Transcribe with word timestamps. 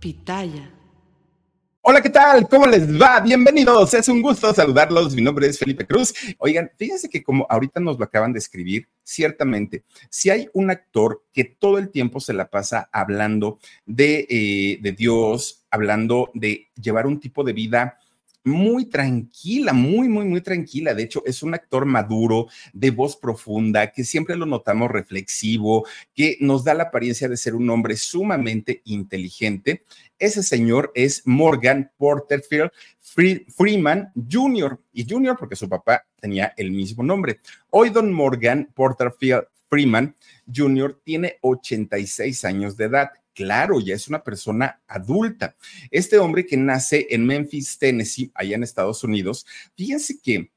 Pitaya. 0.00 0.72
Hola, 1.82 2.00
¿qué 2.00 2.08
tal? 2.08 2.48
¿Cómo 2.48 2.66
les 2.66 3.00
va? 3.00 3.20
Bienvenidos. 3.20 3.92
Es 3.92 4.08
un 4.08 4.22
gusto 4.22 4.52
saludarlos. 4.54 5.14
Mi 5.14 5.20
nombre 5.20 5.46
es 5.46 5.58
Felipe 5.58 5.86
Cruz. 5.86 6.14
Oigan, 6.38 6.70
fíjense 6.78 7.10
que 7.10 7.22
como 7.22 7.46
ahorita 7.50 7.80
nos 7.80 7.98
lo 7.98 8.06
acaban 8.06 8.32
de 8.32 8.38
escribir, 8.38 8.88
ciertamente, 9.02 9.84
si 10.08 10.30
hay 10.30 10.48
un 10.54 10.70
actor 10.70 11.22
que 11.34 11.44
todo 11.44 11.76
el 11.76 11.90
tiempo 11.90 12.18
se 12.18 12.32
la 12.32 12.48
pasa 12.48 12.88
hablando 12.92 13.58
de, 13.84 14.26
eh, 14.30 14.78
de 14.80 14.92
Dios, 14.92 15.66
hablando 15.70 16.30
de 16.32 16.68
llevar 16.80 17.06
un 17.06 17.20
tipo 17.20 17.44
de 17.44 17.52
vida 17.52 17.98
muy 18.44 18.86
tranquila, 18.86 19.72
muy, 19.72 20.08
muy, 20.08 20.24
muy 20.24 20.40
tranquila. 20.40 20.94
De 20.94 21.02
hecho, 21.02 21.22
es 21.26 21.42
un 21.42 21.54
actor 21.54 21.84
maduro, 21.84 22.46
de 22.72 22.90
voz 22.90 23.16
profunda, 23.16 23.92
que 23.92 24.04
siempre 24.04 24.36
lo 24.36 24.46
notamos 24.46 24.90
reflexivo, 24.90 25.86
que 26.14 26.36
nos 26.40 26.64
da 26.64 26.74
la 26.74 26.84
apariencia 26.84 27.28
de 27.28 27.36
ser 27.36 27.54
un 27.54 27.68
hombre 27.70 27.96
sumamente 27.96 28.82
inteligente. 28.84 29.84
Ese 30.18 30.42
señor 30.42 30.92
es 30.94 31.22
Morgan 31.26 31.90
Porterfield 31.96 32.70
Free- 33.00 33.46
Freeman 33.48 34.12
Jr. 34.30 34.78
Y 34.92 35.06
Jr. 35.08 35.36
porque 35.38 35.56
su 35.56 35.68
papá 35.68 36.06
tenía 36.20 36.52
el 36.56 36.70
mismo 36.70 37.02
nombre. 37.02 37.40
Hoy 37.70 37.90
don 37.90 38.12
Morgan 38.12 38.70
Porterfield 38.74 39.44
Freeman 39.68 40.16
Jr. 40.52 41.00
tiene 41.04 41.36
86 41.42 42.44
años 42.44 42.76
de 42.76 42.84
edad. 42.86 43.10
Claro, 43.40 43.80
ya 43.80 43.94
es 43.94 44.06
una 44.06 44.22
persona 44.22 44.82
adulta. 44.86 45.56
Este 45.90 46.18
hombre 46.18 46.44
que 46.44 46.58
nace 46.58 47.06
en 47.08 47.24
Memphis, 47.24 47.78
Tennessee, 47.78 48.30
allá 48.34 48.54
en 48.54 48.62
Estados 48.62 49.02
Unidos, 49.02 49.46
fíjense 49.74 50.20
que 50.20 50.52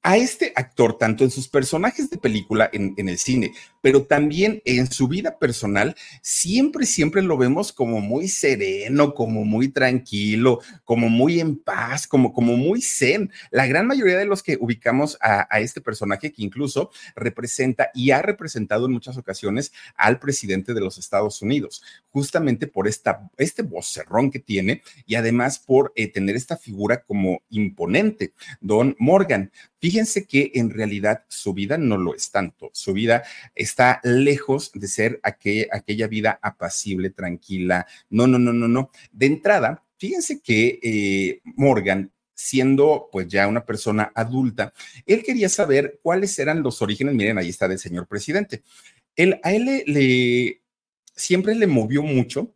a 0.00 0.16
este 0.16 0.52
actor, 0.54 0.96
tanto 0.96 1.24
en 1.24 1.32
sus 1.32 1.48
personajes 1.48 2.08
de 2.08 2.18
película 2.18 2.70
en, 2.72 2.94
en, 2.98 3.08
el 3.08 3.18
cine, 3.18 3.52
pero 3.86 4.02
también 4.02 4.60
en 4.64 4.90
su 4.90 5.06
vida 5.06 5.38
personal, 5.38 5.94
siempre, 6.20 6.86
siempre 6.86 7.22
lo 7.22 7.38
vemos 7.38 7.72
como 7.72 8.00
muy 8.00 8.26
sereno, 8.26 9.14
como 9.14 9.44
muy 9.44 9.68
tranquilo, 9.68 10.58
como 10.82 11.08
muy 11.08 11.38
en 11.38 11.56
paz, 11.56 12.08
como, 12.08 12.32
como 12.32 12.56
muy 12.56 12.82
zen. 12.82 13.30
La 13.52 13.64
gran 13.68 13.86
mayoría 13.86 14.18
de 14.18 14.24
los 14.24 14.42
que 14.42 14.58
ubicamos 14.60 15.16
a, 15.20 15.46
este 15.60 15.80
personaje 15.80 16.32
que 16.32 16.42
incluso 16.42 16.90
representa 17.14 17.90
y 17.94 18.10
ha 18.10 18.22
representado 18.22 18.86
en 18.86 18.92
muchas 18.92 19.18
ocasiones 19.18 19.72
al 19.94 20.18
presidente 20.18 20.74
de 20.74 20.80
los 20.80 20.98
Estados 20.98 21.40
Unidos, 21.40 21.84
justamente 22.10 22.66
por 22.66 22.88
esta, 22.88 23.30
este 23.36 23.62
vocerrón 23.62 24.32
que 24.32 24.40
tiene 24.40 24.82
y 25.06 25.14
además 25.14 25.60
por 25.60 25.92
eh, 25.94 26.08
tener 26.08 26.34
esta 26.34 26.56
figura 26.56 27.04
como 27.04 27.40
imponente, 27.50 28.32
Don 28.60 28.96
Morgan. 28.98 29.52
Fíjense 29.78 30.24
que 30.24 30.50
en 30.54 30.70
realidad 30.70 31.24
su 31.28 31.54
vida 31.54 31.78
no 31.78 31.96
lo 31.96 32.14
es 32.14 32.32
tanto. 32.32 32.70
Su 32.72 32.92
vida 32.92 33.22
está 33.76 34.00
lejos 34.02 34.72
de 34.72 34.88
ser 34.88 35.20
aquel, 35.22 35.68
aquella 35.70 36.06
vida 36.06 36.38
apacible, 36.40 37.10
tranquila. 37.10 37.86
No, 38.08 38.26
no, 38.26 38.38
no, 38.38 38.54
no, 38.54 38.66
no. 38.66 38.90
De 39.12 39.26
entrada, 39.26 39.84
fíjense 39.98 40.40
que 40.40 40.80
eh, 40.82 41.40
Morgan 41.44 42.10
siendo 42.34 43.08
pues 43.12 43.28
ya 43.28 43.48
una 43.48 43.64
persona 43.64 44.12
adulta, 44.14 44.72
él 45.06 45.22
quería 45.22 45.48
saber 45.48 45.98
cuáles 46.02 46.38
eran 46.38 46.62
los 46.62 46.80
orígenes. 46.80 47.14
Miren, 47.14 47.36
ahí 47.36 47.50
está 47.50 47.68
del 47.68 47.78
señor 47.78 48.06
presidente. 48.06 48.62
Él, 49.14 49.40
a 49.42 49.52
él 49.52 49.84
le 49.86 50.62
siempre 51.14 51.54
le 51.54 51.66
movió 51.66 52.02
mucho 52.02 52.54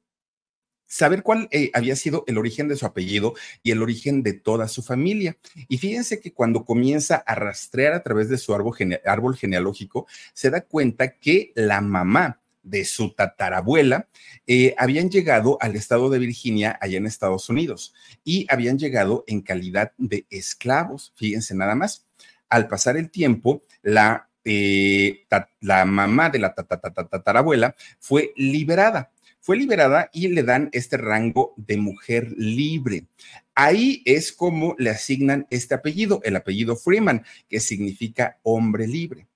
saber 0.90 1.22
cuál 1.22 1.48
eh, 1.52 1.70
había 1.72 1.94
sido 1.94 2.24
el 2.26 2.36
origen 2.36 2.66
de 2.66 2.74
su 2.74 2.84
apellido 2.84 3.34
y 3.62 3.70
el 3.70 3.80
origen 3.80 4.24
de 4.24 4.32
toda 4.32 4.66
su 4.66 4.82
familia. 4.82 5.36
Y 5.68 5.78
fíjense 5.78 6.20
que 6.20 6.32
cuando 6.32 6.64
comienza 6.64 7.14
a 7.14 7.36
rastrear 7.36 7.92
a 7.92 8.02
través 8.02 8.28
de 8.28 8.36
su 8.36 8.52
árbol, 8.54 8.74
gene 8.74 9.00
árbol 9.06 9.36
genealógico, 9.36 10.06
se 10.34 10.50
da 10.50 10.62
cuenta 10.62 11.16
que 11.16 11.52
la 11.54 11.80
mamá 11.80 12.40
de 12.64 12.84
su 12.84 13.14
tatarabuela 13.14 14.08
eh, 14.48 14.74
habían 14.76 15.10
llegado 15.10 15.58
al 15.60 15.76
estado 15.76 16.10
de 16.10 16.18
Virginia, 16.18 16.76
allá 16.80 16.98
en 16.98 17.06
Estados 17.06 17.48
Unidos, 17.48 17.94
y 18.24 18.46
habían 18.50 18.76
llegado 18.76 19.22
en 19.28 19.42
calidad 19.42 19.92
de 19.96 20.26
esclavos, 20.28 21.12
fíjense 21.14 21.54
nada 21.54 21.76
más. 21.76 22.04
Al 22.48 22.66
pasar 22.66 22.96
el 22.96 23.10
tiempo, 23.10 23.62
la, 23.82 24.28
eh, 24.44 25.24
la 25.60 25.84
mamá 25.84 26.30
de 26.30 26.40
la 26.40 26.52
tatarabuela 26.52 27.76
fue 28.00 28.32
liberada 28.34 29.12
fue 29.50 29.56
liberada 29.56 30.10
y 30.12 30.28
le 30.28 30.44
dan 30.44 30.68
este 30.70 30.96
rango 30.96 31.54
de 31.56 31.76
mujer 31.76 32.32
libre. 32.36 33.08
Ahí 33.56 34.00
es 34.04 34.30
como 34.30 34.76
le 34.78 34.90
asignan 34.90 35.48
este 35.50 35.74
apellido, 35.74 36.20
el 36.22 36.36
apellido 36.36 36.76
Freeman, 36.76 37.24
que 37.48 37.58
significa 37.58 38.38
hombre 38.44 38.86
libre. 38.86 39.26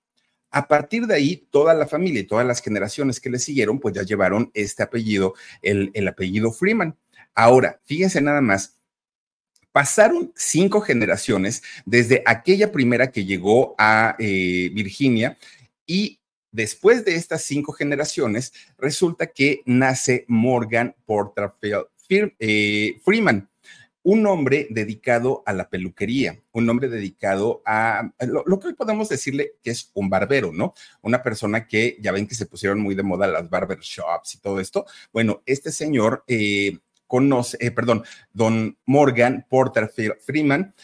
A 0.52 0.68
partir 0.68 1.08
de 1.08 1.16
ahí, 1.16 1.48
toda 1.50 1.74
la 1.74 1.88
familia 1.88 2.20
y 2.20 2.28
todas 2.28 2.46
las 2.46 2.62
generaciones 2.62 3.18
que 3.18 3.28
le 3.28 3.40
siguieron, 3.40 3.80
pues 3.80 3.92
ya 3.92 4.04
llevaron 4.04 4.52
este 4.54 4.84
apellido, 4.84 5.34
el, 5.62 5.90
el 5.94 6.06
apellido 6.06 6.52
Freeman. 6.52 6.96
Ahora, 7.34 7.80
fíjense 7.84 8.20
nada 8.20 8.40
más, 8.40 8.78
pasaron 9.72 10.32
cinco 10.36 10.80
generaciones 10.80 11.64
desde 11.86 12.22
aquella 12.24 12.70
primera 12.70 13.10
que 13.10 13.24
llegó 13.24 13.74
a 13.78 14.14
eh, 14.20 14.70
Virginia 14.72 15.36
y 15.88 16.20
después 16.54 17.04
de 17.04 17.16
estas 17.16 17.42
cinco 17.42 17.72
generaciones, 17.72 18.52
resulta 18.78 19.26
que 19.26 19.62
nace 19.66 20.24
Morgan 20.28 20.94
Porterfield 21.04 21.86
eh, 22.38 23.00
Freeman, 23.04 23.50
un 24.04 24.26
hombre 24.26 24.68
dedicado 24.70 25.42
a 25.46 25.52
la 25.52 25.68
peluquería, 25.68 26.40
un 26.52 26.68
hombre 26.70 26.88
dedicado 26.88 27.62
a 27.66 28.12
lo, 28.20 28.60
que 28.60 28.68
hoy 28.68 28.74
podemos 28.74 29.08
decirle 29.08 29.54
que 29.62 29.70
es 29.70 29.90
un 29.94 30.08
barbero, 30.08 30.52
¿no? 30.52 30.74
Una 31.02 31.22
persona 31.22 31.66
que 31.66 31.96
ya 32.00 32.12
ven 32.12 32.28
que 32.28 32.34
se 32.34 32.46
pusieron 32.46 32.78
muy 32.80 32.94
de 32.94 33.02
moda 33.02 33.26
las 33.26 33.50
barbershops 33.50 34.34
y 34.34 34.38
todo 34.38 34.60
esto. 34.60 34.86
Bueno, 35.12 35.42
este 35.46 35.72
señor 35.72 36.22
eh, 36.28 36.78
conoce, 37.08 37.56
eh, 37.60 37.70
perdón, 37.72 38.04
don 38.32 38.78
Morgan 38.84 39.44
Porterfield 39.48 40.20
Freeman, 40.20 40.74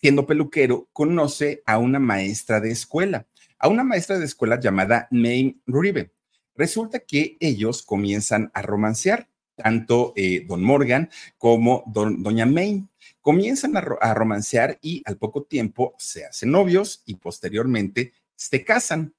siendo 0.00 0.26
peluquero, 0.26 0.88
conoce 0.92 1.62
a 1.64 1.78
una 1.78 2.00
maestra 2.00 2.58
de 2.60 2.72
escuela 2.72 3.26
a 3.58 3.68
una 3.68 3.84
maestra 3.84 4.18
de 4.18 4.24
escuela 4.24 4.60
llamada 4.60 5.08
May 5.10 5.60
Rive. 5.66 6.12
Resulta 6.54 7.00
que 7.00 7.36
ellos 7.40 7.82
comienzan 7.82 8.50
a 8.54 8.62
romancear, 8.62 9.28
tanto 9.56 10.12
eh, 10.16 10.44
don 10.46 10.62
Morgan 10.62 11.10
como 11.38 11.82
don, 11.86 12.22
doña 12.22 12.46
May. 12.46 12.86
Comienzan 13.20 13.76
a, 13.76 13.80
a, 14.00 14.14
romancear 14.14 14.78
y 14.80 15.02
al 15.04 15.16
poco 15.16 15.44
tiempo 15.44 15.94
se 15.98 16.24
hacen 16.24 16.50
novios 16.50 17.02
y 17.06 17.16
posteriormente 17.16 18.12
se 18.34 18.64
casan. 18.64 19.14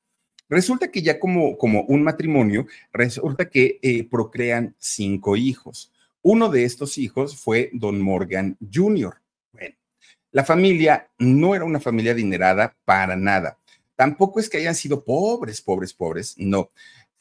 Resulta 0.49 0.89
que 0.91 1.01
ya 1.01 1.19
como, 1.19 1.57
como 1.57 1.81
un 1.83 2.03
matrimonio, 2.03 2.67
resulta 2.93 3.49
que 3.49 3.79
eh, 3.81 4.07
procrean 4.09 4.75
cinco 4.79 5.35
hijos. 5.35 5.91
Uno 6.21 6.49
de 6.49 6.63
estos 6.63 6.97
hijos 6.97 7.37
fue 7.37 7.69
don 7.73 8.01
Morgan 8.01 8.57
Jr. 8.73 9.21
Bueno, 9.51 9.75
la 10.31 10.43
familia 10.43 11.09
no 11.17 11.53
era 11.53 11.65
una 11.65 11.79
familia 11.79 12.13
adinerada 12.13 12.75
para 12.85 13.15
nada 13.15 13.57
Tampoco 13.97 14.39
es 14.39 14.49
que 14.49 14.59
hayan 14.59 14.75
sido 14.75 15.03
pobres, 15.03 15.61
pobres, 15.61 15.93
pobres, 15.93 16.35
no. 16.37 16.71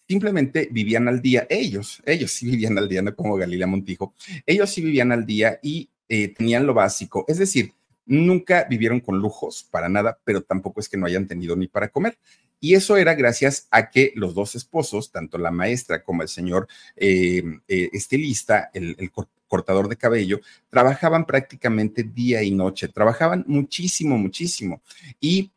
Simplemente 0.07 0.69
vivían 0.71 1.09
al 1.09 1.21
día, 1.21 1.49
ellos, 1.51 2.01
ellos 2.07 2.31
sí 2.31 2.47
vivían 2.49 2.79
al 2.79 2.89
día, 2.89 3.03
no 3.03 3.17
como 3.17 3.35
Galilea 3.35 3.67
Montijo, 3.67 4.15
ellos 4.47 4.71
sí 4.71 4.81
vivían 4.81 5.11
al 5.11 5.27
día 5.27 5.59
y 5.61 5.91
eh, 6.09 6.29
tenían 6.29 6.65
lo 6.65 6.75
básico, 6.75 7.25
es 7.27 7.39
decir, 7.39 7.73
Nunca 8.09 8.69
vivieron 8.71 9.01
con 9.01 9.19
lujos, 9.19 9.67
para 9.69 9.89
nada, 9.89 10.21
pero 10.23 10.41
tampoco 10.41 10.79
es 10.79 10.89
que 10.89 10.97
no 10.97 11.07
hayan 11.07 11.27
tenido 11.27 11.57
ni 11.57 11.67
para 11.67 11.89
comer. 11.89 12.17
Y 12.61 12.75
eso 12.75 12.97
era 12.97 13.15
gracias 13.15 13.67
a 13.73 13.91
que 13.91 14.13
los 14.15 14.33
dos 14.33 14.55
esposos, 14.55 15.11
tanto 15.11 15.39
la 15.39 15.51
maestra 15.51 16.05
como 16.05 16.23
el 16.23 16.29
señor 16.29 16.69
eh, 16.95 17.43
eh, 17.67 17.91
estilista, 17.93 18.71
el, 18.73 18.95
el 18.99 19.11
cortador 19.49 19.89
de 19.89 19.97
cabello, 19.97 20.41
trabajaban 20.71 21.27
prácticamente 21.27 22.05
día 22.05 22.45
y 22.45 22.53
noche, 22.53 22.87
trabajaban 22.87 23.45
muchísimo, 23.49 24.17
muchísimo. 24.17 24.81
Y 25.21 25.51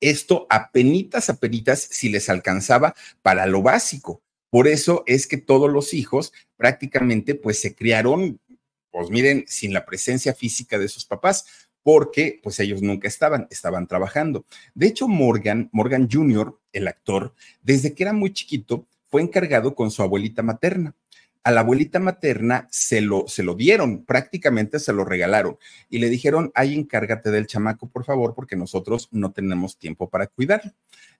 esto 0.00 0.46
apenitas, 0.50 1.30
apenitas, 1.30 1.80
si 1.80 2.08
les 2.08 2.28
alcanzaba 2.28 2.94
para 3.22 3.46
lo 3.46 3.62
básico. 3.62 4.22
Por 4.50 4.66
eso 4.66 5.04
es 5.06 5.26
que 5.26 5.36
todos 5.36 5.70
los 5.70 5.94
hijos 5.94 6.32
prácticamente 6.56 7.34
pues 7.34 7.60
se 7.60 7.74
criaron, 7.74 8.40
pues 8.90 9.10
miren, 9.10 9.44
sin 9.46 9.72
la 9.72 9.86
presencia 9.86 10.34
física 10.34 10.78
de 10.78 10.88
sus 10.88 11.04
papás, 11.04 11.46
porque 11.82 12.40
pues 12.42 12.58
ellos 12.60 12.82
nunca 12.82 13.08
estaban, 13.08 13.46
estaban 13.50 13.86
trabajando. 13.86 14.44
De 14.74 14.86
hecho, 14.86 15.08
Morgan, 15.08 15.68
Morgan 15.72 16.08
Jr., 16.10 16.58
el 16.72 16.88
actor, 16.88 17.34
desde 17.62 17.94
que 17.94 18.02
era 18.02 18.12
muy 18.12 18.32
chiquito, 18.32 18.86
fue 19.08 19.22
encargado 19.22 19.74
con 19.74 19.90
su 19.90 20.02
abuelita 20.02 20.42
materna 20.42 20.94
a 21.42 21.50
la 21.50 21.60
abuelita 21.60 21.98
materna 21.98 22.68
se 22.70 23.00
lo, 23.00 23.26
se 23.26 23.42
lo 23.42 23.54
dieron, 23.54 24.04
prácticamente 24.04 24.78
se 24.78 24.92
lo 24.92 25.04
regalaron 25.04 25.58
y 25.88 25.98
le 25.98 26.08
dijeron, 26.08 26.52
ahí 26.54 26.74
encárgate 26.74 27.30
del 27.30 27.46
chamaco, 27.46 27.88
por 27.88 28.04
favor, 28.04 28.34
porque 28.34 28.56
nosotros 28.56 29.08
no 29.10 29.32
tenemos 29.32 29.78
tiempo 29.78 30.08
para 30.08 30.26
cuidarlo. 30.26 30.72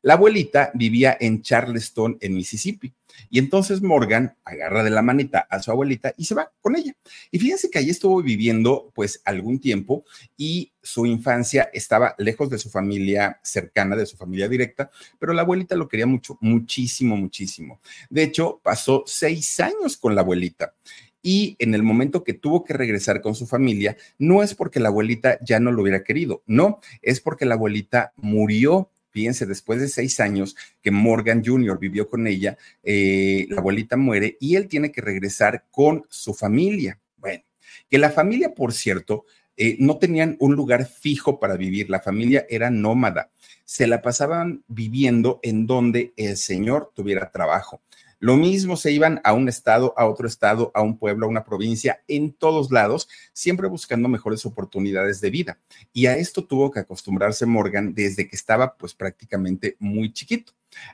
La 0.02 0.14
abuelita 0.14 0.70
vivía 0.74 1.16
en 1.18 1.42
Charleston, 1.42 2.18
en 2.20 2.34
Mississippi. 2.34 2.92
Y 3.30 3.38
entonces 3.38 3.82
Morgan 3.82 4.36
agarra 4.44 4.82
de 4.82 4.90
la 4.90 5.02
manita 5.02 5.46
a 5.50 5.60
su 5.60 5.70
abuelita 5.70 6.14
y 6.16 6.24
se 6.24 6.34
va 6.34 6.50
con 6.60 6.76
ella. 6.76 6.94
Y 7.30 7.38
fíjense 7.38 7.70
que 7.70 7.78
allí 7.78 7.90
estuvo 7.90 8.22
viviendo 8.22 8.90
pues 8.94 9.22
algún 9.24 9.60
tiempo 9.60 10.04
y 10.36 10.72
su 10.82 11.06
infancia 11.06 11.70
estaba 11.72 12.14
lejos 12.18 12.50
de 12.50 12.58
su 12.58 12.70
familia 12.70 13.40
cercana, 13.42 13.96
de 13.96 14.06
su 14.06 14.16
familia 14.16 14.48
directa, 14.48 14.90
pero 15.18 15.32
la 15.32 15.42
abuelita 15.42 15.76
lo 15.76 15.88
quería 15.88 16.06
mucho, 16.06 16.38
muchísimo, 16.40 17.16
muchísimo. 17.16 17.80
De 18.08 18.22
hecho, 18.22 18.60
pasó 18.62 19.04
seis 19.06 19.60
años 19.60 19.96
con 19.96 20.14
la 20.14 20.22
abuelita 20.22 20.74
y 21.22 21.56
en 21.58 21.74
el 21.74 21.82
momento 21.82 22.24
que 22.24 22.34
tuvo 22.34 22.64
que 22.64 22.72
regresar 22.72 23.20
con 23.20 23.34
su 23.34 23.46
familia, 23.46 23.96
no 24.18 24.42
es 24.42 24.54
porque 24.54 24.80
la 24.80 24.88
abuelita 24.88 25.38
ya 25.42 25.60
no 25.60 25.72
lo 25.72 25.82
hubiera 25.82 26.02
querido, 26.02 26.42
no, 26.46 26.80
es 27.02 27.20
porque 27.20 27.44
la 27.44 27.54
abuelita 27.54 28.12
murió 28.16 28.90
Fíjense, 29.10 29.46
después 29.46 29.80
de 29.80 29.88
seis 29.88 30.20
años 30.20 30.56
que 30.82 30.90
Morgan 30.90 31.42
Jr. 31.44 31.78
vivió 31.78 32.08
con 32.08 32.26
ella, 32.26 32.56
eh, 32.82 33.46
la 33.50 33.60
abuelita 33.60 33.96
muere 33.96 34.36
y 34.40 34.56
él 34.56 34.68
tiene 34.68 34.92
que 34.92 35.00
regresar 35.00 35.64
con 35.70 36.06
su 36.08 36.32
familia. 36.32 37.00
Bueno, 37.16 37.42
que 37.88 37.98
la 37.98 38.10
familia, 38.10 38.54
por 38.54 38.72
cierto, 38.72 39.24
eh, 39.56 39.76
no 39.78 39.98
tenían 39.98 40.36
un 40.40 40.54
lugar 40.54 40.86
fijo 40.86 41.38
para 41.38 41.56
vivir, 41.56 41.90
la 41.90 42.00
familia 42.00 42.46
era 42.48 42.70
nómada, 42.70 43.30
se 43.64 43.86
la 43.86 44.00
pasaban 44.00 44.64
viviendo 44.68 45.38
en 45.42 45.66
donde 45.66 46.12
el 46.16 46.36
señor 46.36 46.92
tuviera 46.94 47.30
trabajo. 47.30 47.82
Lo 48.20 48.36
mismo 48.36 48.76
se 48.76 48.92
iban 48.92 49.18
a 49.24 49.32
un 49.32 49.48
estado, 49.48 49.94
a 49.96 50.06
otro 50.06 50.28
estado, 50.28 50.70
a 50.74 50.82
un 50.82 50.98
pueblo, 50.98 51.24
a 51.24 51.28
una 51.30 51.42
provincia, 51.42 52.02
en 52.06 52.32
todos 52.32 52.70
lados, 52.70 53.08
siempre 53.32 53.66
buscando 53.66 54.08
mejores 54.08 54.44
oportunidades 54.44 55.22
de 55.22 55.30
vida. 55.30 55.58
Y 55.94 56.04
a 56.04 56.18
esto 56.18 56.44
tuvo 56.44 56.70
que 56.70 56.80
acostumbrarse 56.80 57.46
Morgan 57.46 57.94
desde 57.94 58.28
que 58.28 58.36
estaba 58.36 58.76
pues 58.76 58.94
prácticamente 58.94 59.76
muy 59.78 60.12
chiquito. 60.12 60.52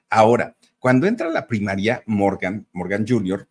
Ahora, 0.08 0.56
cuando 0.78 1.08
entra 1.08 1.26
a 1.26 1.32
la 1.32 1.48
primaria, 1.48 2.04
Morgan, 2.06 2.64
Morgan 2.72 3.04
Jr., 3.06 3.48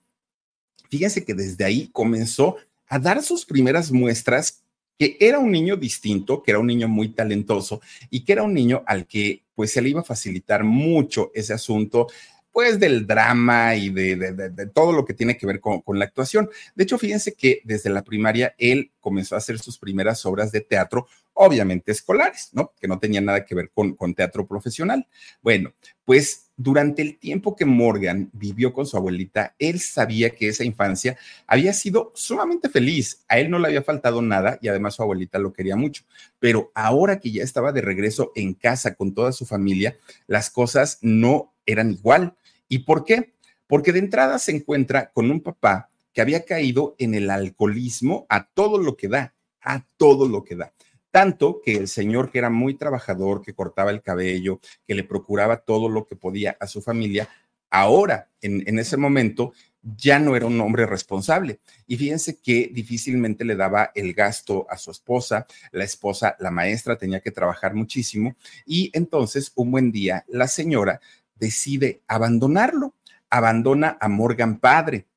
fíjense 0.89 1.25
que 1.25 1.33
desde 1.33 1.65
ahí 1.65 1.89
comenzó 1.91 2.55
a 2.87 2.97
dar 2.97 3.21
sus 3.21 3.45
primeras 3.45 3.91
muestras 3.91 4.63
que 4.97 5.17
era 5.19 5.39
un 5.39 5.51
niño 5.51 5.75
distinto, 5.75 6.41
que 6.41 6.51
era 6.51 6.59
un 6.59 6.67
niño 6.67 6.87
muy 6.87 7.09
talentoso 7.09 7.81
y 8.09 8.23
que 8.23 8.31
era 8.31 8.43
un 8.43 8.53
niño 8.53 8.83
al 8.85 9.05
que 9.05 9.43
pues 9.53 9.71
se 9.71 9.81
le 9.81 9.89
iba 9.89 10.01
a 10.01 10.05
facilitar 10.05 10.63
mucho 10.63 11.31
ese 11.33 11.53
asunto 11.53 12.07
pues 12.55 12.79
del 12.79 13.05
drama 13.05 13.75
y 13.75 13.89
de, 13.89 14.71
todo 14.73 14.93
lo 14.93 15.03
que 15.03 15.13
tiene 15.13 15.35
que 15.35 15.45
ver 15.45 15.59
con, 15.59 15.83
la 15.99 16.05
actuación. 16.05 16.49
De 16.73 16.85
hecho, 16.85 16.97
fíjense 16.97 17.33
que 17.33 17.59
desde 17.65 17.89
la 17.89 18.01
primaria 18.01 18.55
él 18.57 18.93
comenzó 19.01 19.35
a 19.35 19.39
hacer 19.39 19.59
sus 19.59 19.77
primeras 19.77 20.25
obras 20.25 20.53
de 20.53 20.61
teatro, 20.61 21.05
obviamente 21.33 21.91
escolares, 21.91 22.51
¿no? 22.53 22.71
Que 22.79 22.87
no 22.87 22.97
tenían 22.97 23.25
nada 23.25 23.43
que 23.43 23.55
ver 23.55 23.71
con, 23.73 23.93
con 23.97 24.15
teatro 24.15 24.47
profesional. 24.47 25.05
Bueno, 25.41 25.73
pues 26.05 26.45
durante 26.55 27.01
el 27.01 27.17
tiempo 27.17 27.57
que 27.57 27.65
Morgan 27.65 28.29
vivió 28.31 28.71
con 28.71 28.85
su 28.85 28.95
abuelita, 28.95 29.53
él 29.59 29.81
sabía 29.81 30.29
que 30.29 30.47
esa 30.47 30.63
infancia 30.63 31.17
había 31.47 31.73
sido 31.73 32.13
sumamente 32.15 32.69
feliz. 32.69 33.25
A 33.27 33.37
él 33.37 33.49
no 33.49 33.59
le 33.59 33.67
había 33.67 33.83
faltado 33.83 34.21
nada 34.21 34.59
y 34.61 34.69
además 34.69 34.95
su 34.95 35.03
abuelita 35.03 35.39
lo 35.39 35.51
quería 35.51 35.75
mucho. 35.75 36.05
Pero 36.39 36.71
ahora 36.73 37.19
que 37.19 37.31
ya 37.31 37.43
estaba 37.43 37.73
de 37.73 37.81
regreso 37.81 38.31
en 38.33 38.53
casa 38.53 38.95
con 38.95 39.13
toda 39.13 39.33
su 39.33 39.45
familia, 39.45 39.97
las 40.25 40.49
cosas 40.49 40.99
no 41.01 41.53
eran 41.65 41.91
igual. 41.91 42.37
¿Y 42.67 42.79
por 42.79 43.05
qué? 43.05 43.33
Porque 43.67 43.91
de 43.91 43.99
entrada 43.99 44.39
se 44.39 44.51
encuentra 44.51 45.11
con 45.11 45.29
un 45.31 45.41
papá 45.41 45.89
que 46.13 46.21
había 46.21 46.45
caído 46.45 46.95
en 46.97 47.13
el 47.13 47.29
alcoholismo 47.29 48.25
a 48.29 48.47
todo 48.47 48.77
lo 48.77 48.95
que 48.95 49.09
da, 49.09 49.35
a 49.61 49.85
todo 49.97 50.27
lo 50.27 50.43
que 50.43 50.55
da. 50.55 50.73
Tanto 51.11 51.61
que 51.63 51.75
el 51.75 51.87
señor, 51.87 52.31
que 52.31 52.39
era 52.39 52.49
muy 52.49 52.75
trabajador, 52.75 53.41
que 53.41 53.53
cortaba 53.53 53.91
el 53.91 54.01
cabello, 54.01 54.59
que 54.85 54.95
le 54.95 55.03
procuraba 55.03 55.57
todo 55.57 55.89
lo 55.89 56.05
que 56.05 56.15
podía 56.15 56.57
a 56.59 56.67
su 56.67 56.81
familia, 56.81 57.29
ahora, 57.69 58.29
en, 58.41 58.79
ese 58.79 58.97
momento, 58.97 59.53
ya 59.81 60.19
no 60.19 60.35
era 60.35 60.45
un 60.45 60.59
hombre 60.61 60.85
responsable. 60.85 61.59
Y 61.87 61.97
fíjense 61.97 62.37
que 62.37 62.69
difícilmente 62.73 63.43
le 63.43 63.55
daba 63.55 63.91
el 63.95 64.13
gasto 64.13 64.65
a 64.69 64.77
su 64.77 64.91
esposa. 64.91 65.45
La 65.71 65.83
esposa, 65.83 66.35
la 66.39 66.51
maestra, 66.51 66.97
tenía 66.97 67.19
que 67.19 67.31
trabajar 67.31 67.73
muchísimo. 67.73 68.35
Y 68.65 68.91
entonces, 68.93 69.51
un 69.55 69.71
buen 69.71 69.91
día, 69.91 70.23
la 70.27 70.47
señora 70.47 71.01
decide 71.35 72.01
abandonarlo, 72.07 72.95
abandona 73.29 73.97
a 73.99 74.07
Morgan 74.07 74.59
padre. 74.59 75.07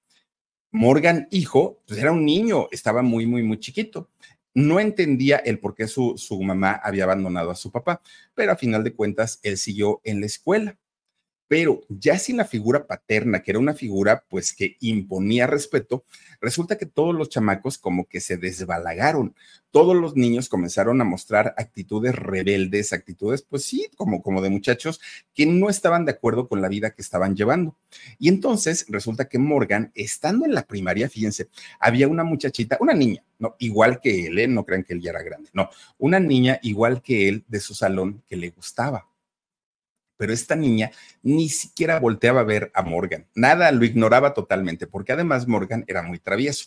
Morgan 0.71 1.29
hijo, 1.31 1.81
pues 1.87 1.99
era 1.99 2.13
un 2.13 2.25
niño, 2.25 2.69
estaba 2.71 3.03
muy, 3.03 3.27
muy, 3.27 3.43
muy 3.43 3.59
chiquito. 3.59 4.11
No 4.55 4.81
entendía 4.81 5.37
el 5.37 5.59
por 5.59 5.75
qué 5.75 5.87
su, 5.87 6.19
su 6.19 6.43
mamá 6.43 6.73
había 6.83 7.05
abandonado 7.05 7.51
a 7.51 7.55
su 7.55 7.71
papá, 7.71 8.03
pero 8.35 8.53
a 8.53 8.57
final 8.57 8.83
de 8.85 8.95
cuentas 8.95 9.41
él 9.43 9.57
siguió 9.57 10.01
en 10.05 10.21
la 10.21 10.27
escuela 10.27 10.77
pero 11.49 11.81
ya 11.89 12.19
sin 12.19 12.37
la 12.37 12.45
figura 12.45 12.87
paterna, 12.87 13.43
que 13.43 13.51
era 13.51 13.59
una 13.59 13.73
figura 13.73 14.25
pues 14.29 14.53
que 14.53 14.77
imponía 14.81 15.47
respeto, 15.47 16.05
resulta 16.41 16.77
que 16.77 16.87
todos 16.87 17.15
los 17.15 17.31
chamacos 17.31 17.79
como 17.79 18.07
que 18.07 18.21
se 18.21 18.37
desbalagaron. 18.37 19.35
Todos 19.71 19.97
los 19.97 20.17
niños 20.17 20.49
comenzaron 20.49 21.01
a 21.01 21.05
mostrar 21.05 21.55
actitudes 21.59 22.15
rebeldes, 22.15 22.93
actitudes 22.93 23.43
pues 23.43 23.65
sí, 23.65 23.87
como 23.97 24.23
como 24.23 24.41
de 24.41 24.51
muchachos 24.51 25.01
que 25.35 25.47
no 25.47 25.69
estaban 25.69 26.05
de 26.05 26.13
acuerdo 26.13 26.49
con 26.49 26.63
la 26.63 26.69
vida 26.69 26.91
que 26.91 27.03
estaban 27.03 27.35
llevando. 27.35 27.77
Y 28.19 28.29
entonces 28.29 28.87
resulta 28.89 29.29
que 29.29 29.39
Morgan, 29.39 29.91
estando 29.95 30.45
en 30.47 30.55
la 30.55 30.67
primaria, 30.67 31.09
fíjense, 31.09 31.49
había 31.81 32.09
una 32.09 32.25
muchachita, 32.25 32.79
una 32.81 32.95
niña, 32.95 33.23
no, 33.39 33.57
igual 33.59 34.01
que 34.01 34.27
él, 34.27 34.39
¿eh? 34.39 34.49
no 34.49 34.65
crean 34.65 34.85
que 34.85 34.95
él 34.95 35.01
ya 35.01 35.11
era 35.11 35.23
grande, 35.23 35.51
no, 35.53 35.69
una 35.99 36.21
niña 36.21 36.59
igual 36.63 37.03
que 37.03 37.29
él 37.29 37.45
de 37.49 37.61
su 37.61 37.75
salón 37.75 38.23
que 38.27 38.37
le 38.37 38.51
gustaba 38.51 39.07
pero 40.19 40.35
esta 40.35 40.57
niña 40.57 40.91
ni 41.23 41.49
siquiera 41.49 41.99
volteaba 41.99 42.41
a 42.41 42.45
ver 42.45 42.71
a 42.75 42.83
Morgan, 42.83 43.27
nada, 43.35 43.73
lo 43.73 43.87
ignoraba 43.87 44.35
totalmente, 44.35 44.87
porque 44.87 45.13
además 45.13 45.49
Morgan 45.49 45.85
era 45.87 46.03
muy 46.03 46.19
travieso. 46.19 46.67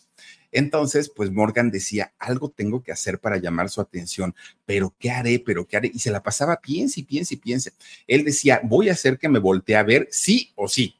Entonces, 0.52 1.10
pues 1.10 1.32
Morgan 1.32 1.70
decía, 1.70 2.14
algo 2.18 2.50
tengo 2.50 2.82
que 2.82 2.92
hacer 2.92 3.20
para 3.20 3.38
llamar 3.38 3.70
su 3.70 3.80
atención, 3.80 4.34
pero 4.66 4.96
¿qué 4.98 5.12
haré? 5.12 5.40
¿Pero 5.40 5.68
qué 5.68 5.78
haré? 5.78 5.92
Y 5.94 6.00
se 6.00 6.12
la 6.12 6.24
pasaba, 6.24 6.60
piense 6.60 7.02
y 7.02 7.04
piense 7.04 7.36
y 7.36 7.38
piense. 7.38 7.74
Él 8.08 8.24
decía, 8.24 8.62
voy 8.64 8.90
a 8.90 8.94
hacer 8.94 9.20
que 9.20 9.30
me 9.30 9.40
voltee 9.40 9.76
a 9.76 9.84
ver, 9.84 10.08
sí 10.12 10.52
o 10.56 10.68
sí. 10.68 11.00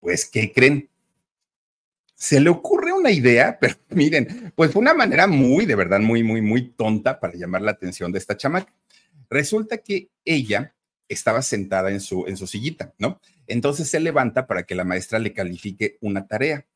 Pues, 0.00 0.24
¿qué 0.24 0.52
creen? 0.52 0.88
Se 2.14 2.40
le 2.40 2.50
ocurre 2.50 2.92
una 2.92 3.10
idea, 3.10 3.58
pero 3.60 3.74
miren, 3.90 4.52
pues 4.54 4.72
fue 4.72 4.80
una 4.82 4.94
manera 4.94 5.26
muy, 5.26 5.66
de 5.66 5.74
verdad, 5.74 6.00
muy, 6.00 6.22
muy, 6.22 6.42
muy 6.42 6.70
tonta 6.70 7.18
para 7.18 7.34
llamar 7.34 7.62
la 7.62 7.72
atención 7.72 8.12
de 8.12 8.18
esta 8.18 8.36
chamaca. 8.36 8.72
Resulta 9.30 9.78
que 9.78 10.08
ella 10.24 10.74
estaba 11.08 11.42
sentada 11.42 11.90
en 11.90 12.00
su, 12.00 12.26
en 12.26 12.36
su 12.36 12.46
sillita, 12.46 12.94
¿no? 12.98 13.20
Entonces 13.46 13.88
se 13.88 14.00
levanta 14.00 14.46
para 14.46 14.64
que 14.64 14.74
la 14.74 14.84
maestra 14.84 15.18
le 15.18 15.32
califique 15.32 15.98
una 16.00 16.26
tarea. 16.26 16.66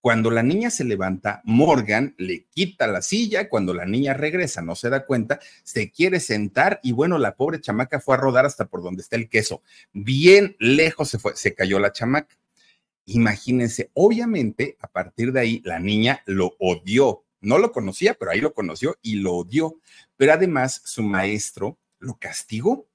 Cuando 0.00 0.30
la 0.30 0.44
niña 0.44 0.70
se 0.70 0.84
levanta, 0.84 1.42
Morgan 1.44 2.14
le 2.18 2.46
quita 2.50 2.86
la 2.86 3.02
silla, 3.02 3.48
cuando 3.48 3.74
la 3.74 3.84
niña 3.84 4.14
regresa, 4.14 4.62
no 4.62 4.76
se 4.76 4.90
da 4.90 5.04
cuenta, 5.04 5.40
se 5.64 5.90
quiere 5.90 6.20
sentar 6.20 6.78
y 6.84 6.92
bueno, 6.92 7.18
la 7.18 7.34
pobre 7.34 7.60
chamaca 7.60 7.98
fue 7.98 8.14
a 8.14 8.18
rodar 8.18 8.46
hasta 8.46 8.66
por 8.66 8.82
donde 8.82 9.02
está 9.02 9.16
el 9.16 9.28
queso. 9.28 9.62
Bien 9.92 10.54
lejos 10.60 11.08
se 11.08 11.18
fue, 11.18 11.34
se 11.34 11.54
cayó 11.54 11.80
la 11.80 11.92
chamaca. 11.92 12.38
Imagínense, 13.06 13.90
obviamente, 13.94 14.76
a 14.80 14.86
partir 14.86 15.32
de 15.32 15.40
ahí 15.40 15.62
la 15.64 15.80
niña 15.80 16.22
lo 16.26 16.54
odió. 16.58 17.24
No 17.40 17.58
lo 17.58 17.72
conocía, 17.72 18.14
pero 18.14 18.30
ahí 18.30 18.40
lo 18.40 18.52
conoció 18.52 18.96
y 19.02 19.16
lo 19.16 19.34
odió. 19.34 19.80
Pero 20.16 20.32
además 20.32 20.82
su 20.84 21.02
maestro 21.02 21.78
lo 21.98 22.18
castigó 22.18 22.87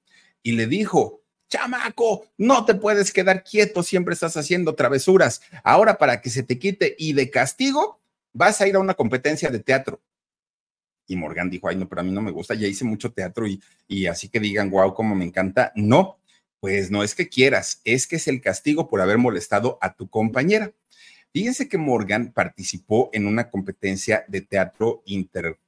y 0.44 0.52
le 0.52 0.68
dijo, 0.68 1.22
chamaco, 1.48 2.26
no 2.38 2.64
te 2.64 2.76
puedes 2.76 3.12
quedar 3.12 3.42
quieto, 3.42 3.82
siempre 3.82 4.14
estás 4.14 4.36
haciendo 4.36 4.76
travesuras. 4.76 5.40
Ahora 5.64 5.98
para 5.98 6.20
que 6.20 6.30
se 6.30 6.44
te 6.44 6.58
quite 6.60 6.94
y 6.96 7.14
de 7.14 7.30
castigo, 7.30 8.00
vas 8.32 8.60
a 8.60 8.68
ir 8.68 8.76
a 8.76 8.80
una 8.80 8.94
competencia 8.94 9.50
de 9.50 9.58
teatro. 9.58 10.00
Y 11.06 11.16
Morgan 11.16 11.50
dijo, 11.50 11.68
ay, 11.68 11.76
no, 11.76 11.88
pero 11.88 12.02
a 12.02 12.04
mí 12.04 12.12
no 12.12 12.22
me 12.22 12.30
gusta, 12.30 12.54
ya 12.54 12.68
hice 12.68 12.84
mucho 12.84 13.12
teatro 13.12 13.46
y, 13.46 13.60
y 13.88 14.06
así 14.06 14.28
que 14.28 14.38
digan, 14.38 14.70
wow, 14.70 14.94
cómo 14.94 15.14
me 15.14 15.24
encanta. 15.24 15.72
No, 15.74 16.18
pues 16.60 16.90
no 16.90 17.02
es 17.02 17.14
que 17.14 17.28
quieras, 17.28 17.80
es 17.84 18.06
que 18.06 18.16
es 18.16 18.28
el 18.28 18.40
castigo 18.40 18.88
por 18.88 19.00
haber 19.00 19.18
molestado 19.18 19.78
a 19.80 19.94
tu 19.94 20.08
compañera. 20.08 20.72
Fíjense 21.32 21.68
que 21.68 21.78
Morgan 21.78 22.32
participó 22.32 23.10
en 23.12 23.26
una 23.26 23.50
competencia 23.50 24.24
de 24.28 24.42
teatro 24.42 25.02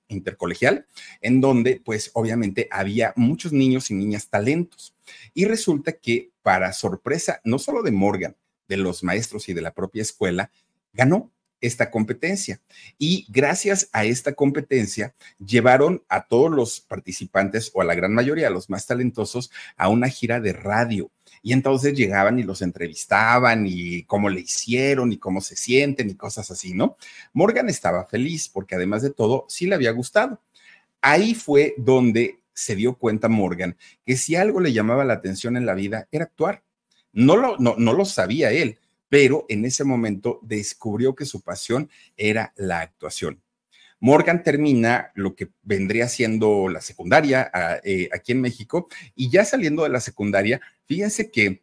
intercolegial, 0.09 0.87
en 1.21 1.41
donde 1.41 1.81
pues 1.85 2.11
obviamente 2.15 2.69
había 2.71 3.13
muchos 3.17 3.53
niños 3.53 3.91
y 3.91 3.95
niñas 3.95 4.29
talentos. 4.29 4.95
Y 5.35 5.45
resulta 5.45 5.93
que 5.93 6.31
para 6.43 6.73
sorpresa 6.73 7.41
no 7.45 7.59
solo 7.59 7.83
de 7.83 7.93
Morgan, 7.93 8.37
de 8.69 8.77
los 8.77 9.03
maestros 9.03 9.49
y 9.49 9.55
de 9.55 9.63
la 9.63 9.75
propia 9.75 10.03
escuela, 10.03 10.51
ganó 10.93 11.33
esta 11.67 11.91
competencia. 11.91 12.61
Y 12.99 13.27
gracias 13.29 13.89
a 13.93 14.05
esta 14.05 14.35
competencia, 14.35 15.15
llevaron 15.39 16.03
a 16.09 16.27
todos 16.27 16.51
los 16.51 16.81
participantes, 16.81 17.71
o 17.75 17.83
a 17.83 17.85
la 17.85 17.95
gran 17.95 18.15
mayoría, 18.15 18.49
a 18.49 18.51
los 18.51 18.71
más 18.71 18.87
talentosos, 18.87 19.51
a 19.77 19.89
una 19.89 20.09
gira 20.09 20.41
de 20.41 20.53
radio. 20.53 21.11
Y 21.43 21.53
entonces 21.53 21.95
llegaban 21.95 22.39
y 22.39 22.43
los 22.43 22.63
entrevistaban 22.63 23.67
y 23.67 24.05
cómo 24.05 24.29
le 24.29 24.41
hicieron 24.41 25.13
y 25.13 25.19
cómo 25.19 25.41
se 25.41 25.57
sienten 25.57 26.11
y 26.11 26.15
cosas 26.15 26.51
así, 26.51 26.75
¿no? 26.75 26.97
Morgan 27.33 27.69
estaba 27.69 28.05
feliz 28.07 28.49
porque 28.49 28.75
además 28.75 29.03
de 29.03 29.11
todo, 29.11 29.45
sí 29.49 29.67
le 29.67 29.75
había 29.75 29.93
gustado. 29.93 30.41
Ahí 31.01 31.35
fue 31.35 31.75
donde 31.79 32.41
se 32.53 32.75
dio 32.75 32.97
cuenta 32.97 33.29
Morgan 33.29 33.77
que 34.05 34.17
si 34.17 34.35
algo 34.35 34.61
le 34.61 34.73
llamaba 34.73 35.05
la 35.05 35.15
atención 35.15 35.57
en 35.57 35.67
la 35.67 35.75
vida 35.75 36.09
era 36.11 36.25
actuar. 36.25 36.65
No 37.13 37.37
lo, 37.37 37.57
no, 37.59 37.77
no 37.79 37.93
lo 37.93 38.05
sabía 38.05 38.51
él, 38.51 38.79
pero 39.09 39.47
en 39.49 39.65
ese 39.65 39.85
momento 39.85 40.41
descubrió 40.43 41.15
que 41.15 41.25
su 41.25 41.43
pasión 41.43 41.91
era 42.17 42.53
la 42.57 42.81
actuación. 42.81 43.43
Morgan 43.99 44.43
termina 44.43 45.11
lo 45.15 45.35
que 45.35 45.49
vendría 45.63 46.09
siendo 46.09 46.69
la 46.69 46.81
secundaria 46.81 47.51
eh, 47.83 48.09
aquí 48.13 48.33
en 48.33 48.43
México 48.43 48.89
y 49.15 49.31
ya 49.31 49.45
saliendo 49.45 49.85
de 49.85 49.89
la 49.89 50.01
secundaria, 50.01 50.61
fíjense 50.85 51.31
que 51.31 51.63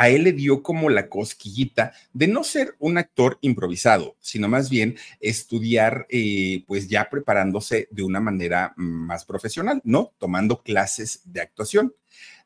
a 0.00 0.08
él 0.08 0.24
le 0.24 0.32
dio 0.32 0.62
como 0.62 0.88
la 0.88 1.10
cosquillita 1.10 1.92
de 2.14 2.26
no 2.26 2.42
ser 2.42 2.74
un 2.78 2.96
actor 2.96 3.36
improvisado, 3.42 4.16
sino 4.18 4.48
más 4.48 4.70
bien 4.70 4.96
estudiar, 5.20 6.06
eh, 6.08 6.64
pues 6.66 6.88
ya 6.88 7.10
preparándose 7.10 7.86
de 7.90 8.02
una 8.02 8.18
manera 8.18 8.72
más 8.76 9.26
profesional, 9.26 9.82
¿no? 9.84 10.14
Tomando 10.16 10.62
clases 10.62 11.20
de 11.26 11.42
actuación. 11.42 11.94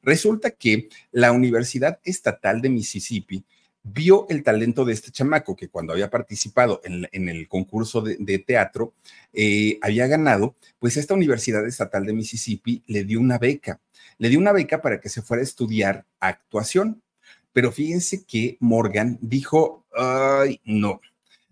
Resulta 0.02 0.50
que 0.50 0.88
la 1.12 1.30
Universidad 1.30 2.00
Estatal 2.02 2.60
de 2.60 2.70
Mississippi 2.70 3.44
vio 3.84 4.26
el 4.30 4.42
talento 4.42 4.84
de 4.84 4.94
este 4.94 5.12
chamaco 5.12 5.54
que 5.54 5.68
cuando 5.68 5.92
había 5.92 6.10
participado 6.10 6.80
en, 6.82 7.28
el 7.28 7.46
concurso 7.46 8.00
de, 8.00 8.38
teatro 8.40 8.94
eh, 9.32 9.78
había 9.80 10.08
ganado, 10.08 10.56
pues 10.80 10.96
esta 10.96 11.14
Universidad 11.14 11.64
Estatal 11.64 12.04
de 12.04 12.14
Mississippi 12.14 12.82
le 12.88 13.04
dio 13.04 13.20
una 13.20 13.38
beca, 13.38 13.80
le 14.18 14.28
dio 14.28 14.40
una 14.40 14.50
beca 14.50 14.82
para 14.82 15.00
que 15.00 15.08
se 15.08 15.22
fuera 15.22 15.40
a 15.40 15.44
estudiar 15.44 16.04
actuación. 16.18 17.00
Pero 17.54 17.72
fíjense 17.72 18.24
que 18.26 18.58
Morgan 18.60 19.16
dijo, 19.22 19.86
ay, 19.96 20.60
no. 20.64 21.00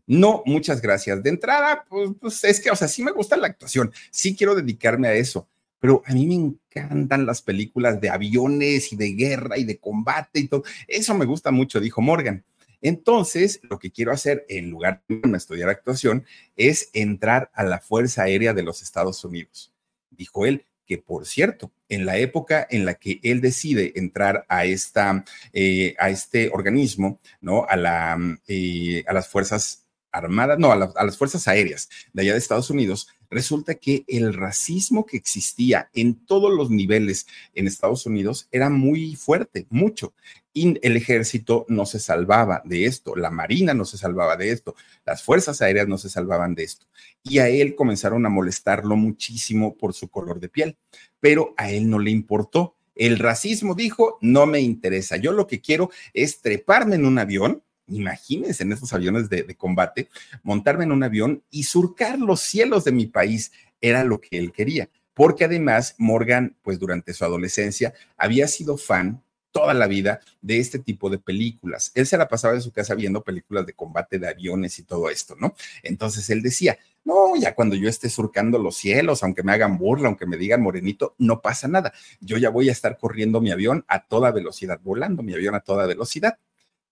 No, 0.07 0.43
muchas 0.45 0.83
gracias. 0.83 1.23
De 1.23 1.31
entrada, 1.31 1.87
pues, 1.89 2.11
pues, 2.21 2.45
es 2.45 2.61
que, 2.61 2.71
o 2.71 2.77
sea, 2.77 2.89
sí 2.89 3.03
me 3.03 3.13
gusta 3.13 3.37
la 3.37 3.47
actuación, 3.47 3.93
sí 4.11 4.37
quiero 4.37 4.55
dedicarme 4.55 5.09
a 5.09 5.15
eso, 5.15 5.49
pero 5.79 6.03
a 6.05 6.13
mí 6.13 6.27
me 6.27 6.35
encantan 6.35 7.25
las 7.25 7.41
películas 7.41 8.01
de 8.01 8.11
aviones 8.11 8.93
y 8.93 8.97
de 8.97 9.13
guerra 9.13 9.57
y 9.57 9.65
de 9.65 9.79
combate 9.79 10.41
y 10.41 10.49
todo. 10.49 10.65
Eso 10.89 11.15
me 11.15 11.25
gusta 11.25 11.53
mucho, 11.53 11.81
dijo 11.81 12.03
Morgan. 12.03 12.45
Entonces, 12.81 13.61
lo 13.63 13.79
que 13.79 13.93
quiero 13.93 14.11
hacer 14.11 14.45
en 14.49 14.71
lugar 14.71 15.05
de 15.09 15.37
estudiar 15.37 15.69
actuación 15.69 16.27
es 16.57 16.91
entrar 16.93 17.51
a 17.55 17.63
la 17.63 17.79
Fuerza 17.79 18.25
Aérea 18.25 18.55
de 18.55 18.65
los 18.65 18.83
Estados 18.83 19.25
Unidos. 19.25 19.73
Dijo 20.11 20.47
él, 20.47 20.67
que 20.87 20.99
por 20.99 21.27
cierto, 21.27 21.73
en 21.89 22.07
la 22.07 22.19
época 22.19 22.67
en 22.71 22.85
la 22.85 22.95
que 22.95 23.21
él 23.23 23.41
decide 23.41 23.93
entrar 23.97 24.45
a, 24.49 24.65
esta, 24.65 25.25
eh, 25.53 25.95
a 25.99 26.11
este 26.11 26.51
organismo, 26.53 27.21
¿no? 27.41 27.67
A, 27.69 27.77
la, 27.77 28.19
eh, 28.49 29.05
a 29.07 29.13
las 29.13 29.29
Fuerzas 29.29 29.82
Armadas, 30.13 30.59
no, 30.59 30.71
a, 30.71 30.77
las 30.77 31.17
Fuerzas 31.17 31.49
Aéreas 31.49 31.89
de 32.13 32.23
allá 32.23 32.33
de 32.33 32.39
Estados 32.39 32.71
Unidos, 32.71 33.09
resulta 33.31 33.75
que 33.75 34.05
el 34.07 34.35
racismo 34.35 35.07
que 35.07 35.17
existía 35.17 35.89
en 35.95 36.15
todos 36.27 36.53
los 36.53 36.71
niveles 36.71 37.27
en 37.55 37.67
Estados 37.67 38.07
Unidos 38.07 38.47
era 38.53 38.69
muy 38.69 39.17
fuerte, 39.17 39.67
mucho. 39.71 40.15
Y 40.53 40.79
el 40.87 40.97
ejército 40.99 41.65
no 41.69 41.87
se 41.87 41.99
salvaba 41.99 42.61
de 42.67 42.85
esto, 42.85 43.17
la 43.17 43.31
marina 43.31 43.73
no 43.73 43.87
se 43.87 43.97
salvaba 43.97 44.37
de 44.37 44.51
esto, 44.51 44.75
las 45.07 45.23
fuerzas 45.23 45.63
aéreas 45.63 45.89
no 45.89 45.97
se 45.97 46.11
salvaban 46.11 46.55
de 46.55 46.65
esto. 46.65 46.87
Y 47.23 47.39
a 47.39 47.49
él 47.49 47.75
comenzaron 47.75 48.27
a 48.27 48.29
molestarlo 48.29 48.97
muchísimo 48.97 49.75
por 49.77 49.95
su 49.95 50.09
color 50.09 50.39
de 50.39 50.51
piel, 50.51 50.77
pero 51.21 51.55
a 51.57 51.71
él 51.71 51.89
no 51.89 51.99
le 51.99 52.11
importó. 52.11 52.77
El 52.95 53.19
racismo 53.19 53.75
dijo, 53.75 54.19
no 54.21 54.45
me 54.45 54.61
interesa, 54.61 55.17
yo 55.17 55.33
lo 55.33 55.47
que 55.47 55.63
quiero 55.63 55.91
es 56.13 56.43
treparme 56.43 56.97
en 56.97 57.07
un 57.07 57.19
avión, 57.19 57.63
imagínense 57.93 58.63
en 58.63 58.73
estos 58.73 58.93
aviones 58.93 59.29
de, 59.29 59.43
de, 59.43 59.55
combate, 59.55 60.09
montarme 60.43 60.85
en 60.85 60.93
un 60.93 61.03
avión 61.03 61.43
y 61.51 61.65
surcar 61.65 62.19
los 62.19 62.41
cielos 62.41 62.85
de 62.85 62.93
mi 62.93 63.07
país, 63.07 63.53
era 63.81 64.05
lo 64.05 64.21
que 64.21 64.39
él 64.39 64.53
quería. 64.53 64.89
Porque 65.15 65.45
además 65.45 65.95
Morgan, 65.99 66.57
pues 66.63 66.79
durante 66.79 67.13
su 67.13 67.25
adolescencia, 67.25 67.93
había 68.17 68.49
sido 68.49 68.77
fan 68.79 69.23
toda 69.53 69.75
la 69.75 69.87
vida 69.87 70.21
de 70.41 70.59
este 70.59 70.79
tipo 70.79 71.11
de 71.11 71.19
películas. 71.19 71.93
Él 71.95 72.07
se 72.07 72.17
la 72.17 72.27
pasaba 72.27 72.55
en 72.55 72.63
su 72.63 72.73
casa 72.73 72.95
viendo 72.95 73.23
películas 73.23 73.67
de 73.67 73.75
combate 73.75 74.19
de 74.19 74.29
aviones 74.29 74.79
y 74.79 74.83
todo 74.83 75.11
esto, 75.11 75.37
¿no? 75.39 75.55
Entonces 75.83 76.29
él 76.31 76.43
decía, 76.43 76.79
no, 77.05 77.37
ya 77.37 77.55
cuando 77.55 77.77
yo 77.77 77.89
esté 77.89 78.09
surcando 78.09 78.59
los 78.59 78.77
cielos, 78.77 79.23
aunque 79.23 79.43
me 79.43 79.53
hagan 79.53 79.79
burla, 79.79 80.09
aunque 80.09 80.27
me 80.27 80.37
digan 80.37 80.63
morenito, 80.63 81.15
no 81.19 81.41
pasa 81.41 81.69
nada. 81.69 81.93
Yo 82.21 82.39
ya 82.39 82.49
voy 82.49 82.71
a 82.71 82.73
estar 82.73 82.97
corriendo 82.97 83.41
mi 83.41 83.53
avión 83.53 83.85
a 83.89 84.07
toda 84.07 84.33
velocidad, 84.33 84.81
volando 84.83 85.23
mi 85.23 85.35
avión 85.35 85.55
a 85.55 85.61
toda 85.61 85.87
velocidad. 85.87 86.39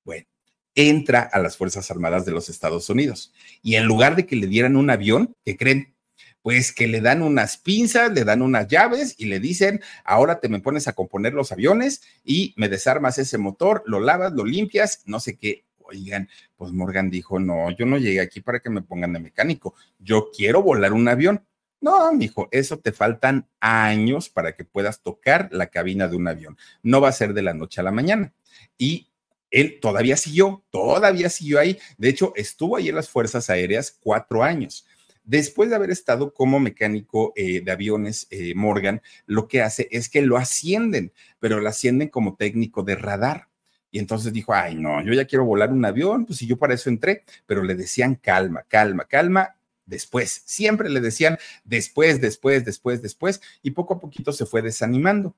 Bueno, 0.05 0.27
entra 0.75 1.21
a 1.21 1.39
las 1.41 1.57
Fuerzas 1.57 1.91
Armadas 1.91 2.25
de 2.25 2.33
los 2.33 2.49
Estados 2.49 2.89
Unidos 2.89 3.33
y 3.63 3.75
en 3.75 3.87
lugar 3.87 4.17
de 4.17 4.27
que 4.27 4.37
le 4.37 4.47
dieran 4.47 4.77
un 4.77 4.91
avión, 4.91 5.35
¿qué 5.45 5.57
creen? 5.57 5.95
Pues 6.43 6.73
que 6.73 6.87
le 6.87 7.01
dan 7.01 7.23
unas 7.23 7.59
pinzas, 7.59 8.13
le 8.13 8.25
dan 8.25 8.41
unas 8.41 8.67
llaves 8.69 9.15
y 9.19 9.27
le 9.27 9.41
dicen, 9.41 9.81
ahora 10.05 10.41
te 10.41 10.49
me 10.49 10.61
pones 10.61 10.89
a 10.89 10.95
componer 10.95 11.35
los 11.35 11.53
aviones 11.53 12.03
y 12.25 12.55
me 12.57 12.69
desarmas 12.69 13.19
ese 13.19 13.37
motor, 13.37 13.83
lo 13.87 14.01
lavas, 14.01 14.33
lo 14.33 14.45
limpias, 14.45 15.03
no 15.05 15.21
sé 15.21 15.37
qué. 15.37 15.65
Oigan, 15.79 16.29
pues 16.57 16.73
Morgan 16.73 17.11
dijo, 17.11 17.39
no, 17.41 17.71
yo 17.73 17.85
no 17.85 17.99
llegué 17.99 18.21
aquí 18.21 18.41
para 18.41 18.61
que 18.61 18.71
me 18.71 18.81
pongan 18.81 19.13
de 19.13 19.19
mecánico, 19.19 19.75
yo 19.99 20.31
quiero 20.35 20.63
volar 20.63 20.93
un 20.93 21.09
avión. 21.09 21.45
No, 21.81 22.13
mijo, 22.13 22.49
eso 22.53 22.79
te 22.79 22.93
faltan 22.93 23.49
años 23.59 24.29
para 24.29 24.55
que 24.55 24.65
puedas 24.65 25.03
tocar 25.03 25.49
la 25.51 25.69
cabina 25.69 26.09
de 26.09 26.17
un 26.17 26.29
avión. 26.29 26.59
No 26.83 27.01
va 27.01 27.09
a 27.09 27.13
ser 27.13 27.33
de 27.33 27.43
la 27.43 27.55
noche 27.55 27.81
a 27.81 27.85
la 27.85 27.91
mañana. 27.91 28.35
Y 28.77 29.10
él 29.51 29.79
todavía 29.81 30.17
siguió, 30.17 30.65
todavía 30.71 31.29
siguió 31.29 31.59
ahí. 31.59 31.79
De 31.99 32.09
hecho, 32.09 32.33
estuvo 32.37 32.77
ahí 32.77 32.89
en 32.89 32.95
las 32.95 33.09
Fuerzas 33.09 33.51
Aéreas 33.51 33.97
cuatro 34.01 34.43
años. 34.43 34.87
Después 35.25 35.71
de 35.71 35.77
haber 35.77 35.91
estado 35.91 36.33
como 36.33 36.59
mecánico 36.59 37.33
eh, 37.37 37.61
de 37.61 37.71
aviones, 37.71 38.27
eh, 38.31 38.55
Morgan 38.55 39.03
lo 39.27 39.47
que 39.49 39.63
hace 39.63 39.89
es 39.91 40.09
que 40.09 40.23
lo 40.23 40.37
ascienden, 40.37 41.13
pero 41.39 41.61
lo 41.61 41.69
ascienden 41.69 42.09
como 42.09 42.37
técnico 42.37 42.83
de 42.83 42.97
radar. 42.97 43.49
Y 43.93 43.99
entonces 43.99 44.33
dijo, 44.33 44.55
ay, 44.55 44.77
no, 44.77 45.03
yo 45.03 45.13
ya 45.13 45.27
quiero 45.27 45.45
volar 45.45 45.73
un 45.73 45.85
avión, 45.85 46.25
pues 46.25 46.39
si 46.39 46.47
yo 46.47 46.57
para 46.57 46.75
eso 46.75 46.89
entré, 46.91 47.25
pero 47.47 47.63
le 47.63 47.75
decían 47.75 48.15
calma, 48.15 48.65
calma, 48.69 49.05
calma, 49.05 49.57
después. 49.85 50.43
Siempre 50.47 50.89
le 50.89 51.01
decían 51.01 51.39
después, 51.65 52.21
después, 52.21 52.65
después, 52.65 53.03
después, 53.03 53.41
y 53.63 53.73
poco 53.73 53.95
a 53.95 54.01
poquito 54.01 54.33
se 54.33 54.47
fue 54.47 54.63
desanimando. 54.63 55.37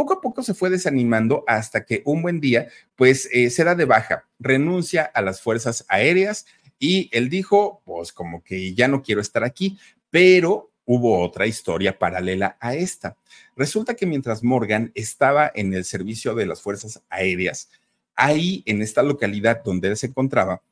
Poco 0.00 0.14
a 0.14 0.20
poco 0.22 0.42
se 0.42 0.54
fue 0.54 0.70
desanimando 0.70 1.44
hasta 1.46 1.84
que 1.84 2.00
un 2.06 2.22
buen 2.22 2.40
día, 2.40 2.68
pues 2.96 3.28
eh, 3.34 3.50
se 3.50 3.64
da 3.64 3.74
de 3.74 3.84
baja, 3.84 4.26
renuncia 4.38 5.02
a 5.02 5.20
las 5.20 5.42
fuerzas 5.42 5.84
aéreas 5.88 6.46
y 6.78 7.10
él 7.12 7.28
dijo, 7.28 7.82
pues 7.84 8.10
como 8.10 8.42
que 8.42 8.72
ya 8.72 8.88
no 8.88 9.02
quiero 9.02 9.20
estar 9.20 9.44
aquí, 9.44 9.78
pero 10.08 10.72
hubo 10.86 11.20
otra 11.20 11.46
historia 11.46 11.98
paralela 11.98 12.56
a 12.60 12.74
esta. 12.74 13.18
Resulta 13.56 13.94
que 13.94 14.06
mientras 14.06 14.42
Morgan 14.42 14.90
estaba 14.94 15.52
en 15.54 15.74
el 15.74 15.84
servicio 15.84 16.34
de 16.34 16.46
las 16.46 16.62
fuerzas 16.62 17.02
aéreas, 17.10 17.68
ahí 18.14 18.62
en 18.64 18.80
esta 18.80 19.02
localidad 19.02 19.62
donde 19.62 19.88
él 19.88 19.98
se 19.98 20.06
encontraba, 20.06 20.62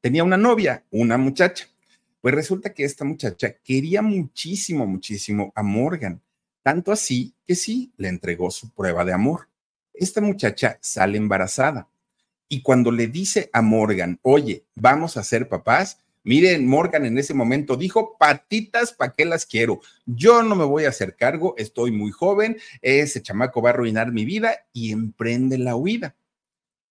tenía 0.00 0.24
una 0.24 0.36
novia, 0.36 0.84
una 0.90 1.16
muchacha. 1.16 1.68
Pues 2.20 2.34
resulta 2.34 2.74
que 2.74 2.82
esta 2.82 3.04
muchacha 3.04 3.54
quería 3.62 4.02
muchísimo, 4.02 4.84
muchísimo 4.84 5.52
a 5.54 5.62
Morgan, 5.62 6.20
tanto 6.62 6.92
así 6.92 7.34
que 7.46 7.54
sí, 7.54 7.92
le 7.96 8.08
entregó 8.08 8.50
su 8.50 8.70
prueba 8.70 9.04
de 9.04 9.12
amor. 9.12 9.48
Esta 9.92 10.20
muchacha 10.20 10.78
sale 10.80 11.18
embarazada 11.18 11.88
y 12.48 12.62
cuando 12.62 12.90
le 12.90 13.06
dice 13.06 13.50
a 13.52 13.62
Morgan, 13.62 14.18
oye, 14.22 14.64
vamos 14.74 15.16
a 15.16 15.24
ser 15.24 15.48
papás, 15.48 15.98
Miren, 16.24 16.68
Morgan 16.68 17.04
en 17.04 17.18
ese 17.18 17.34
momento 17.34 17.76
dijo, 17.76 18.16
patitas, 18.16 18.92
¿para 18.92 19.12
qué 19.12 19.24
las 19.24 19.44
quiero? 19.44 19.80
Yo 20.06 20.44
no 20.44 20.54
me 20.54 20.64
voy 20.64 20.84
a 20.84 20.90
hacer 20.90 21.16
cargo, 21.16 21.54
estoy 21.58 21.90
muy 21.90 22.12
joven, 22.12 22.58
ese 22.80 23.22
chamaco 23.22 23.60
va 23.60 23.70
a 23.70 23.72
arruinar 23.72 24.12
mi 24.12 24.24
vida 24.24 24.66
y 24.72 24.92
emprende 24.92 25.58
la 25.58 25.74
huida. 25.74 26.14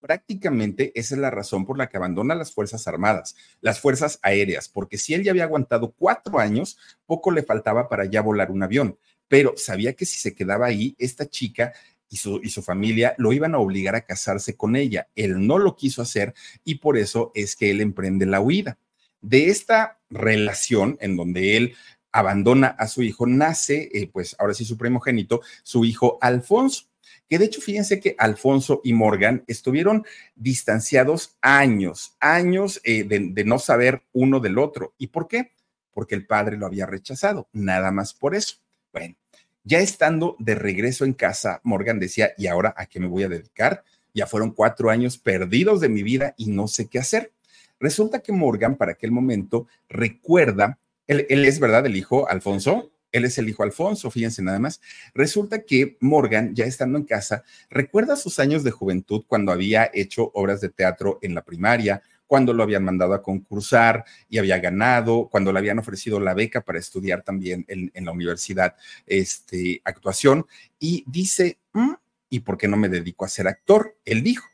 Prácticamente 0.00 0.92
esa 0.96 1.14
es 1.14 1.20
la 1.20 1.30
razón 1.30 1.64
por 1.64 1.78
la 1.78 1.88
que 1.88 1.96
abandona 1.96 2.34
las 2.34 2.52
Fuerzas 2.52 2.86
Armadas, 2.86 3.34
las 3.62 3.80
Fuerzas 3.80 4.18
Aéreas, 4.20 4.68
porque 4.68 4.98
si 4.98 5.14
él 5.14 5.22
ya 5.22 5.30
había 5.30 5.44
aguantado 5.44 5.94
cuatro 5.96 6.38
años, 6.38 6.76
poco 7.06 7.30
le 7.30 7.42
faltaba 7.42 7.88
para 7.88 8.04
ya 8.04 8.20
volar 8.20 8.50
un 8.50 8.64
avión, 8.64 8.98
pero 9.32 9.54
sabía 9.56 9.94
que 9.94 10.04
si 10.04 10.20
se 10.20 10.34
quedaba 10.34 10.66
ahí, 10.66 10.94
esta 10.98 11.26
chica 11.26 11.72
y 12.10 12.18
su, 12.18 12.38
y 12.42 12.50
su, 12.50 12.62
familia 12.62 13.14
lo 13.16 13.32
iban 13.32 13.54
a 13.54 13.58
obligar 13.60 13.94
a 13.94 14.02
casarse 14.02 14.58
con 14.58 14.76
ella. 14.76 15.08
Él 15.16 15.46
no 15.46 15.56
lo 15.56 15.74
quiso 15.74 16.02
hacer 16.02 16.34
y 16.64 16.74
por 16.74 16.98
eso 16.98 17.32
es 17.34 17.56
que 17.56 17.70
él 17.70 17.80
emprende 17.80 18.26
la 18.26 18.42
huida. 18.42 18.76
De 19.22 19.48
esta 19.48 19.98
relación 20.10 20.98
en 21.00 21.16
donde 21.16 21.56
él 21.56 21.74
abandona 22.12 22.66
a 22.66 22.88
su 22.88 23.02
hijo, 23.02 23.26
nace, 23.26 23.88
eh, 23.94 24.10
pues 24.12 24.36
ahora 24.38 24.52
sí 24.52 24.66
su 24.66 24.76
primogénito, 24.76 25.40
su 25.62 25.86
hijo 25.86 26.18
Alfonso 26.20 26.90
que 27.26 27.38
de 27.38 27.46
hecho 27.46 27.62
fíjense 27.62 28.00
que 28.00 28.14
Alfonso 28.18 28.82
y 28.84 28.92
Morgan 28.92 29.44
estuvieron 29.46 30.04
distanciados 30.34 31.38
años, 31.40 32.18
años 32.20 32.82
eh, 32.84 33.04
de, 33.04 33.30
de, 33.30 33.44
no 33.44 33.58
saber 33.58 34.02
uno 34.12 34.40
del 34.40 34.58
otro. 34.58 34.92
¿Y 34.98 35.06
por 35.06 35.26
qué? 35.26 35.52
Porque 35.90 36.14
el 36.14 36.26
padre 36.26 36.58
lo 36.58 36.66
había 36.66 36.84
rechazado, 36.84 37.48
nada 37.54 37.90
más 37.90 38.12
por 38.12 38.34
eso. 38.34 38.56
Bueno, 38.92 39.16
ya 39.64 39.80
estando 39.80 40.36
de 40.38 40.54
regreso 40.54 41.04
en 41.04 41.12
casa, 41.12 41.60
Morgan 41.62 41.98
decía, 41.98 42.32
¿y 42.36 42.46
ahora 42.46 42.74
a 42.76 42.86
qué 42.86 43.00
me 43.00 43.06
voy 43.06 43.22
a 43.22 43.28
dedicar? 43.28 43.84
Ya 44.14 44.26
fueron 44.26 44.50
cuatro 44.50 44.90
años 44.90 45.18
perdidos 45.18 45.80
de 45.80 45.88
mi 45.88 46.02
vida 46.02 46.34
y 46.36 46.50
no 46.50 46.68
sé 46.68 46.88
qué 46.88 46.98
hacer. 46.98 47.32
Resulta 47.80 48.20
que 48.20 48.32
Morgan, 48.32 48.76
para 48.76 48.92
aquel 48.92 49.10
momento, 49.10 49.66
recuerda, 49.88 50.78
él, 51.06 51.26
él 51.28 51.44
es, 51.44 51.58
¿verdad?, 51.58 51.86
el 51.86 51.96
hijo 51.96 52.28
Alfonso, 52.28 52.92
él 53.12 53.26
es 53.26 53.38
el 53.38 53.48
hijo 53.48 53.62
Alfonso, 53.62 54.10
fíjense 54.10 54.42
nada 54.42 54.58
más. 54.58 54.80
Resulta 55.14 55.62
que 55.62 55.96
Morgan, 56.00 56.54
ya 56.54 56.64
estando 56.64 56.98
en 56.98 57.04
casa, 57.04 57.44
recuerda 57.70 58.16
sus 58.16 58.38
años 58.38 58.64
de 58.64 58.70
juventud 58.70 59.24
cuando 59.26 59.52
había 59.52 59.90
hecho 59.92 60.30
obras 60.34 60.60
de 60.60 60.70
teatro 60.70 61.18
en 61.22 61.34
la 61.34 61.44
primaria, 61.44 62.02
cuando 62.32 62.54
lo 62.54 62.62
habían 62.62 62.82
mandado 62.82 63.12
a 63.12 63.22
concursar 63.22 64.06
y 64.30 64.38
había 64.38 64.58
ganado, 64.58 65.28
cuando 65.30 65.52
le 65.52 65.58
habían 65.58 65.78
ofrecido 65.78 66.18
la 66.18 66.32
beca 66.32 66.62
para 66.62 66.78
estudiar 66.78 67.22
también 67.22 67.66
en, 67.68 68.06
la 68.06 68.10
universidad 68.10 68.74
este, 69.04 69.82
actuación, 69.84 70.46
y 70.78 71.04
dice, 71.06 71.58
mm, 71.74 71.92
¿y 72.30 72.40
por 72.40 72.56
qué 72.56 72.68
no 72.68 72.78
me 72.78 72.88
dedico 72.88 73.26
a 73.26 73.28
ser 73.28 73.48
actor? 73.48 73.98
Él 74.06 74.22
dijo. 74.22 74.48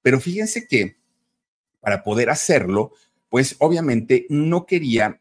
Pero 0.00 0.20
fíjense 0.20 0.68
que 0.68 0.96
para 1.80 2.04
poder 2.04 2.30
hacerlo, 2.30 2.92
pues 3.28 3.56
obviamente 3.58 4.26
no 4.28 4.64
quería 4.64 5.20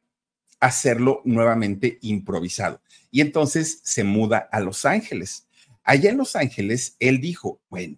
hacerlo 0.60 1.24
nuevamente 1.26 1.98
improvisado. 2.02 2.80
Y 3.10 3.22
entonces 3.22 3.80
se 3.82 4.04
muda 4.04 4.48
a 4.52 4.60
Los 4.60 4.86
Ángeles. 4.86 5.48
Allá 5.84 6.12
en 6.12 6.18
Los 6.18 6.36
Ángeles, 6.36 6.96
él 7.00 7.20
dijo, 7.20 7.60
bueno, 7.70 7.98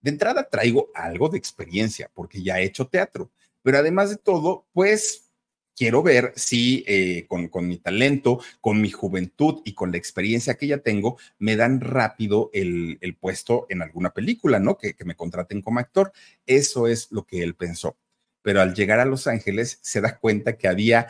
de 0.00 0.10
entrada 0.10 0.48
traigo 0.48 0.90
algo 0.96 1.28
de 1.28 1.38
experiencia 1.38 2.10
porque 2.12 2.42
ya 2.42 2.58
he 2.58 2.64
hecho 2.64 2.88
teatro, 2.88 3.30
pero 3.62 3.78
además 3.78 4.10
de 4.10 4.16
todo, 4.16 4.66
pues 4.72 5.32
quiero 5.74 6.02
ver 6.02 6.32
si 6.36 6.84
eh, 6.86 7.26
con, 7.28 7.48
con, 7.48 7.66
mi 7.66 7.78
talento, 7.78 8.40
con 8.60 8.80
mi 8.80 8.90
juventud 8.90 9.62
y 9.64 9.74
con 9.74 9.90
la 9.90 9.98
experiencia 9.98 10.54
que 10.54 10.66
ya 10.66 10.78
tengo, 10.78 11.18
me 11.38 11.56
dan 11.56 11.80
rápido 11.80 12.50
el, 12.52 12.98
el 13.00 13.16
puesto 13.16 13.66
en 13.68 13.82
alguna 13.82 14.10
película, 14.10 14.58
¿no? 14.58 14.76
Que, 14.76 14.94
que 14.94 15.04
me 15.04 15.16
contraten 15.16 15.62
como 15.62 15.80
actor. 15.80 16.12
Eso 16.46 16.86
es 16.86 17.10
lo 17.10 17.24
que 17.24 17.42
él 17.42 17.54
pensó. 17.54 17.96
Pero 18.42 18.60
al 18.60 18.74
llegar 18.74 19.00
a 19.00 19.04
Los 19.04 19.26
Ángeles 19.26 19.78
se 19.82 20.00
da 20.00 20.18
cuenta 20.18 20.56
que 20.56 20.68
había 20.68 21.08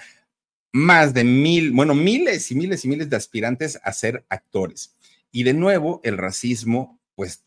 más 0.73 1.13
de 1.13 1.25
mil, 1.25 1.73
bueno, 1.73 1.95
miles 1.95 2.51
y 2.51 2.55
miles 2.55 2.85
y 2.85 2.89
miles 2.89 3.11
de 3.11 3.17
aspirantes 3.17 3.79
a 3.83 3.93
ser 3.93 4.25
actores. 4.29 4.97
Y 5.31 5.45
de 5.45 5.55
nuevo, 5.55 6.01
el 6.05 6.19
racismo, 6.19 7.01
pues, 7.15 7.45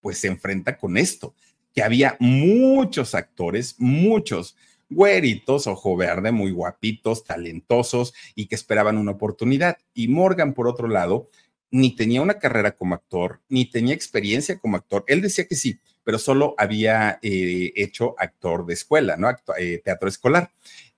pues 0.00 0.18
se 0.18 0.28
enfrenta 0.28 0.78
con 0.78 0.96
esto, 0.96 1.34
que 1.74 1.82
había 1.82 2.16
muchos 2.20 3.14
actores, 3.14 3.76
muchos 3.78 4.56
güeritos, 4.88 5.66
ojo 5.66 5.96
verde, 5.96 6.32
muy 6.32 6.50
guapitos, 6.50 7.24
talentosos 7.24 8.12
y 8.34 8.46
que 8.46 8.56
esperaban 8.56 8.98
una 8.98 9.12
oportunidad. 9.12 9.78
Y 9.94 10.08
Morgan, 10.08 10.52
por 10.52 10.66
otro 10.66 10.88
lado, 10.88 11.30
ni 11.70 11.94
tenía 11.94 12.22
una 12.22 12.38
carrera 12.38 12.72
como 12.72 12.94
actor, 12.94 13.40
ni 13.48 13.66
tenía 13.70 13.94
experiencia 13.94 14.58
como 14.58 14.76
actor. 14.76 15.04
Él 15.06 15.20
decía 15.20 15.46
que 15.46 15.54
sí, 15.54 15.78
pero 16.02 16.18
solo 16.18 16.54
había 16.58 17.20
eh, 17.22 17.72
hecho 17.76 18.16
actor 18.18 18.66
de 18.66 18.74
escuela, 18.74 19.16
¿no? 19.16 19.30
Eh, 19.58 19.80
teatro 19.84 20.08
escolar 20.08 20.50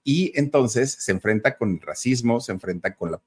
y 0.05 0.33
entonces 0.35 0.93
se 0.93 1.13
enfrenta 1.13 1.57
con 1.57 1.73
el 1.73 1.81
racismo, 1.81 2.41
se 2.41 2.53
enfrenta 2.53 2.95
con 2.95 3.13
la 3.13 3.23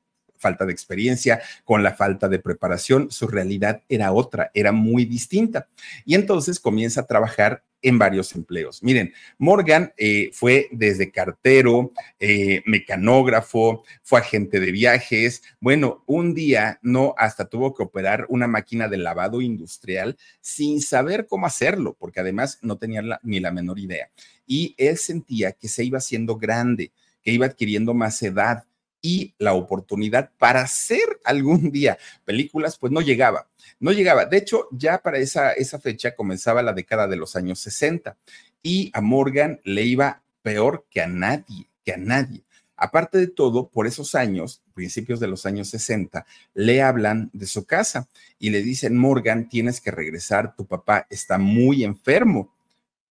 falta 0.45 0.65
de 0.65 0.71
experiencia, 0.71 1.41
con 1.63 1.81
la 1.81 1.95
falta 1.95 2.29
de 2.29 2.37
preparación, 2.37 3.09
su 3.09 3.27
realidad 3.27 3.81
era 3.89 4.11
otra, 4.11 4.51
era 4.53 4.71
muy 4.71 5.05
distinta. 5.05 5.67
Y 6.05 6.13
entonces 6.13 6.59
comienza 6.59 7.01
a 7.01 7.07
trabajar 7.07 7.63
en 7.81 7.97
varios 7.97 8.35
empleos. 8.35 8.81
Miren, 8.83 9.11
Morgan 9.39 9.91
eh, 9.97 10.29
fue 10.33 10.67
desde 10.71 11.11
cartero, 11.11 11.91
eh, 12.19 12.61
mecanógrafo, 12.65 13.83
fue 14.03 14.19
agente 14.19 14.59
de 14.59 14.71
viajes. 14.71 15.41
Bueno, 15.59 16.03
un 16.05 16.33
día 16.33 16.79
no, 16.83 17.15
hasta 17.17 17.45
tuvo 17.45 17.73
que 17.73 17.83
operar 17.83 18.27
una 18.29 18.47
máquina 18.47 18.87
de 18.87 18.97
lavado 18.97 19.41
industrial 19.41 20.15
sin 20.41 20.81
saber 20.81 21.25
cómo 21.27 21.47
hacerlo, 21.47 21.95
porque 21.99 22.19
además 22.19 22.59
no 22.61 22.77
tenía 22.77 23.01
ni 23.23 23.39
la 23.39 23.51
menor 23.51 23.79
idea 23.79 24.09
y 24.47 24.75
él 24.77 24.97
sentía 24.97 25.51
que 25.53 25.67
se 25.67 25.83
iba 25.83 25.97
haciendo 25.97 26.35
grande, 26.37 26.91
que 27.23 27.31
iba 27.31 27.45
adquiriendo 27.45 27.93
más 27.93 28.21
edad 28.21 28.63
y 29.05 29.35
la 29.37 29.53
oportunidad 29.53 30.31
para 30.39 30.61
hacer 30.61 31.19
algún 31.23 31.69
día 31.71 31.99
películas, 32.23 32.79
pues 32.79 32.91
no 32.91 33.01
llegaba, 33.01 33.47
no 33.79 33.91
llegaba. 33.91 34.25
De 34.25 34.37
hecho, 34.37 34.67
ya 34.71 34.97
para 34.97 35.19
esa, 35.19 35.51
esa 35.51 35.77
fecha 35.77 36.15
comenzaba 36.15 36.63
la 36.63 36.73
década 36.73 37.07
de 37.07 37.15
los 37.15 37.35
años 37.35 37.59
60 37.59 38.17
y 38.63 38.89
a 38.95 39.01
Morgan 39.01 39.61
le 39.63 39.83
iba 39.83 40.23
peor 40.41 40.87
que 40.89 41.01
a 41.01 41.07
nadie, 41.07 41.69
que 41.83 41.93
a 41.93 41.97
nadie. 41.97 42.43
Aparte 42.75 43.19
de 43.19 43.27
todo, 43.27 43.69
por 43.69 43.85
esos 43.85 44.15
años, 44.15 44.63
principios 44.73 45.19
de 45.19 45.27
los 45.27 45.45
años 45.45 45.69
60, 45.69 46.25
le 46.55 46.81
hablan 46.81 47.29
de 47.31 47.45
su 47.45 47.65
casa 47.65 48.09
y 48.39 48.49
le 48.49 48.63
dicen, 48.63 48.97
Morgan, 48.97 49.49
tienes 49.49 49.79
que 49.81 49.91
regresar, 49.91 50.55
tu 50.55 50.65
papá 50.65 51.05
está 51.11 51.37
muy 51.37 51.83
enfermo. 51.83 52.51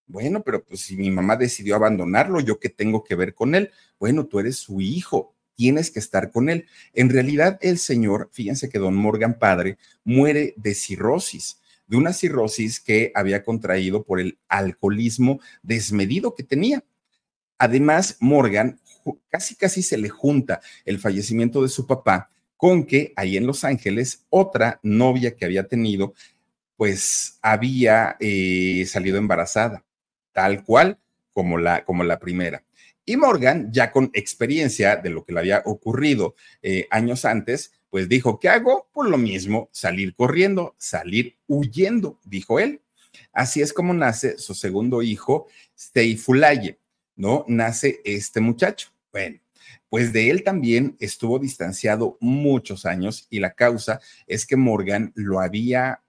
Bueno, 0.06 0.42
pero 0.42 0.64
pues 0.64 0.80
si 0.80 0.96
mi 0.96 1.10
mamá 1.10 1.36
decidió 1.36 1.76
abandonarlo, 1.76 2.40
¿yo 2.40 2.58
qué 2.58 2.68
tengo 2.68 3.04
que 3.04 3.14
ver 3.14 3.32
con 3.32 3.54
él? 3.54 3.70
Bueno, 4.00 4.26
tú 4.26 4.40
eres 4.40 4.56
su 4.56 4.80
hijo, 4.80 5.33
tienes 5.54 5.90
que 5.90 5.98
estar 5.98 6.30
con 6.30 6.48
él. 6.48 6.66
En 6.92 7.10
realidad, 7.10 7.58
el 7.62 7.78
señor, 7.78 8.30
fíjense 8.32 8.68
que 8.68 8.78
don 8.78 8.94
Morgan 8.94 9.38
padre 9.38 9.78
muere 10.04 10.54
de 10.56 10.74
cirrosis, 10.74 11.60
de 11.86 11.96
una 11.96 12.12
cirrosis 12.12 12.80
que 12.80 13.12
había 13.14 13.42
contraído 13.42 14.04
por 14.04 14.20
el 14.20 14.38
alcoholismo 14.48 15.40
desmedido 15.62 16.34
que 16.34 16.42
tenía. 16.42 16.84
Además, 17.58 18.16
Morgan 18.20 18.80
casi 19.28 19.54
casi 19.54 19.82
se 19.82 19.98
le 19.98 20.08
junta 20.08 20.60
el 20.84 20.98
fallecimiento 20.98 21.62
de 21.62 21.68
su 21.68 21.86
papá 21.86 22.30
con 22.56 22.84
que 22.84 23.12
ahí 23.16 23.36
en 23.36 23.46
Los 23.46 23.64
Ángeles 23.64 24.24
otra 24.30 24.80
novia 24.82 25.36
que 25.36 25.44
había 25.44 25.68
tenido, 25.68 26.14
pues 26.76 27.38
había 27.42 28.16
eh, 28.20 28.84
salido 28.86 29.18
embarazada 29.18 29.84
tal 30.32 30.64
cual 30.64 30.98
como 31.32 31.58
la, 31.58 31.84
como 31.84 32.04
la 32.04 32.18
primera. 32.18 32.64
Y 33.04 33.16
Morgan, 33.16 33.70
ya 33.72 33.92
con 33.92 34.10
experiencia 34.14 34.96
de 34.96 35.10
lo 35.10 35.24
que 35.24 35.32
le 35.32 35.40
había 35.40 35.62
ocurrido 35.66 36.34
eh, 36.62 36.86
años 36.90 37.24
antes, 37.24 37.72
pues 37.90 38.08
dijo, 38.08 38.40
¿qué 38.40 38.48
hago? 38.48 38.88
Por 38.92 39.08
lo 39.08 39.18
mismo, 39.18 39.68
salir 39.72 40.14
corriendo, 40.14 40.74
salir 40.78 41.36
huyendo, 41.46 42.18
dijo 42.24 42.58
él. 42.58 42.80
Así 43.32 43.60
es 43.62 43.72
como 43.72 43.94
nace 43.94 44.38
su 44.38 44.54
segundo 44.54 45.02
hijo, 45.02 45.46
Steifulaye, 45.78 46.78
¿no? 47.14 47.44
Nace 47.46 48.00
este 48.04 48.40
muchacho. 48.40 48.88
Bueno, 49.12 49.38
pues 49.88 50.12
de 50.12 50.30
él 50.30 50.42
también 50.42 50.96
estuvo 50.98 51.38
distanciado 51.38 52.16
muchos 52.20 52.84
años 52.84 53.26
y 53.30 53.38
la 53.38 53.54
causa 53.54 54.00
es 54.26 54.46
que 54.46 54.56
Morgan 54.56 55.12
lo 55.14 55.38
había 55.38 56.02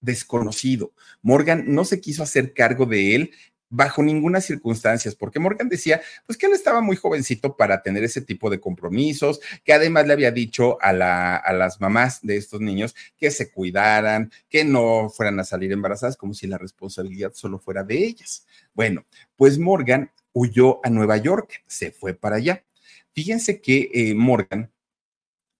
desconocido. 0.00 0.92
Morgan 1.22 1.64
no 1.66 1.84
se 1.84 2.00
quiso 2.00 2.22
hacer 2.22 2.54
cargo 2.54 2.86
de 2.86 3.14
él 3.14 3.30
bajo 3.70 4.02
ninguna 4.02 4.40
circunstancia, 4.40 5.10
porque 5.18 5.38
Morgan 5.38 5.68
decía, 5.68 6.00
pues 6.26 6.38
que 6.38 6.46
él 6.46 6.52
estaba 6.52 6.80
muy 6.80 6.96
jovencito 6.96 7.56
para 7.56 7.82
tener 7.82 8.04
ese 8.04 8.20
tipo 8.20 8.50
de 8.50 8.60
compromisos, 8.60 9.40
que 9.64 9.72
además 9.72 10.06
le 10.06 10.14
había 10.14 10.30
dicho 10.30 10.78
a, 10.80 10.92
la, 10.92 11.36
a 11.36 11.52
las 11.52 11.80
mamás 11.80 12.20
de 12.22 12.36
estos 12.36 12.60
niños 12.60 12.94
que 13.16 13.30
se 13.30 13.50
cuidaran, 13.50 14.30
que 14.48 14.64
no 14.64 15.10
fueran 15.10 15.38
a 15.40 15.44
salir 15.44 15.72
embarazadas, 15.72 16.16
como 16.16 16.34
si 16.34 16.46
la 16.46 16.58
responsabilidad 16.58 17.32
solo 17.34 17.58
fuera 17.58 17.84
de 17.84 17.98
ellas. 17.98 18.46
Bueno, 18.74 19.04
pues 19.36 19.58
Morgan 19.58 20.10
huyó 20.32 20.80
a 20.84 20.90
Nueva 20.90 21.16
York, 21.16 21.62
se 21.66 21.90
fue 21.90 22.14
para 22.14 22.36
allá. 22.36 22.64
Fíjense 23.12 23.60
que 23.60 23.90
eh, 23.92 24.14
Morgan 24.14 24.70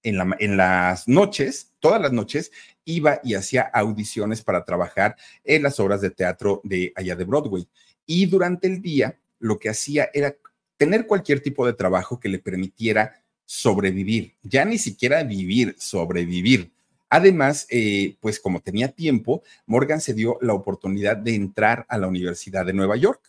en, 0.03 0.19
en, 0.39 0.57
las 0.57 1.09
noches, 1.09 1.73
todas 1.81 2.01
las 2.01 2.13
noches, 2.13 2.53
iba 2.85 3.21
y 3.23 3.35
hacía 3.35 3.63
audiciones 3.63 4.43
para 4.43 4.65
trabajar 4.65 5.17
en 5.45 5.63
las 5.63 5.79
obras 5.81 6.01
de 6.01 6.11
teatro 6.11 6.61
de 6.65 6.93
allá 6.97 7.17
de 7.17 7.25
Broadway. 7.25 7.69
Y 8.11 8.25
durante 8.25 8.67
el 8.67 8.81
día 8.81 9.19
lo 9.39 9.59
que 9.59 9.69
hacía 9.69 10.09
era 10.15 10.35
tener 10.79 11.07
cualquier 11.07 11.41
tipo 11.41 11.67
de 11.67 11.75
trabajo 11.75 12.19
que 12.19 12.31
le 12.31 12.39
permitiera 12.39 13.23
sobrevivir, 13.45 14.35
ya 14.43 14.65
ni 14.65 14.79
siquiera 14.79 15.23
vivir, 15.23 15.77
sobrevivir. 15.79 16.73
Además, 17.11 17.67
eh, 17.69 18.17
pues 18.21 18.41
como 18.41 18.61
tenía 18.61 18.89
tiempo, 18.89 19.43
Morgan 19.67 20.01
se 20.01 20.15
dio 20.15 20.39
la 20.41 20.55
oportunidad 20.55 21.19
de 21.19 21.35
entrar 21.35 21.85
a 21.89 21.99
la 21.99 22.09
Universidad 22.09 22.65
de 22.65 22.73
Nueva 22.73 22.97
York. 22.97 23.21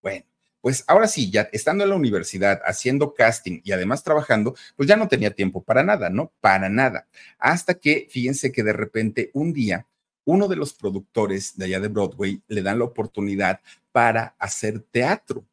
Bueno, 0.00 0.24
pues 0.60 0.84
ahora 0.86 1.08
sí, 1.08 1.28
ya 1.28 1.48
estando 1.52 1.82
en 1.82 1.90
la 1.90 1.96
universidad, 1.96 2.60
haciendo 2.64 3.14
casting 3.14 3.60
y 3.64 3.72
además 3.72 4.04
trabajando, 4.04 4.54
pues 4.76 4.88
ya 4.88 4.96
no 4.96 5.08
tenía 5.08 5.34
tiempo 5.34 5.62
para 5.62 5.82
nada, 5.82 6.08
¿no? 6.08 6.32
Para 6.40 6.68
nada. 6.68 7.08
Hasta 7.38 7.74
que, 7.74 8.06
fíjense 8.08 8.52
que 8.52 8.62
de 8.62 8.74
repente 8.74 9.30
un 9.32 9.52
día, 9.52 9.86
uno 10.24 10.48
de 10.48 10.56
los 10.56 10.74
productores 10.74 11.56
de 11.56 11.66
allá 11.66 11.80
de 11.80 11.88
Broadway 11.88 12.42
le 12.48 12.62
dan 12.62 12.78
la 12.78 12.84
oportunidad 12.84 13.60
para 13.92 14.34
hacer 14.38 14.80
teatro. 14.80 15.44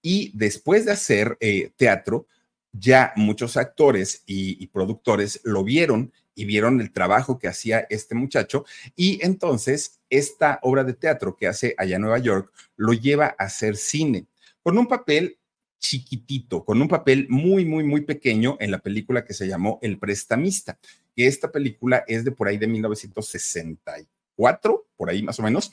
Y 0.00 0.30
después 0.34 0.84
de 0.84 0.92
hacer 0.92 1.36
eh, 1.40 1.70
teatro, 1.76 2.26
ya 2.72 3.12
muchos 3.16 3.56
actores 3.56 4.22
y, 4.26 4.66
productores 4.68 5.40
lo 5.44 5.62
vieron 5.62 6.12
y 6.34 6.46
vieron 6.46 6.80
el 6.80 6.90
trabajo 6.90 7.38
que 7.38 7.48
hacía 7.48 7.86
este 7.90 8.14
muchacho 8.14 8.64
y 8.96 9.18
entonces 9.22 10.00
esta 10.08 10.58
obra 10.62 10.82
de 10.82 10.94
teatro 10.94 11.36
que 11.36 11.46
hace 11.46 11.74
allá 11.76 11.96
en 11.96 12.02
Nueva 12.02 12.18
York 12.18 12.50
lo 12.76 12.94
lleva 12.94 13.26
a 13.38 13.44
hacer 13.44 13.76
cine 13.76 14.26
con 14.62 14.78
un 14.78 14.86
papel 14.86 15.38
chiquitito, 15.78 16.64
con 16.64 16.80
un 16.80 16.88
papel 16.88 17.26
muy, 17.28 17.66
muy, 17.66 17.84
muy 17.84 18.02
pequeño 18.02 18.56
en 18.60 18.70
la 18.70 18.78
película 18.78 19.24
que 19.24 19.34
se 19.34 19.48
llamó 19.48 19.78
El 19.82 19.98
Prestamista, 19.98 20.78
que 21.14 21.26
esta 21.26 21.52
película 21.52 22.04
es 22.06 22.24
de 22.24 22.32
por 22.32 22.48
ahí 22.48 22.56
de 22.58 22.66
1964, 22.66 24.86
por 24.96 25.10
ahí 25.10 25.22
más 25.22 25.38
o 25.38 25.42
menos, 25.42 25.72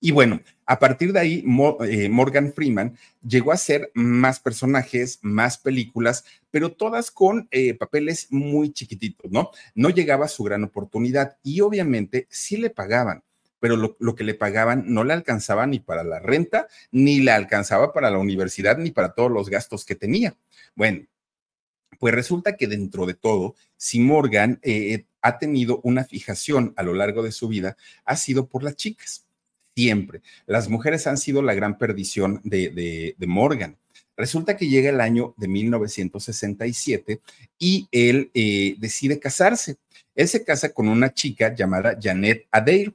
Y 0.00 0.12
bueno, 0.12 0.40
a 0.64 0.78
partir 0.78 1.12
de 1.12 1.20
ahí, 1.20 1.44
eh, 1.86 2.08
Morgan 2.08 2.54
Freeman 2.54 2.96
llegó 3.22 3.50
a 3.50 3.54
hacer 3.54 3.90
más 3.92 4.40
personajes, 4.40 5.18
más 5.20 5.58
películas, 5.58 6.24
pero 6.50 6.72
todas 6.72 7.10
con 7.10 7.48
eh, 7.50 7.74
papeles 7.74 8.28
muy 8.30 8.72
chiquititos, 8.72 9.30
¿no? 9.30 9.50
No 9.74 9.90
llegaba 9.90 10.24
a 10.24 10.28
su 10.28 10.42
gran 10.42 10.64
oportunidad 10.64 11.36
y 11.42 11.60
obviamente 11.60 12.26
sí 12.30 12.56
le 12.56 12.70
pagaban, 12.70 13.24
pero 13.58 13.76
lo, 13.76 14.14
que 14.14 14.24
le 14.24 14.34
pagaban 14.34 14.84
no 14.86 15.04
le 15.04 15.12
alcanzaba 15.12 15.66
ni 15.66 15.80
para 15.80 16.02
la 16.02 16.18
renta, 16.18 16.66
ni 16.90 17.20
le 17.20 17.32
alcanzaba 17.32 17.92
para 17.92 18.10
la 18.10 18.18
universidad, 18.18 18.78
ni 18.78 18.90
para 18.90 19.12
todos 19.12 19.30
los 19.30 19.50
gastos 19.50 19.84
que 19.84 19.96
tenía. 19.96 20.34
Bueno, 20.74 21.04
pues 21.98 22.14
resulta 22.14 22.56
que 22.56 22.68
dentro 22.68 23.04
de 23.04 23.12
todo, 23.12 23.54
si 23.76 24.00
Morgan 24.00 24.58
eh, 24.62 25.04
ha 25.20 25.38
tenido 25.38 25.80
una 25.84 26.04
fijación 26.04 26.72
a 26.76 26.82
lo 26.82 26.94
largo 26.94 27.22
de 27.22 27.32
su 27.32 27.48
vida, 27.48 27.76
ha 28.06 28.16
sido 28.16 28.46
por 28.46 28.62
las 28.62 28.76
chicas 28.76 29.26
siempre. 29.80 30.20
Las 30.46 30.68
mujeres 30.68 31.06
han 31.06 31.16
sido 31.16 31.40
la 31.40 31.54
gran 31.54 31.78
perdición 31.78 32.40
de, 32.44 33.14
Morgan. 33.26 33.76
Resulta 34.16 34.56
que 34.56 34.68
llega 34.68 34.90
el 34.90 35.00
año 35.00 35.34
de 35.38 35.48
1967 35.48 37.20
y 37.58 37.88
él 37.90 38.30
eh, 38.34 38.74
decide 38.78 39.18
casarse. 39.18 39.76
Él 40.14 40.28
se 40.28 40.44
casa 40.44 40.74
con 40.74 40.88
una 40.88 41.14
chica 41.14 41.54
llamada 41.54 41.96
Janet 41.98 42.46
Adair. 42.50 42.94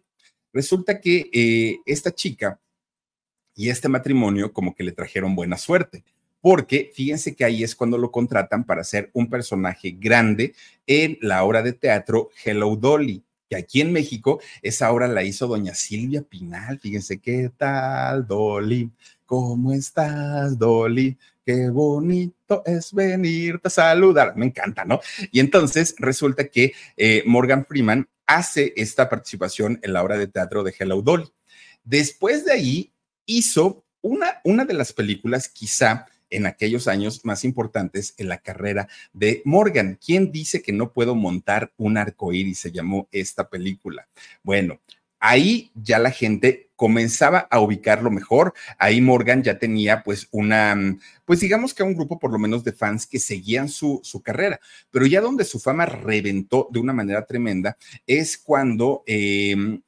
Resulta 0.53 0.99
que 1.01 1.27
eh, 1.33 1.77
esta 1.87 2.11
chica 2.11 2.59
y 3.55 3.69
este 3.69 3.89
matrimonio 3.89 4.53
como 4.53 4.75
que 4.75 4.83
le 4.83 4.91
trajeron 4.91 5.35
buena 5.35 5.57
suerte, 5.57 6.03
porque 6.39 6.91
fíjense 6.93 7.35
que 7.35 7.45
ahí 7.45 7.63
es 7.63 7.75
cuando 7.75 7.97
lo 7.97 8.11
contratan 8.11 8.63
para 8.63 8.83
ser 8.83 9.09
un 9.13 9.27
personaje 9.27 9.95
grande 9.97 10.53
en 10.85 11.17
la 11.21 11.43
obra 11.43 11.63
de 11.63 11.73
teatro 11.73 12.29
Hello 12.43 12.75
Dolly 12.75 13.24
que 13.49 13.55
aquí 13.55 13.81
en 13.81 13.91
México 13.91 14.39
esa 14.61 14.91
obra 14.91 15.07
la 15.07 15.23
hizo 15.23 15.47
doña 15.47 15.73
Silvia 15.73 16.21
Pinal. 16.21 16.79
Fíjense 16.79 17.19
qué 17.19 17.51
tal, 17.57 18.25
Dolly. 18.27 18.91
¿Cómo 19.25 19.73
estás, 19.73 20.57
Dolly? 20.57 21.17
Qué 21.45 21.69
bonito 21.69 22.63
es 22.65 22.91
venirte 22.93 23.67
a 23.67 23.71
saludar. 23.71 24.35
Me 24.35 24.47
encanta, 24.47 24.83
¿no? 24.83 24.99
Y 25.31 25.39
entonces 25.39 25.95
resulta 25.99 26.47
que 26.47 26.73
eh, 26.97 27.23
Morgan 27.25 27.65
Freeman 27.65 28.07
hace 28.25 28.73
esta 28.75 29.09
participación 29.09 29.79
en 29.83 29.93
la 29.93 30.03
obra 30.03 30.17
de 30.17 30.27
teatro 30.27 30.63
de 30.63 30.73
Hello 30.77 31.01
Dolly. 31.01 31.31
Después 31.83 32.45
de 32.45 32.53
ahí 32.53 32.93
hizo 33.25 33.85
una, 34.01 34.41
una 34.43 34.65
de 34.65 34.73
las 34.73 34.93
películas 34.93 35.47
quizá 35.47 36.07
en 36.35 36.45
aquellos 36.45 36.87
años 36.87 37.21
más 37.23 37.43
importantes 37.43 38.13
en 38.17 38.29
la 38.29 38.37
carrera 38.37 38.87
de 39.13 39.41
Morgan. 39.45 39.97
¿Quién 40.03 40.31
dice 40.31 40.61
que 40.61 40.73
no 40.73 40.91
puedo 40.91 41.15
montar 41.15 41.73
un 41.77 41.97
arco 41.97 42.33
iris? 42.33 42.59
Se 42.59 42.71
llamó 42.71 43.07
esta 43.11 43.49
película. 43.49 44.07
Bueno, 44.43 44.79
ahí 45.19 45.71
ya 45.73 45.97
la 45.97 46.11
gente 46.11 46.69
comenzaba 46.75 47.47
a 47.49 47.59
ubicarlo 47.59 48.11
mejor. 48.11 48.53
Ahí 48.77 49.01
Morgan 49.01 49.43
ya 49.43 49.57
tenía 49.57 50.03
pues 50.03 50.27
una, 50.31 50.97
pues 51.25 51.39
digamos 51.39 51.73
que 51.73 51.83
un 51.83 51.95
grupo 51.95 52.19
por 52.19 52.31
lo 52.31 52.39
menos 52.39 52.63
de 52.63 52.73
fans 52.73 53.07
que 53.07 53.19
seguían 53.19 53.69
su, 53.69 54.01
su 54.03 54.21
carrera, 54.21 54.59
pero 54.91 55.05
ya 55.05 55.21
donde 55.21 55.45
su 55.45 55.59
fama 55.59 55.85
reventó 55.85 56.67
de 56.71 56.79
una 56.79 56.93
manera 56.93 57.25
tremenda 57.25 57.77
es 58.05 58.37
cuando 58.37 59.03
em, 59.05 59.81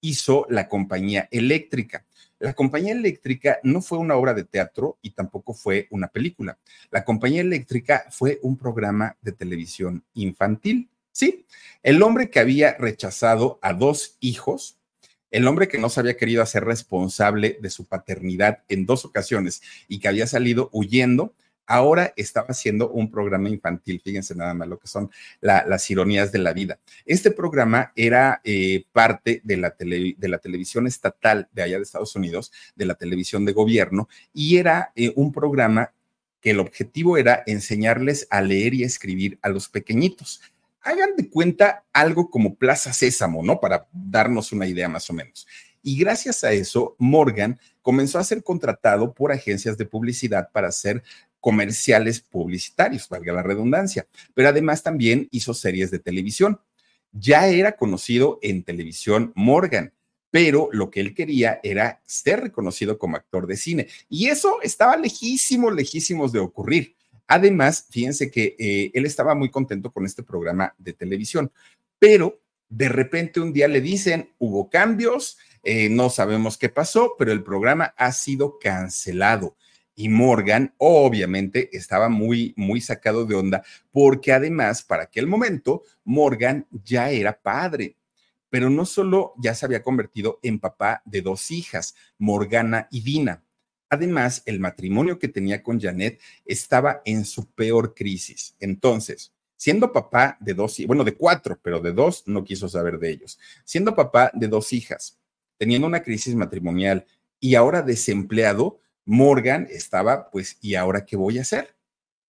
hizo 0.00 0.46
la 0.48 0.68
compañía 0.68 1.28
eléctrica. 1.30 2.04
La 2.40 2.54
compañía 2.54 2.92
eléctrica 2.92 3.58
no 3.64 3.82
fue 3.82 3.98
una 3.98 4.14
obra 4.14 4.32
de 4.32 4.44
teatro 4.44 4.98
y 5.02 5.10
tampoco 5.10 5.54
fue 5.54 5.88
una 5.90 6.08
película. 6.08 6.58
La 6.90 7.04
compañía 7.04 7.40
eléctrica 7.40 8.06
fue 8.10 8.38
un 8.42 8.56
programa 8.56 9.16
de 9.22 9.32
televisión 9.32 10.04
infantil. 10.14 10.88
Sí, 11.10 11.46
el 11.82 12.00
hombre 12.02 12.30
que 12.30 12.38
había 12.38 12.74
rechazado 12.74 13.58
a 13.60 13.72
dos 13.72 14.16
hijos, 14.20 14.78
el 15.32 15.48
hombre 15.48 15.66
que 15.66 15.78
no 15.78 15.88
se 15.88 15.98
había 15.98 16.16
querido 16.16 16.42
hacer 16.42 16.64
responsable 16.64 17.58
de 17.60 17.70
su 17.70 17.86
paternidad 17.86 18.62
en 18.68 18.86
dos 18.86 19.04
ocasiones 19.04 19.60
y 19.88 19.98
que 19.98 20.06
había 20.06 20.28
salido 20.28 20.70
huyendo, 20.72 21.34
ahora 21.68 22.12
estaba 22.16 22.48
haciendo 22.48 22.90
un 22.90 23.10
programa 23.10 23.48
infantil. 23.50 24.00
Fíjense 24.02 24.34
nada 24.34 24.54
más 24.54 24.66
lo 24.66 24.78
que 24.78 24.88
son 24.88 25.10
las 25.40 25.90
ironías 25.90 26.32
de 26.32 26.38
la 26.38 26.52
vida. 26.52 26.78
Este 27.04 27.30
programa 27.30 27.92
era 27.94 28.40
eh, 28.42 28.84
parte 28.92 29.42
de 29.44 29.56
la, 29.58 29.76
de 29.78 30.28
la 30.28 30.38
televisión 30.38 30.86
estatal 30.86 31.48
de 31.52 31.62
allá 31.62 31.76
de 31.76 31.82
Estados 31.82 32.16
Unidos, 32.16 32.50
de 32.74 32.86
la 32.86 32.94
televisión 32.94 33.44
de 33.44 33.52
gobierno, 33.52 34.08
y 34.32 34.56
era 34.56 34.92
eh, 34.96 35.12
un 35.14 35.30
programa 35.30 35.92
que 36.40 36.50
el 36.50 36.60
objetivo 36.60 37.18
era 37.18 37.42
enseñarles 37.46 38.26
a 38.30 38.40
leer 38.40 38.74
y 38.74 38.84
escribir 38.84 39.38
a 39.42 39.48
los 39.50 39.68
pequeñitos. 39.68 40.40
Hagan 40.80 41.16
de 41.16 41.28
cuenta 41.28 41.84
algo 41.92 42.30
como 42.30 42.54
Plaza 42.54 42.92
Sésamo, 42.92 43.42
¿no? 43.42 43.60
Para 43.60 43.86
darnos 43.92 44.52
una 44.52 44.66
idea 44.66 44.88
más 44.88 45.10
o 45.10 45.12
menos. 45.12 45.46
Y 45.82 45.98
gracias 45.98 46.44
a 46.44 46.52
eso, 46.52 46.96
Morgan 46.98 47.58
comenzó 47.82 48.18
a 48.18 48.24
ser 48.24 48.42
contratado 48.42 49.14
por 49.14 49.32
agencias 49.32 49.78
de 49.78 49.86
publicidad 49.86 50.50
para 50.52 50.68
hacer 50.68 51.02
comerciales 51.40 52.20
publicitarios, 52.20 53.08
valga 53.08 53.32
la 53.32 53.42
redundancia, 53.42 54.06
pero 54.34 54.48
además 54.48 54.82
también 54.82 55.28
hizo 55.30 55.54
series 55.54 55.90
de 55.90 55.98
televisión. 55.98 56.60
Ya 57.12 57.48
era 57.48 57.72
conocido 57.72 58.38
en 58.42 58.64
televisión 58.64 59.32
Morgan, 59.34 59.92
pero 60.30 60.68
lo 60.72 60.90
que 60.90 61.00
él 61.00 61.14
quería 61.14 61.60
era 61.62 62.02
ser 62.04 62.40
reconocido 62.40 62.98
como 62.98 63.16
actor 63.16 63.46
de 63.46 63.56
cine 63.56 63.88
y 64.08 64.26
eso 64.26 64.60
estaba 64.62 64.96
lejísimo, 64.96 65.70
lejísimos 65.70 66.32
de 66.32 66.40
ocurrir. 66.40 66.96
Además, 67.26 67.86
fíjense 67.90 68.30
que 68.30 68.56
eh, 68.58 68.90
él 68.94 69.06
estaba 69.06 69.34
muy 69.34 69.50
contento 69.50 69.90
con 69.90 70.06
este 70.06 70.22
programa 70.22 70.74
de 70.78 70.92
televisión, 70.92 71.50
pero 71.98 72.40
de 72.68 72.88
repente 72.88 73.40
un 73.40 73.52
día 73.52 73.68
le 73.68 73.80
dicen, 73.80 74.30
hubo 74.38 74.68
cambios, 74.68 75.38
eh, 75.62 75.88
no 75.88 76.10
sabemos 76.10 76.56
qué 76.56 76.68
pasó, 76.68 77.14
pero 77.18 77.32
el 77.32 77.42
programa 77.42 77.94
ha 77.96 78.12
sido 78.12 78.58
cancelado 78.58 79.56
y 79.98 80.08
Morgan 80.08 80.72
obviamente 80.78 81.76
estaba 81.76 82.08
muy, 82.08 82.54
muy 82.56 82.80
sacado 82.80 83.26
de 83.26 83.34
onda 83.34 83.64
porque 83.90 84.32
además 84.32 84.84
para 84.84 85.02
aquel 85.02 85.26
momento 85.26 85.82
Morgan 86.04 86.68
ya 86.84 87.10
era 87.10 87.40
padre, 87.40 87.96
pero 88.48 88.70
no 88.70 88.86
solo 88.86 89.34
ya 89.42 89.56
se 89.56 89.66
había 89.66 89.82
convertido 89.82 90.38
en 90.44 90.60
papá 90.60 91.02
de 91.04 91.20
dos 91.20 91.50
hijas, 91.50 91.96
Morgana 92.16 92.86
y 92.92 93.00
Dina. 93.00 93.42
Además, 93.90 94.44
el 94.46 94.60
matrimonio 94.60 95.18
que 95.18 95.26
tenía 95.26 95.64
con 95.64 95.80
Janet 95.80 96.20
estaba 96.44 97.02
en 97.04 97.24
su 97.24 97.50
peor 97.50 97.92
crisis. 97.92 98.54
Entonces, 98.60 99.32
siendo 99.56 99.92
papá 99.92 100.36
de 100.38 100.54
dos, 100.54 100.76
bueno, 100.86 101.02
de 101.02 101.16
cuatro, 101.16 101.58
pero 101.60 101.80
de 101.80 101.92
dos 101.92 102.22
no 102.26 102.44
quiso 102.44 102.68
saber 102.68 103.00
de 103.00 103.10
ellos. 103.10 103.36
Siendo 103.64 103.96
papá 103.96 104.30
de 104.32 104.46
dos 104.46 104.72
hijas, 104.72 105.18
teniendo 105.56 105.88
una 105.88 106.04
crisis 106.04 106.36
matrimonial 106.36 107.04
y 107.40 107.56
ahora 107.56 107.82
desempleado, 107.82 108.78
Morgan 109.08 109.66
estaba, 109.70 110.30
pues, 110.30 110.58
¿y 110.60 110.74
ahora 110.74 111.06
qué 111.06 111.16
voy 111.16 111.38
a 111.38 111.40
hacer? 111.40 111.74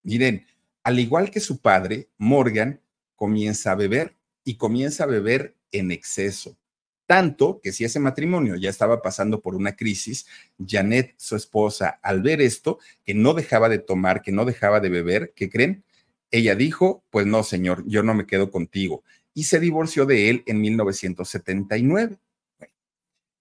Miren, 0.01 0.45
al 0.81 0.97
igual 0.97 1.29
que 1.29 1.41
su 1.41 1.59
padre, 1.59 2.07
Morgan 2.17 2.79
comienza 3.17 3.73
a 3.73 3.75
beber 3.75 4.15
y 4.45 4.55
comienza 4.55 5.03
a 5.03 5.07
beber 5.07 5.57
en 5.73 5.91
exceso. 5.91 6.57
Tanto 7.05 7.59
que 7.61 7.73
si 7.73 7.83
ese 7.83 7.99
matrimonio 7.99 8.55
ya 8.55 8.69
estaba 8.69 9.01
pasando 9.01 9.41
por 9.41 9.55
una 9.55 9.75
crisis, 9.75 10.25
Janet, 10.57 11.15
su 11.17 11.35
esposa, 11.35 11.99
al 12.01 12.21
ver 12.21 12.39
esto, 12.39 12.79
que 13.03 13.13
no 13.13 13.33
dejaba 13.33 13.67
de 13.67 13.79
tomar, 13.79 14.21
que 14.21 14.31
no 14.31 14.45
dejaba 14.45 14.79
de 14.79 14.87
beber, 14.87 15.33
¿qué 15.35 15.49
creen? 15.49 15.83
Ella 16.31 16.55
dijo, 16.55 17.03
pues 17.09 17.25
no, 17.25 17.43
señor, 17.43 17.83
yo 17.87 18.03
no 18.03 18.13
me 18.13 18.25
quedo 18.25 18.51
contigo. 18.51 19.03
Y 19.33 19.43
se 19.43 19.59
divorció 19.59 20.05
de 20.05 20.29
él 20.29 20.43
en 20.45 20.61
1979. 20.61 22.17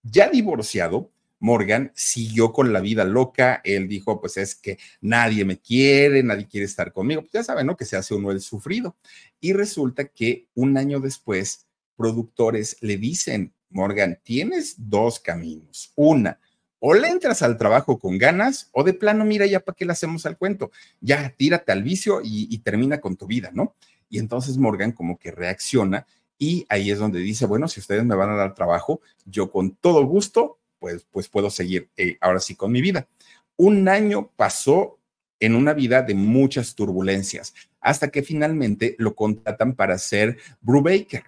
ya 0.03 0.29
divorciado, 0.29 1.13
Morgan 1.41 1.93
siguió 1.95 2.53
con 2.53 2.73
la 2.73 2.81
vida 2.81 3.05
loca. 3.05 3.61
Él 3.65 3.89
dijo, 3.89 4.21
pues 4.21 4.37
es 4.37 4.55
que 4.55 4.79
nadie 5.01 5.45
me 5.45 5.59
quiere, 5.59 6.23
nadie 6.23 6.47
quiere 6.47 6.67
estar 6.67 6.93
conmigo. 6.93 7.23
Pues 7.23 7.33
ya 7.33 7.45
saben, 7.45 7.67
¿no? 7.67 7.77
Que 7.77 7.85
se 7.85 7.97
hace 7.97 8.15
uno 8.15 8.31
el 8.31 8.41
sufrido. 8.41 8.97
Y 9.41 9.53
resulta 9.53 10.07
que 10.07 10.47
un 10.55 10.77
año 10.77 11.01
después, 11.01 11.67
productores 11.97 12.77
le 12.81 12.97
dicen, 12.97 13.53
Morgan, 13.71 14.19
tienes 14.23 14.75
dos 14.79 15.21
caminos. 15.21 15.93
Una, 15.95 16.39
o 16.81 16.95
le 16.95 17.09
entras 17.09 17.43
al 17.43 17.59
trabajo 17.59 17.99
con 17.99 18.19
ganas, 18.19 18.69
o 18.73 18.85
de 18.85 18.95
plano, 18.95 19.25
mira, 19.25 19.47
ya 19.47 19.61
para 19.61 19.75
qué 19.75 19.85
le 19.85 19.93
hacemos 19.93 20.27
al 20.27 20.39
cuento. 20.39 20.71
Ya 21.01 21.35
tírate 21.37 21.73
al 21.73 21.83
vicio 21.83 22.21
y, 22.23 22.57
termina 22.59 23.01
con 23.01 23.17
tu 23.17 23.27
vida, 23.27 23.51
¿no? 23.53 23.75
Y 24.09 24.19
entonces 24.19 24.57
Morgan 24.57 24.93
como 24.93 25.19
que 25.19 25.31
reacciona 25.31 26.07
y 26.39 26.65
ahí 26.69 26.91
es 26.91 26.99
donde 26.99 27.19
dice, 27.19 27.47
bueno, 27.47 27.67
si 27.69 27.81
ustedes 27.81 28.05
me 28.05 28.15
van 28.15 28.31
a 28.31 28.37
dar 28.37 28.55
trabajo, 28.55 29.01
yo 29.25 29.51
con 29.51 29.75
todo 29.75 30.05
gusto, 30.07 30.59
pues, 30.79 31.07
pues 31.11 31.29
puedo 31.29 31.51
seguir 31.51 31.91
eh, 31.97 32.17
ahora 32.21 32.41
sí 32.41 32.55
con 32.55 32.73
mi 32.73 32.81
vida. 32.81 33.09
Un 33.57 33.89
año 33.89 34.31
pasó 34.37 34.99
en 35.41 35.55
una 35.55 35.73
vida 35.73 36.03
de 36.03 36.15
muchas 36.15 36.75
turbulencias, 36.75 37.55
hasta 37.81 38.09
que 38.09 38.23
finalmente 38.23 38.97
lo 38.99 39.15
contratan 39.15 39.75
para 39.75 39.99
ser 39.99 40.39
Brubaker. 40.61 41.25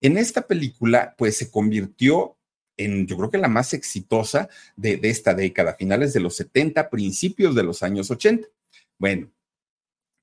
En 0.00 0.18
esta 0.18 0.46
película, 0.46 1.14
pues 1.16 1.36
se 1.36 1.50
convirtió 1.50 2.36
en, 2.76 3.06
yo 3.06 3.16
creo 3.16 3.30
que 3.30 3.38
la 3.38 3.48
más 3.48 3.72
exitosa 3.74 4.48
de, 4.76 4.98
esta 5.02 5.34
década, 5.34 5.74
finales 5.74 6.12
de 6.12 6.20
los 6.20 6.34
70, 6.36 6.90
principios 6.90 7.54
de 7.54 7.62
los 7.62 7.82
años 7.82 8.10
80. 8.10 8.48
Bueno, 8.98 9.30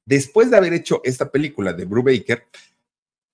después 0.05 0.51
de 0.51 0.57
haber 0.57 0.73
hecho 0.73 1.01
esta 1.03 1.31
película 1.31 1.73
de 1.73 1.85
Brubaker, 1.85 2.43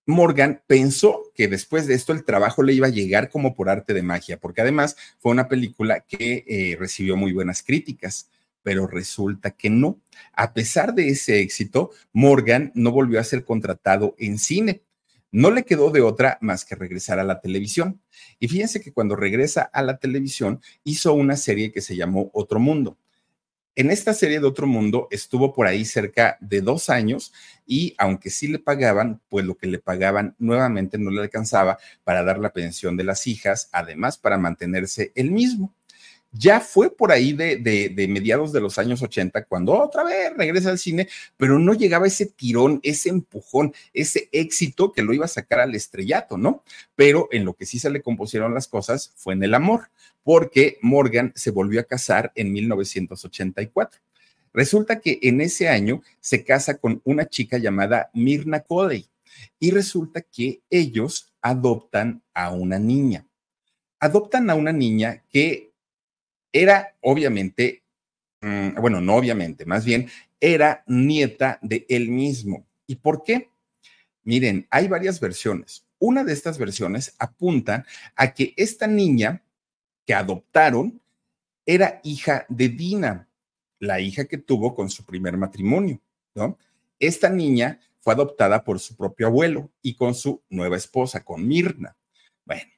Morgan 0.05 0.61
pensó 0.67 1.31
que 1.33 1.47
después 1.47 1.87
de 1.87 1.95
esto 1.95 2.13
el 2.13 2.25
trabajo 2.25 2.61
le 2.61 2.73
iba 2.73 2.87
a 2.87 2.91
llegar 2.91 3.29
como 3.29 3.55
por 3.55 3.69
arte 3.69 3.93
de 3.93 4.03
magia, 4.03 4.39
porque 4.39 4.61
además 4.61 4.95
fue 5.19 5.31
una 5.31 5.47
película 5.47 6.01
que 6.01 6.43
eh, 6.47 6.75
recibió 6.79 7.17
muy 7.17 7.33
buenas 7.33 7.63
críticas, 7.63 8.29
pero 8.61 8.87
resulta 8.87 9.51
que 9.51 9.69
no. 9.69 9.99
A 10.33 10.53
pesar 10.53 10.93
de 10.93 11.09
ese 11.09 11.39
éxito, 11.39 11.91
Morgan 12.13 12.71
no 12.75 12.91
volvió 12.91 13.19
a 13.19 13.23
ser 13.23 13.45
contratado 13.45 14.15
en 14.17 14.37
cine. 14.39 14.83
No 15.31 15.51
le 15.51 15.65
quedó 15.65 15.91
de 15.91 16.01
otra 16.01 16.37
más 16.41 16.65
que 16.65 16.75
regresar 16.75 17.19
a 17.19 17.23
la 17.23 17.41
televisión. 17.41 18.01
Y 18.39 18.47
fíjense 18.47 18.81
que 18.81 18.93
cuando 18.93 19.15
regresa 19.15 19.63
a 19.63 19.81
la 19.81 19.97
televisión 19.97 20.61
hizo 20.83 21.13
una 21.13 21.35
serie 21.35 21.71
que 21.71 21.81
se 21.81 21.95
llamó 21.95 22.31
Otro 22.33 22.59
Mundo. 22.59 22.97
En 23.77 23.91
esta 23.91 24.13
serie 24.13 24.39
de 24.39 24.47
Otro 24.47 24.67
Mundo 24.67 25.09
estuvo 25.11 25.53
por 25.53 25.67
ahí 25.67 25.83
cerca 25.83 26.37
de 26.39 26.61
dos 26.61 26.89
años 26.89 27.33
y 27.65 27.93
aunque 27.97 28.29
sí 28.29 28.47
le 28.47 28.57
pagaban, 28.57 29.21
pues 29.27 29.45
lo 29.45 29.57
que 29.57 29.67
le 29.67 29.79
pagaban 29.79 30.33
nuevamente 30.39 30.97
no 30.97 31.11
le 31.11 31.21
alcanzaba 31.21 31.77
para 32.05 32.23
dar 32.23 32.39
la 32.39 32.53
pensión 32.53 32.95
de 32.95 33.03
las 33.03 33.27
hijas, 33.27 33.67
además 33.73 34.17
para 34.17 34.37
mantenerse 34.37 35.11
él 35.15 35.31
mismo 35.31 35.73
ya 36.37 36.59
fue 36.59 36.89
por 36.95 37.11
ahí 37.11 37.33
de, 37.33 38.07
mediados 38.09 38.51
de 38.51 38.59
los 38.59 38.77
años 38.77 39.01
80, 39.01 39.45
cuando 39.45 39.73
otra 39.73 40.03
vez 40.03 40.33
regresa 40.35 40.69
al 40.69 40.77
cine, 40.77 41.07
pero 41.37 41.59
no 41.59 41.73
llegaba 41.73 42.07
ese 42.07 42.25
tirón, 42.25 42.79
ese 42.83 43.09
empujón, 43.09 43.73
ese 43.93 44.27
éxito 44.31 44.91
que 44.91 45.01
lo 45.01 45.13
iba 45.13 45.25
a 45.25 45.29
sacar 45.29 45.59
al 45.61 45.75
estrellato, 45.75 46.37
¿no? 46.37 46.63
Pero 46.95 47.29
en 47.31 47.45
lo 47.45 47.53
que 47.53 47.65
sí 47.65 47.79
se 47.79 47.89
le 47.89 48.01
compusieron 48.01 48.53
las 48.53 48.67
cosas 48.67 49.13
fue 49.15 49.33
en 49.33 49.43
el 49.43 49.53
amor, 49.53 49.89
porque 50.23 50.77
Morgan 50.81 51.31
se 51.35 51.51
volvió 51.51 51.79
a 51.79 51.83
casar 51.83 52.31
en 52.35 52.51
1984. 52.51 54.01
Resulta 54.53 54.99
que 54.99 55.19
en 55.21 55.41
ese 55.41 55.69
año 55.69 56.01
se 56.19 56.43
casa 56.43 56.77
con 56.77 57.01
una 57.05 57.27
chica 57.27 57.57
llamada 57.57 58.09
Mirna 58.13 58.61
Cody 58.61 59.05
y 59.59 59.71
resulta 59.71 60.21
que 60.21 60.61
ellos 60.69 61.33
adoptan 61.41 62.23
a 62.33 62.51
una 62.51 62.79
niña. 62.79 63.25
Adoptan 63.99 64.49
a 64.49 64.55
una 64.55 64.71
niña 64.71 65.23
que 65.29 65.74
era 66.55 66.95
obviamente, 67.01 67.83
mm, 68.41 68.79
bueno, 68.79 69.01
no 69.01 69.15
obviamente, 69.15 69.65
más 69.65 69.83
bien, 69.83 70.09
era 70.39 70.85
nieta 70.87 71.59
de 71.61 71.85
él 71.89 72.09
mismo. 72.09 72.65
¿Y 72.87 72.95
por 72.95 73.23
qué? 73.23 73.49
Miren, 74.23 74.65
hay 74.69 74.87
varias 74.87 75.19
versiones. 75.19 75.85
Una 75.99 76.23
de 76.23 76.31
estas 76.31 76.57
versiones 76.57 77.13
apunta 77.19 77.85
a 78.15 78.33
que 78.33 78.53
esta 78.55 78.87
niña 78.87 79.43
que 80.05 80.13
adoptaron 80.13 81.01
era 81.65 81.99
hija 82.05 82.45
de 82.47 82.69
Dina, 82.69 83.27
la 83.79 83.99
hija 83.99 84.23
que 84.23 84.37
tuvo 84.37 84.75
con 84.75 84.89
su 84.89 85.03
primer 85.03 85.35
matrimonio, 85.35 85.99
¿no? 86.35 86.57
Esta 86.99 87.29
niña 87.29 87.81
fue 87.99 88.13
adoptada 88.13 88.63
por 88.63 88.79
su 88.79 88.95
propio 88.95 89.27
abuelo 89.27 89.69
y 89.81 89.95
con 89.95 90.15
su 90.15 90.41
nueva 90.49 90.77
esposa, 90.77 91.25
con 91.25 91.45
Mirna. 91.45 91.97
Bueno, 92.45 92.71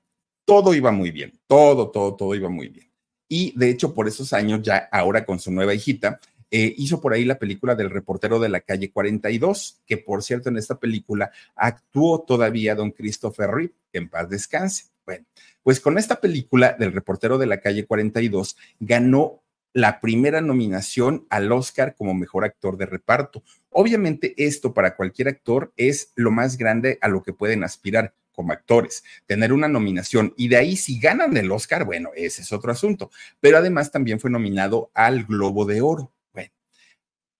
todo 0.45 0.73
iba 0.73 0.91
muy 0.91 1.11
bien, 1.11 1.39
todo, 1.45 1.91
todo, 1.91 2.15
todo 2.15 2.33
iba 2.33 2.49
muy 2.49 2.69
bien. 2.69 2.86
Y 3.27 3.57
de 3.57 3.69
hecho, 3.69 3.93
por 3.93 4.07
esos 4.07 4.33
años, 4.33 4.61
ya 4.61 4.87
ahora 4.91 5.25
con 5.25 5.39
su 5.39 5.51
nueva 5.51 5.73
hijita, 5.73 6.19
eh, 6.49 6.73
hizo 6.77 7.01
por 7.01 7.13
ahí 7.13 7.25
la 7.25 7.39
película 7.39 7.75
del 7.75 7.89
reportero 7.89 8.39
de 8.39 8.49
la 8.49 8.61
calle 8.61 8.89
42, 8.89 9.81
que 9.85 9.97
por 9.97 10.23
cierto 10.23 10.49
en 10.49 10.57
esta 10.57 10.79
película 10.79 11.31
actuó 11.55 12.21
todavía 12.21 12.73
don 12.73 12.91
Christopher 12.91 13.49
Reeve, 13.49 13.73
que 13.91 13.97
en 13.97 14.09
paz 14.09 14.29
descanse. 14.29 14.85
Bueno, 15.05 15.25
pues 15.61 15.79
con 15.81 15.97
esta 15.97 16.21
película 16.21 16.75
del 16.79 16.93
reportero 16.93 17.37
de 17.37 17.47
la 17.47 17.59
calle 17.59 17.85
42 17.85 18.55
ganó 18.79 19.41
la 19.73 19.99
primera 19.99 20.41
nominación 20.41 21.27
al 21.29 21.51
Oscar 21.51 21.95
como 21.95 22.13
mejor 22.13 22.45
actor 22.45 22.77
de 22.77 22.85
reparto. 22.85 23.43
Obviamente 23.69 24.33
esto 24.37 24.73
para 24.73 24.95
cualquier 24.95 25.27
actor 25.27 25.73
es 25.75 26.13
lo 26.15 26.31
más 26.31 26.57
grande 26.57 26.97
a 27.01 27.09
lo 27.09 27.23
que 27.23 27.33
pueden 27.33 27.63
aspirar 27.63 28.13
como 28.37 28.53
actores, 28.53 29.03
tener 29.25 29.51
una 29.51 29.67
nominación 29.67 30.31
y 30.37 30.47
de 30.47 30.57
ahí 30.57 30.77
si 30.77 30.99
ganan 30.99 31.35
el 31.37 31.51
Oscar, 31.51 31.85
bueno, 31.85 32.11
ese 32.15 32.43
es 32.43 32.53
otro 32.53 32.71
asunto, 32.71 33.09
pero 33.39 33.57
además 33.57 33.91
también 33.91 34.19
fue 34.19 34.29
nominado 34.29 34.91
al 34.93 35.23
Globo 35.23 35.65
de 35.65 35.81
Oro. 35.81 36.13
Bueno, 36.33 36.51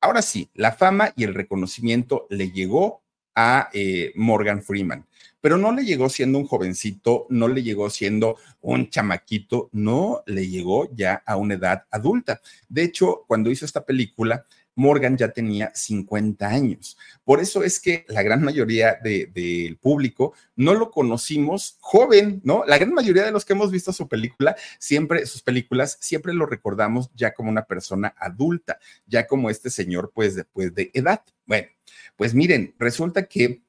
ahora 0.01 0.23
sí, 0.23 0.49
la 0.55 0.71
fama 0.71 1.13
y 1.15 1.23
el 1.23 1.35
reconocimiento 1.35 2.25
le 2.31 2.49
llegó 2.49 3.03
a 3.35 3.69
eh, 3.73 4.11
Morgan 4.15 4.63
Freeman, 4.63 5.05
pero 5.39 5.59
no 5.59 5.71
le 5.71 5.85
llegó 5.85 6.09
siendo 6.09 6.39
un 6.39 6.47
jovencito, 6.47 7.27
no 7.29 7.47
le 7.47 7.61
llegó 7.61 7.91
siendo 7.91 8.37
un 8.61 8.89
chamaquito, 8.89 9.69
no 9.73 10.23
le 10.25 10.47
llegó 10.47 10.89
ya 10.95 11.21
a 11.27 11.35
una 11.35 11.53
edad 11.53 11.83
adulta. 11.91 12.41
De 12.67 12.81
hecho, 12.81 13.23
cuando 13.27 13.51
hizo 13.51 13.65
esta 13.65 13.85
película, 13.85 14.47
Morgan 14.77 15.17
ya 15.17 15.31
tenía 15.31 15.71
50 15.73 16.47
años. 16.47 16.97
Por 17.25 17.41
eso 17.41 17.63
es 17.63 17.79
que 17.79 18.05
la 18.07 18.21
gran 18.21 18.43
mayoría 18.43 18.97
del 19.03 19.77
público 19.77 20.33
no 20.55 20.75
lo 20.75 20.91
conocimos 20.91 21.77
joven, 21.79 22.41
¿no? 22.43 22.63
La 22.65 22.77
gran 22.77 22.93
mayoría 22.93 23.25
de 23.25 23.31
los 23.31 23.43
que 23.43 23.53
hemos 23.53 23.71
visto 23.71 23.91
su 23.91 24.07
película, 24.07 24.55
siempre, 24.77 25.25
sus 25.25 25.41
películas, 25.41 25.97
siempre 25.99 26.33
lo 26.33 26.45
recordamos 26.45 27.09
ya 27.15 27.33
como 27.33 27.49
una 27.49 27.65
persona 27.65 28.13
adulta, 28.17 28.79
ya 29.07 29.25
como 29.25 29.49
este 29.49 29.71
señor, 29.71 30.11
pues, 30.13 30.35
después 30.35 30.73
de 30.75 30.91
edad. 30.93 31.23
Bueno, 31.47 31.67
pues 32.15 32.35
miren, 32.35 32.75
resulta 32.77 33.25
que 33.25 33.63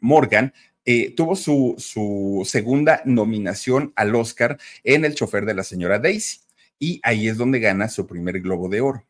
Morgan 0.00 0.54
eh, 0.86 1.14
tuvo 1.14 1.36
su, 1.36 1.74
su 1.76 2.42
segunda 2.46 3.02
nominación 3.04 3.92
al 3.96 4.14
Oscar 4.14 4.58
en 4.82 5.04
El 5.04 5.14
chofer 5.14 5.44
de 5.44 5.54
la 5.54 5.62
señora 5.62 5.98
Daisy. 5.98 6.40
Y 6.78 7.00
ahí 7.04 7.28
es 7.28 7.36
donde 7.36 7.60
gana 7.60 7.88
su 7.88 8.06
primer 8.06 8.40
Globo 8.40 8.68
de 8.70 8.80
Oro. 8.80 9.06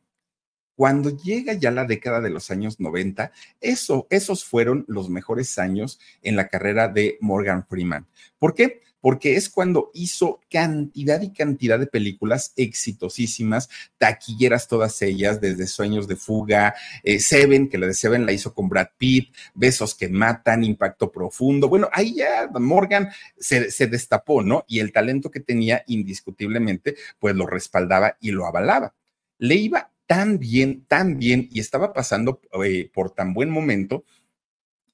Cuando 0.83 1.17
llega 1.17 1.53
ya 1.53 1.71
la 1.71 1.85
década 1.85 2.21
de 2.21 2.31
los 2.31 2.51
años 2.51 2.81
90, 2.81 3.31
eso, 3.61 4.09
esos 4.11 4.45
fueron 4.45 4.85
los 4.89 5.11
mejores 5.11 5.57
años 5.57 6.01
en 6.23 6.35
la 6.35 6.49
carrera 6.49 6.89
de 6.89 7.19
Morgan 7.21 7.65
Freeman. 7.65 8.09
¿Por 8.37 8.53
qué? 8.53 8.81
Porque 9.01 9.37
es 9.37 9.49
cuando 9.49 9.93
hizo 9.95 10.41
cantidad 10.51 11.23
y 11.23 11.33
cantidad 11.33 11.79
de 11.79 11.87
películas 11.87 12.53
exitosísimas, 12.57 13.69
taquilleras 13.97 14.67
todas 14.67 15.01
ellas, 15.03 15.41
desde 15.41 15.69
Sueños 15.69 16.09
de 16.09 16.17
Fuga, 16.17 16.75
eh, 17.05 17.21
Seven, 17.21 17.69
que 17.69 17.79
la 17.79 17.87
de 17.87 17.95
Seven 17.95 18.27
la 18.27 18.33
hizo 18.33 18.53
con 18.53 18.69
Brad 18.69 18.89
Pitt, 18.99 19.33
Besos 19.55 19.95
que 19.95 20.09
Matan, 20.09 20.65
Impacto 20.65 21.13
Profundo. 21.13 21.69
Bueno, 21.69 21.91
ahí 21.93 22.17
ya 22.17 22.51
Morgan 22.59 23.09
se, 23.39 23.71
se 23.71 23.87
destapó, 23.87 24.43
¿no? 24.43 24.65
Y 24.67 24.81
el 24.81 24.91
talento 24.91 25.31
que 25.31 25.39
tenía 25.39 25.85
indiscutiblemente, 25.87 26.97
pues 27.21 27.37
lo 27.37 27.47
respaldaba 27.47 28.17
y 28.21 28.33
lo 28.33 28.47
avalaba. 28.47 28.97
le 29.39 29.55
iba 29.55 29.92
tan 30.07 30.39
bien, 30.39 30.85
tan 30.87 31.19
bien 31.19 31.49
y 31.51 31.61
estaba 31.61 31.93
pasando 31.93 32.41
eh, 32.65 32.91
por 32.93 33.11
tan 33.11 33.35
buen 33.35 33.51
momento 33.51 34.05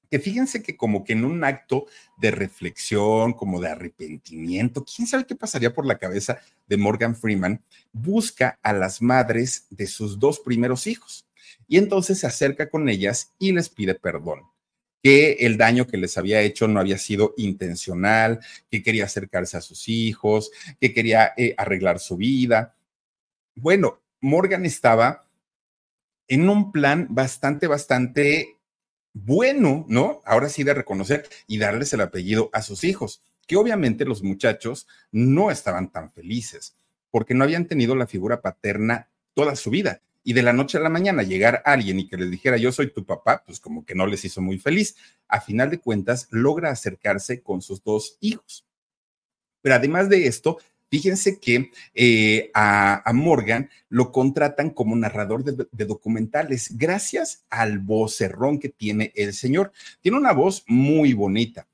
que 0.09 0.19
fíjense 0.19 0.63
que 0.63 0.75
como 0.75 1.03
que 1.03 1.13
en 1.13 1.23
un 1.23 1.43
acto 1.43 1.85
de 2.17 2.31
reflexión, 2.31 3.33
como 3.33 3.61
de 3.61 3.69
arrepentimiento, 3.69 4.83
quién 4.83 5.07
sabe 5.07 5.25
qué 5.25 5.35
pasaría 5.35 5.73
por 5.73 5.85
la 5.85 5.99
cabeza 5.99 6.39
de 6.67 6.77
Morgan 6.77 7.15
Freeman, 7.15 7.63
busca 7.91 8.59
a 8.63 8.73
las 8.73 9.01
madres 9.01 9.67
de 9.69 9.85
sus 9.87 10.19
dos 10.19 10.39
primeros 10.39 10.87
hijos 10.87 11.27
y 11.67 11.77
entonces 11.77 12.19
se 12.19 12.27
acerca 12.27 12.69
con 12.69 12.89
ellas 12.89 13.33
y 13.37 13.51
les 13.51 13.69
pide 13.69 13.95
perdón 13.95 14.41
que 15.01 15.33
el 15.39 15.57
daño 15.57 15.87
que 15.87 15.97
les 15.97 16.17
había 16.17 16.41
hecho 16.41 16.67
no 16.67 16.79
había 16.79 16.97
sido 16.97 17.33
intencional, 17.37 18.41
que 18.69 18.83
quería 18.83 19.05
acercarse 19.05 19.55
a 19.55 19.61
sus 19.61 19.87
hijos, 19.87 20.51
que 20.79 20.93
quería 20.93 21.31
eh, 21.37 21.53
arreglar 21.57 21.99
su 21.99 22.17
vida. 22.17 22.75
Bueno, 23.55 24.01
Morgan 24.21 24.65
estaba 24.65 25.25
en 26.27 26.49
un 26.49 26.71
plan 26.71 27.07
bastante, 27.09 27.67
bastante 27.67 28.57
bueno, 29.13 29.85
¿no? 29.89 30.21
Ahora 30.25 30.49
sí 30.49 30.63
de 30.63 30.73
reconocer 30.73 31.27
y 31.47 31.57
darles 31.57 31.93
el 31.93 32.01
apellido 32.01 32.49
a 32.53 32.61
sus 32.61 32.83
hijos, 32.83 33.23
que 33.47 33.57
obviamente 33.57 34.05
los 34.05 34.23
muchachos 34.23 34.87
no 35.11 35.51
estaban 35.51 35.91
tan 35.91 36.11
felices 36.11 36.75
porque 37.11 37.33
no 37.33 37.43
habían 37.43 37.65
tenido 37.65 37.95
la 37.95 38.07
figura 38.07 38.41
paterna 38.41 39.09
toda 39.33 39.55
su 39.55 39.69
vida. 39.69 40.01
Y 40.23 40.33
de 40.33 40.43
la 40.43 40.53
noche 40.53 40.77
a 40.77 40.81
la 40.81 40.89
mañana 40.89 41.23
llegar 41.23 41.63
alguien 41.65 41.99
y 41.99 42.07
que 42.07 42.17
les 42.17 42.29
dijera 42.29 42.57
yo 42.57 42.71
soy 42.71 42.91
tu 42.91 43.05
papá, 43.05 43.43
pues 43.45 43.59
como 43.59 43.85
que 43.85 43.95
no 43.95 44.05
les 44.05 44.23
hizo 44.25 44.41
muy 44.41 44.59
feliz. 44.59 44.95
A 45.27 45.41
final 45.41 45.71
de 45.71 45.79
cuentas, 45.79 46.27
logra 46.29 46.69
acercarse 46.69 47.41
con 47.41 47.61
sus 47.61 47.83
dos 47.83 48.17
hijos. 48.19 48.65
Pero 49.61 49.75
además 49.75 50.09
de 50.09 50.27
esto, 50.27 50.59
Fíjense 50.89 51.39
que 51.39 51.71
eh, 51.93 52.49
a, 52.53 53.03
Morgan 53.13 53.69
lo 53.89 54.11
contratan 54.11 54.71
como 54.71 54.95
narrador 54.95 55.43
de, 55.43 55.85
documentales 55.85 56.77
gracias 56.77 57.45
al 57.49 57.79
vocerrón 57.79 58.59
que 58.59 58.69
tiene 58.69 59.11
el 59.15 59.33
señor. 59.33 59.71
Tiene 60.01 60.17
una 60.17 60.33
voz 60.33 60.63
muy 60.67 61.13
bonita. 61.13 61.67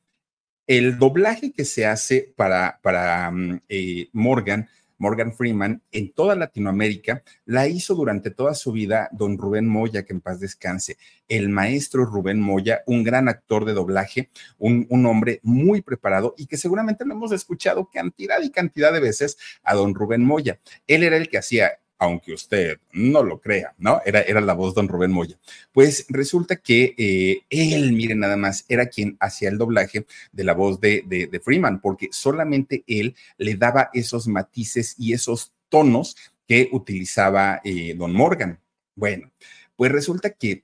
El 0.67 0.97
doblaje 0.97 1.51
que 1.53 1.63
se 1.63 1.85
hace 1.85 2.33
para, 2.35 2.79
para 2.81 3.31
mm, 3.31 3.61
eh, 3.69 4.09
Morgan 4.11 4.67
Morgan 4.97 5.33
Freeman, 5.33 5.81
en 5.91 6.11
toda 6.11 6.35
Latinoamérica, 6.35 7.23
la 7.45 7.67
hizo 7.67 7.95
durante 7.95 8.31
toda 8.31 8.53
su 8.53 8.71
vida 8.71 9.09
don 9.11 9.37
Rubén 9.37 9.67
Moya, 9.67 10.03
que 10.03 10.13
en 10.13 10.21
paz 10.21 10.39
descanse. 10.39 10.97
El 11.27 11.49
maestro 11.49 12.05
Rubén 12.05 12.39
Moya, 12.39 12.81
un 12.85 13.03
gran 13.03 13.27
actor 13.29 13.65
de 13.65 13.73
doblaje, 13.73 14.29
un, 14.57 14.85
un 14.89 15.05
hombre 15.05 15.39
muy 15.43 15.81
preparado 15.81 16.35
y 16.37 16.47
que 16.47 16.57
seguramente 16.57 17.05
lo 17.05 17.13
hemos 17.13 17.31
escuchado 17.31 17.89
cantidad 17.91 18.41
y 18.41 18.51
cantidad 18.51 18.93
de 18.93 18.99
veces 18.99 19.37
a 19.63 19.75
don 19.75 19.95
Rubén 19.95 20.23
Moya. 20.23 20.59
Él 20.87 21.03
era 21.03 21.17
el 21.17 21.29
que 21.29 21.37
hacía 21.37 21.79
aunque 21.97 22.33
usted 22.33 22.77
no 22.91 23.23
lo 23.23 23.39
crea, 23.39 23.73
¿no? 23.77 24.01
Era, 24.05 24.21
era 24.21 24.41
la 24.41 24.53
voz 24.53 24.73
don 24.73 24.87
Rubén 24.87 25.11
Moya. 25.11 25.37
Pues 25.71 26.05
resulta 26.09 26.57
que 26.57 26.93
eh, 26.97 27.41
él, 27.49 27.93
miren 27.93 28.19
nada 28.19 28.37
más, 28.37 28.65
era 28.67 28.87
quien 28.87 29.17
hacía 29.19 29.49
el 29.49 29.57
doblaje 29.57 30.05
de 30.31 30.43
la 30.43 30.53
voz 30.53 30.79
de, 30.79 31.03
de, 31.07 31.39
Freeman, 31.39 31.79
porque 31.79 32.09
solamente 32.11 32.83
él 32.87 33.15
le 33.37 33.55
daba 33.55 33.89
esos 33.93 34.27
matices 34.27 34.95
y 34.97 35.13
esos 35.13 35.53
tonos 35.69 36.15
que 36.47 36.69
utilizaba 36.71 37.61
eh, 37.63 37.95
don 37.97 38.13
Morgan. 38.13 38.59
Bueno, 38.95 39.31
pues 39.75 39.91
resulta 39.91 40.29
que 40.31 40.63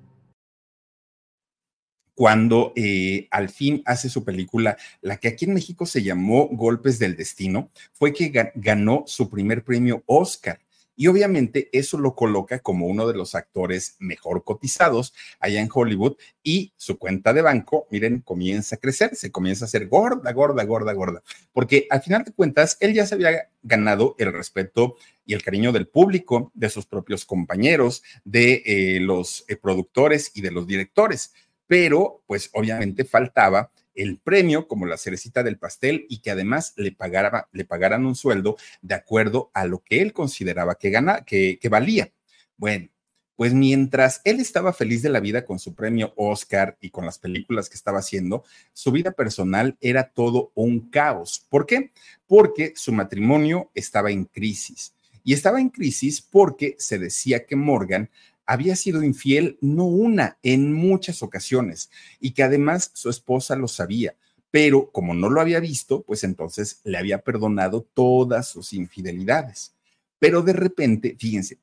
cuando 2.21 2.71
eh, 2.75 3.27
al 3.31 3.49
fin 3.49 3.81
hace 3.83 4.07
su 4.07 4.23
película, 4.23 4.77
la 5.01 5.17
que 5.17 5.27
aquí 5.27 5.45
en 5.45 5.55
México 5.55 5.87
se 5.87 6.03
llamó 6.03 6.49
Golpes 6.51 6.99
del 6.99 7.15
Destino, 7.15 7.71
fue 7.93 8.13
que 8.13 8.31
ganó 8.53 9.05
su 9.07 9.27
primer 9.27 9.63
premio 9.63 10.03
Oscar. 10.05 10.59
Y 10.95 11.07
obviamente 11.07 11.69
eso 11.71 11.97
lo 11.97 12.13
coloca 12.13 12.59
como 12.59 12.85
uno 12.85 13.07
de 13.07 13.15
los 13.15 13.33
actores 13.33 13.95
mejor 13.97 14.43
cotizados 14.43 15.15
allá 15.39 15.61
en 15.61 15.69
Hollywood 15.73 16.15
y 16.43 16.73
su 16.77 16.99
cuenta 16.99 17.33
de 17.33 17.41
banco, 17.41 17.87
miren, 17.89 18.19
comienza 18.19 18.75
a 18.75 18.79
crecer, 18.79 19.15
se 19.15 19.31
comienza 19.31 19.65
a 19.65 19.67
hacer 19.67 19.87
gorda, 19.87 20.31
gorda, 20.31 20.63
gorda, 20.63 20.93
gorda. 20.93 21.23
Porque 21.53 21.87
al 21.89 22.03
final 22.03 22.23
de 22.23 22.33
cuentas, 22.33 22.77
él 22.81 22.93
ya 22.93 23.07
se 23.07 23.15
había 23.15 23.49
ganado 23.63 24.15
el 24.19 24.31
respeto 24.31 24.95
y 25.25 25.33
el 25.33 25.41
cariño 25.41 25.71
del 25.71 25.87
público, 25.87 26.51
de 26.53 26.69
sus 26.69 26.85
propios 26.85 27.25
compañeros, 27.25 28.03
de 28.25 28.61
eh, 28.63 28.99
los 28.99 29.43
eh, 29.47 29.55
productores 29.55 30.29
y 30.35 30.41
de 30.41 30.51
los 30.51 30.67
directores 30.67 31.33
pero 31.71 32.21
pues 32.27 32.49
obviamente 32.51 33.05
faltaba 33.05 33.71
el 33.95 34.19
premio 34.19 34.67
como 34.67 34.85
la 34.85 34.97
cerecita 34.97 35.41
del 35.41 35.57
pastel 35.57 36.05
y 36.09 36.19
que 36.19 36.29
además 36.29 36.73
le, 36.75 36.91
pagara, 36.91 37.47
le 37.53 37.63
pagaran 37.63 38.05
un 38.05 38.15
sueldo 38.15 38.57
de 38.81 38.93
acuerdo 38.93 39.51
a 39.53 39.65
lo 39.65 39.81
que 39.81 40.01
él 40.01 40.11
consideraba 40.11 40.75
que, 40.75 40.89
gana, 40.89 41.23
que, 41.23 41.59
que 41.61 41.69
valía. 41.69 42.11
Bueno, 42.57 42.89
pues 43.37 43.53
mientras 43.53 44.19
él 44.25 44.41
estaba 44.41 44.73
feliz 44.73 45.01
de 45.01 45.11
la 45.11 45.21
vida 45.21 45.45
con 45.45 45.59
su 45.59 45.73
premio 45.73 46.11
Oscar 46.17 46.77
y 46.81 46.89
con 46.89 47.05
las 47.05 47.19
películas 47.19 47.69
que 47.69 47.75
estaba 47.75 47.99
haciendo, 47.99 48.43
su 48.73 48.91
vida 48.91 49.13
personal 49.13 49.77
era 49.79 50.11
todo 50.11 50.51
un 50.55 50.89
caos. 50.89 51.47
¿Por 51.47 51.65
qué? 51.65 51.93
Porque 52.27 52.73
su 52.75 52.91
matrimonio 52.91 53.71
estaba 53.73 54.11
en 54.11 54.25
crisis. 54.25 54.93
Y 55.23 55.31
estaba 55.31 55.61
en 55.61 55.69
crisis 55.69 56.21
porque 56.21 56.75
se 56.79 56.99
decía 56.99 57.45
que 57.45 57.55
Morgan 57.55 58.09
había 58.51 58.75
sido 58.75 59.01
infiel 59.01 59.57
no 59.61 59.85
una, 59.85 60.37
en 60.43 60.73
muchas 60.73 61.23
ocasiones, 61.23 61.89
y 62.19 62.31
que 62.31 62.43
además 62.43 62.91
su 62.93 63.09
esposa 63.09 63.55
lo 63.55 63.69
sabía, 63.69 64.15
pero 64.51 64.91
como 64.91 65.13
no 65.13 65.29
lo 65.29 65.39
había 65.39 65.61
visto, 65.61 66.03
pues 66.03 66.25
entonces 66.25 66.81
le 66.83 66.97
había 66.97 67.19
perdonado 67.19 67.87
todas 67.93 68.49
sus 68.49 68.73
infidelidades. 68.73 69.73
Pero 70.19 70.41
de 70.41 70.51
repente, 70.51 71.15
fíjense, 71.17 71.59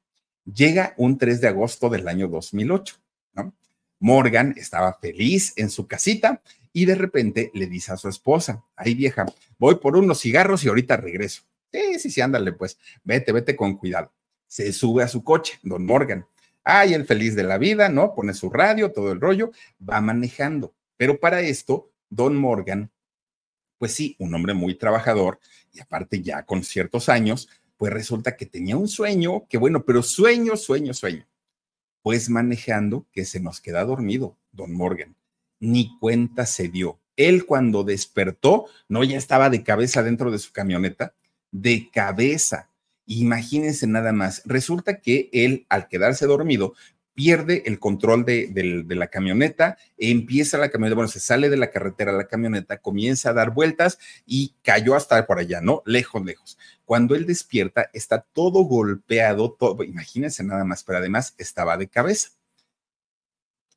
llega 0.51 0.95
un 0.97 1.19
3 1.19 1.43
de 1.43 1.49
agosto 1.49 1.91
del 1.91 2.09
año 2.09 2.27
2008, 2.27 2.97
¿no? 3.35 3.55
Morgan 4.01 4.55
estaba 4.57 4.95
feliz 4.95 5.53
en 5.57 5.69
su 5.69 5.87
casita 5.87 6.41
y 6.73 6.87
de 6.87 6.95
repente 6.95 7.51
le 7.53 7.67
dice 7.67 7.93
a 7.93 7.99
su 7.99 8.09
esposa, 8.09 8.65
ay 8.77 8.95
vieja, 8.95 9.27
voy 9.59 9.75
por 9.75 9.95
unos 9.95 10.23
cigarros 10.23 10.65
y 10.65 10.69
ahorita 10.69 10.97
regreso. 10.97 11.43
Sí, 11.71 11.99
sí, 11.99 12.11
sí, 12.11 12.23
ándale, 12.23 12.53
pues, 12.53 12.79
vete, 13.05 13.33
vete 13.33 13.55
con 13.55 13.77
cuidado. 13.77 14.11
Se 14.47 14.73
sube 14.73 15.03
a 15.03 15.09
su 15.09 15.23
coche, 15.23 15.59
don 15.63 15.85
Morgan, 15.85 16.25
Ay, 16.71 16.93
el 16.93 17.07
feliz 17.07 17.35
de 17.35 17.45
la 17.45 17.57
vida, 17.57 17.89
¿no? 17.89 18.15
Pone 18.15 18.35
su 18.35 18.51
radio, 18.51 18.93
todo 18.93 19.11
el 19.11 19.23
rollo, 19.23 19.53
va 19.81 20.03
manejando. 20.03 20.75
Pero 20.99 21.19
para 21.19 21.41
esto, 21.41 21.91
Don 22.11 22.37
Morgan, 22.37 22.91
pues 23.79 23.95
sí, 23.95 24.17
un 24.19 24.35
hombre 24.35 24.53
muy 24.53 24.75
trabajador 24.75 25.41
y 25.73 25.81
aparte 25.81 26.21
ya 26.21 26.43
con 26.43 26.63
ciertos 26.63 27.09
años, 27.09 27.49
pues 27.79 27.91
resulta 27.91 28.37
que 28.37 28.45
tenía 28.45 28.77
un 28.77 28.87
sueño, 28.87 29.47
que 29.49 29.57
bueno, 29.57 29.83
pero 29.87 30.03
sueño, 30.03 30.59
sueño, 30.59 30.93
sueño. 30.93 31.27
Pues 32.03 32.29
manejando 32.29 33.07
que 33.13 33.25
se 33.25 33.41
nos 33.41 33.63
queda 33.63 33.83
dormido, 33.87 34.37
Don 34.53 34.75
Morgan. 34.75 35.17
Ni 35.61 35.97
cuenta 35.99 36.45
se 36.45 36.69
dio. 36.69 37.01
Él 37.17 37.47
cuando 37.47 37.83
despertó, 37.83 38.67
no 38.91 39.05
ya 39.05 39.17
estaba 39.17 39.49
de 39.49 39.63
cabeza 39.63 40.03
dentro 40.03 40.31
de 40.31 40.39
su 40.39 40.53
camioneta, 40.53 41.15
de 41.51 41.89
cabeza 41.91 42.69
Imagínense 43.11 43.87
nada 43.87 44.13
más. 44.13 44.43
Resulta 44.45 45.01
que 45.01 45.31
él, 45.33 45.65
al 45.71 45.89
quedarse 45.89 46.27
dormido, 46.27 46.75
pierde 47.15 47.63
el 47.65 47.81
control 47.81 48.27
de, 48.27 48.85
la 48.87 49.07
camioneta, 49.09 49.79
empieza 49.97 50.59
la 50.59 50.69
camioneta, 50.69 50.95
bueno, 50.95 51.09
se 51.09 51.19
sale 51.19 51.49
de 51.49 51.57
la 51.57 51.71
carretera 51.71 52.13
la 52.13 52.29
camioneta, 52.29 52.79
comienza 52.79 53.31
a 53.31 53.33
dar 53.33 53.53
vueltas 53.53 53.99
y 54.27 54.55
cayó 54.63 54.95
hasta 54.95 55.27
por 55.27 55.39
allá, 55.39 55.63
¿no? 55.63 55.83
Lejos, 55.87 56.23
lejos. 56.23 56.59
Cuando 56.85 57.15
él 57.15 57.27
despierta, 57.27 57.89
está 57.95 58.21
todo 58.21 58.63
golpeado, 58.65 59.53
todo, 59.53 59.83
imagínense 59.85 60.45
nada 60.45 60.65
más, 60.65 60.85
pero 60.85 60.99
además 60.99 61.35
estaba 61.39 61.79
de 61.79 61.89
cabeza. 61.89 62.29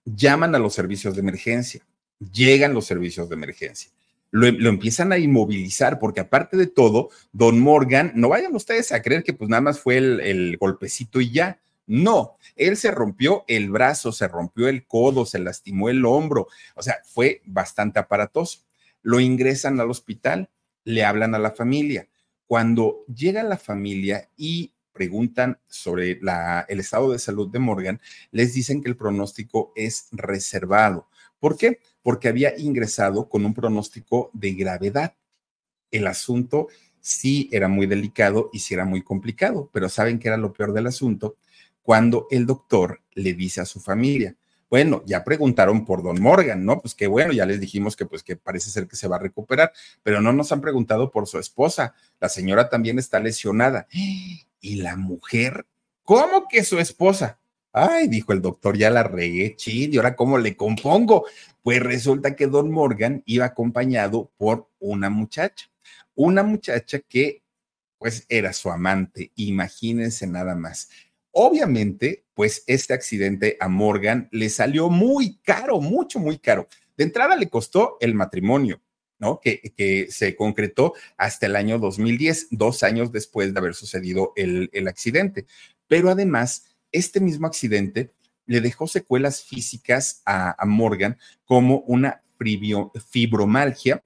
Llaman 0.04 0.56
a 0.56 0.60
los 0.60 0.74
servicios 0.74 1.16
de 1.16 1.22
emergencia, 1.22 1.88
llegan 2.20 2.74
los 2.74 2.86
servicios 2.86 3.30
de 3.30 3.36
emergencia 3.36 3.92
lo, 4.32 4.48
empiezan 4.48 5.12
a 5.12 5.18
inmovilizar, 5.18 6.00
porque 6.00 6.22
aparte 6.22 6.58
de 6.58 6.68
todo, 6.68 7.10
Don 7.34 7.60
Morgan, 7.60 8.14
no 8.16 8.30
vayan 8.30 8.56
ustedes 8.56 8.92
a 8.92 9.02
creer 9.02 9.24
que 9.24 9.34
pues 9.34 9.50
nada 9.50 9.62
más 9.62 9.80
fue 9.80 9.98
el, 9.98 10.58
golpecito 10.58 11.22
y 11.22 11.32
ya. 11.32 11.60
No, 11.86 12.38
él 12.56 12.78
se 12.78 12.92
rompió 12.92 13.44
el 13.48 13.70
brazo, 13.70 14.14
se 14.14 14.28
rompió 14.30 14.70
el 14.70 14.88
codo, 14.88 15.26
se 15.26 15.40
lastimó 15.40 15.90
el 15.90 16.06
hombro, 16.06 16.48
o 16.76 16.82
sea, 16.82 17.00
fue 17.04 17.42
bastante 17.46 18.00
aparatoso. 18.00 18.60
Lo 19.02 19.20
ingresan 19.20 19.80
al 19.80 19.90
hospital, 19.90 20.50
le 20.86 21.04
hablan 21.04 21.36
a 21.36 21.40
la 21.40 21.52
familia. 21.52 22.08
Cuando 22.48 23.04
llega 23.14 23.44
la 23.44 23.58
familia 23.58 24.30
y 24.38 24.72
preguntan 24.94 25.58
sobre 25.68 26.20
el 26.68 26.80
estado 26.80 27.12
de 27.12 27.20
salud 27.20 27.50
de 27.50 27.60
Morgan, 27.60 28.00
les 28.32 28.54
dicen 28.54 28.82
que 28.82 28.90
el 28.90 28.98
pronóstico 28.98 29.74
es 29.76 30.08
reservado. 30.12 31.08
¿Por 31.42 31.58
qué? 31.58 31.80
Porque 32.04 32.28
había 32.28 32.58
ingresado 32.58 33.28
con 33.28 33.44
un 33.44 33.56
pronóstico 33.56 34.30
de 34.32 34.54
gravedad. 34.54 35.16
El 35.90 36.06
asunto 36.06 36.68
sí 37.00 37.50
era 37.52 37.68
muy 37.68 37.88
delicado 37.88 38.52
y 38.54 38.60
sí 38.60 38.76
era 38.76 38.86
muy 38.86 39.02
complicado, 39.02 39.68
pero 39.74 39.90
¿saben 39.90 40.20
qué 40.20 40.28
era 40.28 40.38
lo 40.38 40.54
peor 40.54 40.72
del 40.72 40.86
asunto? 40.86 41.38
Cuando 41.82 42.28
el 42.30 42.46
doctor 42.46 43.02
le 43.14 43.34
dice 43.34 43.60
a 43.60 43.66
su 43.66 43.80
familia, 43.80 44.36
bueno, 44.70 45.02
ya 45.08 45.24
preguntaron 45.24 45.84
por 45.84 46.04
Don 46.04 46.22
Morgan, 46.22 46.64
¿no? 46.64 46.80
Pues 46.80 46.94
qué 46.94 47.08
bueno, 47.08 47.34
ya 47.34 47.48
les 47.48 47.60
dijimos 47.60 47.96
que 47.96 48.06
pues 48.06 48.22
que 48.22 48.36
parece 48.36 48.70
ser 48.70 48.88
que 48.88 48.96
se 48.96 49.08
va 49.08 49.16
a 49.16 49.20
recuperar, 49.20 49.74
pero 50.04 50.22
no 50.22 50.32
nos 50.32 50.52
han 50.52 50.62
preguntado 50.62 51.10
por 51.10 51.28
su 51.28 51.40
esposa. 51.40 51.96
La 52.20 52.30
señora 52.30 52.70
también 52.70 53.00
está 53.00 53.20
lesionada. 53.20 53.88
Y 54.64 54.76
la 54.76 54.96
mujer, 54.96 55.66
¿cómo 56.04 56.48
que 56.48 56.64
su 56.64 56.78
esposa? 56.78 57.41
Ay, 57.74 58.10
dijo 58.10 58.34
el 58.34 58.42
doctor, 58.42 58.78
ya 58.78 58.90
la 58.90 59.04
regué, 59.04 59.56
chid, 59.56 59.94
¿y 59.94 59.98
ahora 59.98 60.16
cómo 60.16 60.38
le 60.38 60.58
compongo? 60.58 61.26
Pues 61.64 61.82
resulta 61.82 62.36
que 62.36 62.48
Don 62.48 62.70
Morgan 62.70 63.24
iba 63.26 63.46
acompañado 63.46 64.30
por 64.38 64.70
una 64.80 65.10
muchacha, 65.10 65.70
una 66.14 66.44
muchacha 66.44 67.00
que 67.00 67.44
pues 67.98 68.26
era 68.30 68.52
su 68.52 68.70
amante, 68.72 69.32
imagínense 69.36 70.28
nada 70.28 70.56
más. 70.56 70.90
Obviamente, 71.32 72.26
pues 72.34 72.64
este 72.68 72.94
accidente 72.94 73.56
a 73.60 73.70
Morgan 73.70 74.28
le 74.32 74.50
salió 74.50 74.90
muy 74.90 75.38
caro, 75.44 75.80
mucho, 75.80 76.20
muy 76.20 76.40
caro. 76.40 76.68
De 76.98 77.06
entrada 77.06 77.36
le 77.38 77.48
costó 77.48 77.98
el 78.02 78.16
matrimonio, 78.16 78.82
¿no? 79.20 79.40
Que, 79.40 79.62
que, 79.78 80.08
se 80.10 80.36
concretó 80.36 80.94
hasta 81.16 81.46
el 81.46 81.56
año 81.56 81.80
2010, 81.80 82.48
dos 82.50 82.84
años 82.84 83.12
después 83.12 83.54
de 83.54 83.60
haber 83.60 83.76
sucedido 83.76 84.34
el, 84.36 84.70
el 84.74 84.88
accidente. 84.88 85.46
Pero 85.88 86.10
además, 86.10 86.66
este 86.92 87.20
mismo 87.20 87.48
accidente 87.48 88.12
le 88.46 88.62
dejó 88.62 88.88
secuelas 88.88 89.44
físicas 89.44 90.22
a, 90.26 90.56
Morgan 90.66 91.18
como 91.46 91.80
una 91.88 92.22
fibromalgia, 93.10 94.04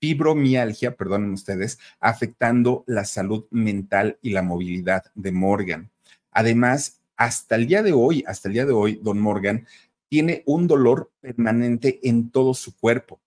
fibromialgia, 0.00 0.96
perdonen 0.96 1.32
ustedes, 1.32 1.78
afectando 2.00 2.84
la 2.86 3.04
salud 3.04 3.46
mental 3.50 4.18
y 4.22 4.30
la 4.30 4.42
movilidad 4.42 5.04
de 5.14 5.32
Morgan. 5.32 5.90
Además, 6.30 7.00
hasta 7.16 7.54
el 7.54 7.66
día 7.66 7.82
de 7.82 7.92
hoy, 7.92 8.24
hasta 8.26 8.48
el 8.48 8.54
día 8.54 8.66
de 8.66 8.72
hoy, 8.72 9.00
don 9.02 9.18
Morgan 9.18 9.66
tiene 10.08 10.42
un 10.46 10.66
dolor 10.66 11.10
permanente 11.20 12.00
en 12.02 12.30
todo 12.30 12.54
su 12.54 12.76
cuerpo. 12.76 13.20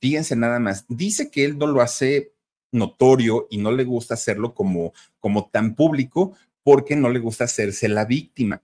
Fíjense 0.00 0.36
nada 0.36 0.58
más, 0.58 0.84
dice 0.88 1.30
que 1.30 1.44
él 1.44 1.58
no 1.58 1.66
lo 1.66 1.80
hace 1.80 2.32
notorio 2.72 3.46
y 3.50 3.58
no 3.58 3.72
le 3.72 3.84
gusta 3.84 4.14
hacerlo 4.14 4.54
como, 4.54 4.92
como 5.20 5.48
tan 5.50 5.74
público 5.74 6.34
porque 6.64 6.96
no 6.96 7.08
le 7.10 7.20
gusta 7.20 7.44
hacerse 7.44 7.88
la 7.88 8.04
víctima. 8.04 8.60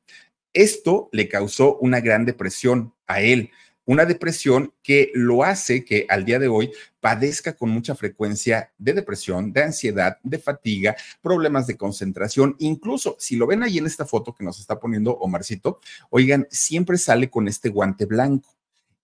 Esto 0.52 1.08
le 1.12 1.28
causó 1.28 1.76
una 1.78 2.00
gran 2.00 2.24
depresión 2.24 2.92
a 3.06 3.20
él 3.20 3.50
una 3.90 4.04
depresión 4.04 4.72
que 4.84 5.10
lo 5.14 5.42
hace 5.42 5.84
que 5.84 6.06
al 6.08 6.24
día 6.24 6.38
de 6.38 6.46
hoy 6.46 6.70
padezca 7.00 7.54
con 7.54 7.70
mucha 7.70 7.96
frecuencia 7.96 8.72
de 8.78 8.92
depresión, 8.92 9.52
de 9.52 9.64
ansiedad, 9.64 10.18
de 10.22 10.38
fatiga, 10.38 10.94
problemas 11.20 11.66
de 11.66 11.76
concentración, 11.76 12.54
incluso 12.60 13.16
si 13.18 13.34
lo 13.34 13.48
ven 13.48 13.64
ahí 13.64 13.78
en 13.78 13.86
esta 13.86 14.06
foto 14.06 14.32
que 14.32 14.44
nos 14.44 14.60
está 14.60 14.78
poniendo 14.78 15.14
Omarcito, 15.14 15.80
oigan, 16.10 16.46
siempre 16.52 16.98
sale 16.98 17.30
con 17.30 17.48
este 17.48 17.68
guante 17.68 18.04
blanco. 18.04 18.54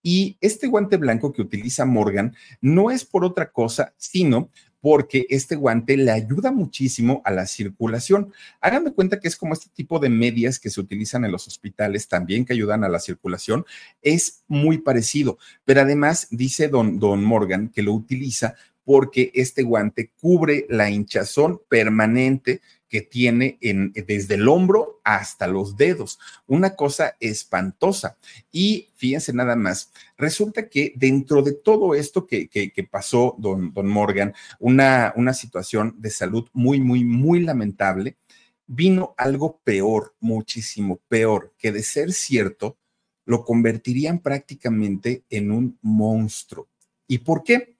Y 0.01 0.37
este 0.39 0.67
guante 0.67 0.95
blanco 0.95 1.33
que 1.33 1.41
utiliza 1.41 1.83
Morgan 1.83 2.33
no 2.61 2.89
es 2.89 3.03
por 3.03 3.25
otra 3.25 3.51
cosa, 3.51 3.93
sino 3.97 4.51
porque 4.81 5.25
este 5.29 5.55
guante 5.55 5.97
le 5.97 6.11
ayuda 6.11 6.51
muchísimo 6.51 7.21
a 7.25 7.31
la 7.31 7.45
circulación. 7.47 8.33
Háganme 8.61 8.93
cuenta 8.93 9.19
que 9.19 9.27
es 9.27 9.35
como 9.35 9.53
este 9.53 9.69
tipo 9.73 9.99
de 9.99 10.09
medias 10.09 10.59
que 10.59 10.69
se 10.69 10.79
utilizan 10.79 11.25
en 11.25 11.31
los 11.31 11.47
hospitales 11.47 12.07
también 12.07 12.45
que 12.45 12.53
ayudan 12.53 12.83
a 12.83 12.89
la 12.89 12.99
circulación. 12.99 13.65
Es 14.01 14.43
muy 14.47 14.77
parecido, 14.77 15.37
pero 15.65 15.81
además 15.81 16.27
dice 16.31 16.67
don, 16.67 16.99
don 16.99 17.23
Morgan 17.23 17.69
que 17.69 17.81
lo 17.81 17.93
utiliza 17.93 18.55
porque 18.87 19.31
este 19.33 19.63
guante 19.63 20.11
cubre 20.21 20.65
la 20.69 20.89
hinchazón 20.89 21.59
permanente 21.67 22.61
que 22.89 23.01
tiene 23.01 23.57
en, 23.61 23.91
desde 23.93 24.35
el 24.35 24.47
hombro 24.47 24.99
hasta 25.03 25.47
los 25.47 25.77
dedos. 25.77 26.19
Una 26.45 26.75
cosa 26.75 27.15
espantosa. 27.19 28.17
Y 28.51 28.89
fíjense 28.95 29.33
nada 29.33 29.55
más, 29.55 29.91
resulta 30.17 30.69
que 30.69 30.93
dentro 30.95 31.41
de 31.41 31.53
todo 31.53 31.95
esto 31.95 32.25
que, 32.25 32.49
pasó, 32.89 33.35
don, 33.37 33.73
don 33.73 33.87
Morgan, 33.87 34.33
una, 34.59 35.13
una 35.15 35.33
situación 35.33 35.95
de 35.97 36.09
salud 36.09 36.47
muy, 36.53 36.79
muy, 36.79 37.03
muy 37.03 37.41
lamentable, 37.41 38.17
vino 38.65 39.13
algo 39.17 39.59
peor, 39.63 40.15
muchísimo 40.19 40.99
peor, 41.07 41.53
que 41.57 41.71
de 41.71 41.83
ser 41.83 42.11
cierto, 42.13 42.77
lo 43.25 43.43
convertirían 43.43 44.19
prácticamente 44.19 45.23
en 45.29 45.51
un 45.51 45.77
monstruo. 45.81 46.67
¿Y 47.07 47.19
por 47.19 47.43
qué? 47.43 47.75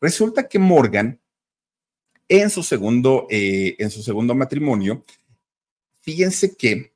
Resulta 0.00 0.48
que 0.48 0.58
Morgan 0.58 1.20
en 2.28 2.50
su 2.50 2.62
segundo, 2.62 3.26
eh, 3.30 3.76
en 3.78 3.90
su 3.90 4.02
segundo 4.02 4.34
matrimonio, 4.34 5.04
fíjense 6.02 6.56
que 6.56 6.92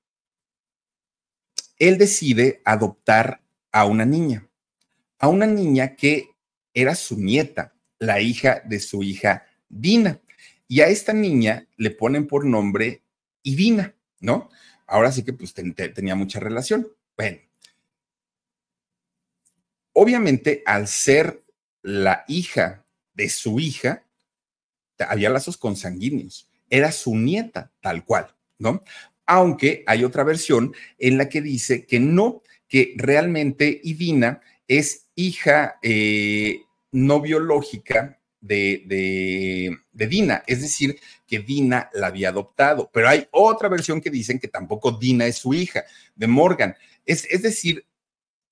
él 1.78 1.99
decide 1.99 2.61
adoptar 2.64 3.43
a 3.72 3.87
una 3.87 4.05
niña, 4.05 4.49
a 5.18 5.28
una 5.28 5.47
niña 5.47 5.97
que 5.97 6.28
era 6.74 6.95
su 6.95 7.18
nieta, 7.18 7.74
la 7.99 8.20
hija 8.20 8.62
de 8.66 8.80
su 8.80 9.03
hija 9.03 9.47
Dina. 9.68 10.20
Y 10.68 10.80
a 10.80 10.89
esta 10.89 11.12
niña 11.12 11.66
le 11.76 11.91
ponen 11.91 12.26
por 12.26 12.45
nombre 12.45 13.03
Idina, 13.43 13.95
¿no? 14.20 14.51
Ahora 14.87 15.11
sí 15.11 15.24
que 15.24 15.33
pues 15.33 15.53
tenía 15.55 16.14
mucha 16.14 16.39
relación. 16.39 16.89
Bueno, 17.16 17.39
obviamente 19.93 20.62
al 20.66 20.87
ser 20.87 21.43
la 21.83 22.24
hija 22.28 22.85
de 23.14 23.28
su 23.28 23.59
hija, 23.59 24.05
había 25.09 25.30
lazos 25.30 25.57
consanguíneos, 25.57 26.48
era 26.70 26.92
su 26.92 27.14
nieta 27.16 27.70
tal 27.80 28.05
cual, 28.05 28.34
¿no? 28.59 28.82
Aunque 29.26 29.84
hay 29.86 30.05
otra 30.05 30.24
versión 30.24 30.74
en 30.98 31.18
la 31.18 31.28
que 31.28 31.40
dice 31.40 31.86
que 31.86 32.00
no, 32.00 32.42
que 32.68 32.94
realmente 32.96 33.80
Idina 33.84 34.40
es 34.66 35.07
hija 35.14 35.76
eh, 35.82 36.61
no 36.90 37.20
biológica 37.20 38.18
de, 38.40 39.78
de, 39.92 40.07
Dina, 40.07 40.42
es 40.46 40.62
decir, 40.62 40.98
que 41.26 41.38
Dina 41.38 41.90
la 41.94 42.09
había 42.09 42.30
adoptado, 42.30 42.90
pero 42.92 43.09
hay 43.09 43.28
otra 43.30 43.68
versión 43.68 44.00
que 44.00 44.11
dicen 44.11 44.38
que 44.38 44.48
tampoco 44.48 44.92
Dina 44.92 45.26
es 45.26 45.36
su 45.36 45.55
hija, 45.55 45.84
de 46.16 46.26
Morgan. 46.26 46.74
Es, 47.07 47.24
es 47.30 47.42
decir, 47.42 47.86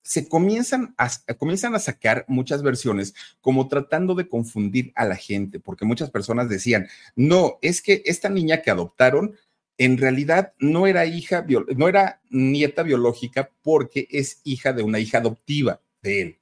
se 0.03 0.27
comienzan 0.27 0.93
a, 0.97 1.09
comienzan 1.37 1.75
a 1.75 1.79
sacar 1.79 2.25
muchas 2.27 2.63
versiones 2.63 3.13
como 3.39 3.67
tratando 3.67 4.15
de 4.15 4.27
confundir 4.27 4.91
a 4.95 5.05
la 5.05 5.15
gente, 5.15 5.59
porque 5.59 5.85
muchas 5.85 6.09
personas 6.09 6.49
decían, 6.49 6.87
no, 7.15 7.59
es 7.61 7.81
que 7.81 8.01
esta 8.05 8.29
niña 8.29 8.61
que 8.61 8.71
adoptaron 8.71 9.35
en 9.77 9.97
realidad 9.97 10.53
no 10.59 10.85
era 10.85 11.05
hija, 11.05 11.45
no 11.75 11.87
era 11.87 12.21
nieta 12.29 12.83
biológica 12.83 13.51
porque 13.63 14.07
es 14.11 14.41
hija 14.43 14.73
de 14.73 14.83
una 14.83 14.99
hija 14.99 15.19
adoptiva 15.19 15.81
de 16.01 16.21
él 16.21 16.40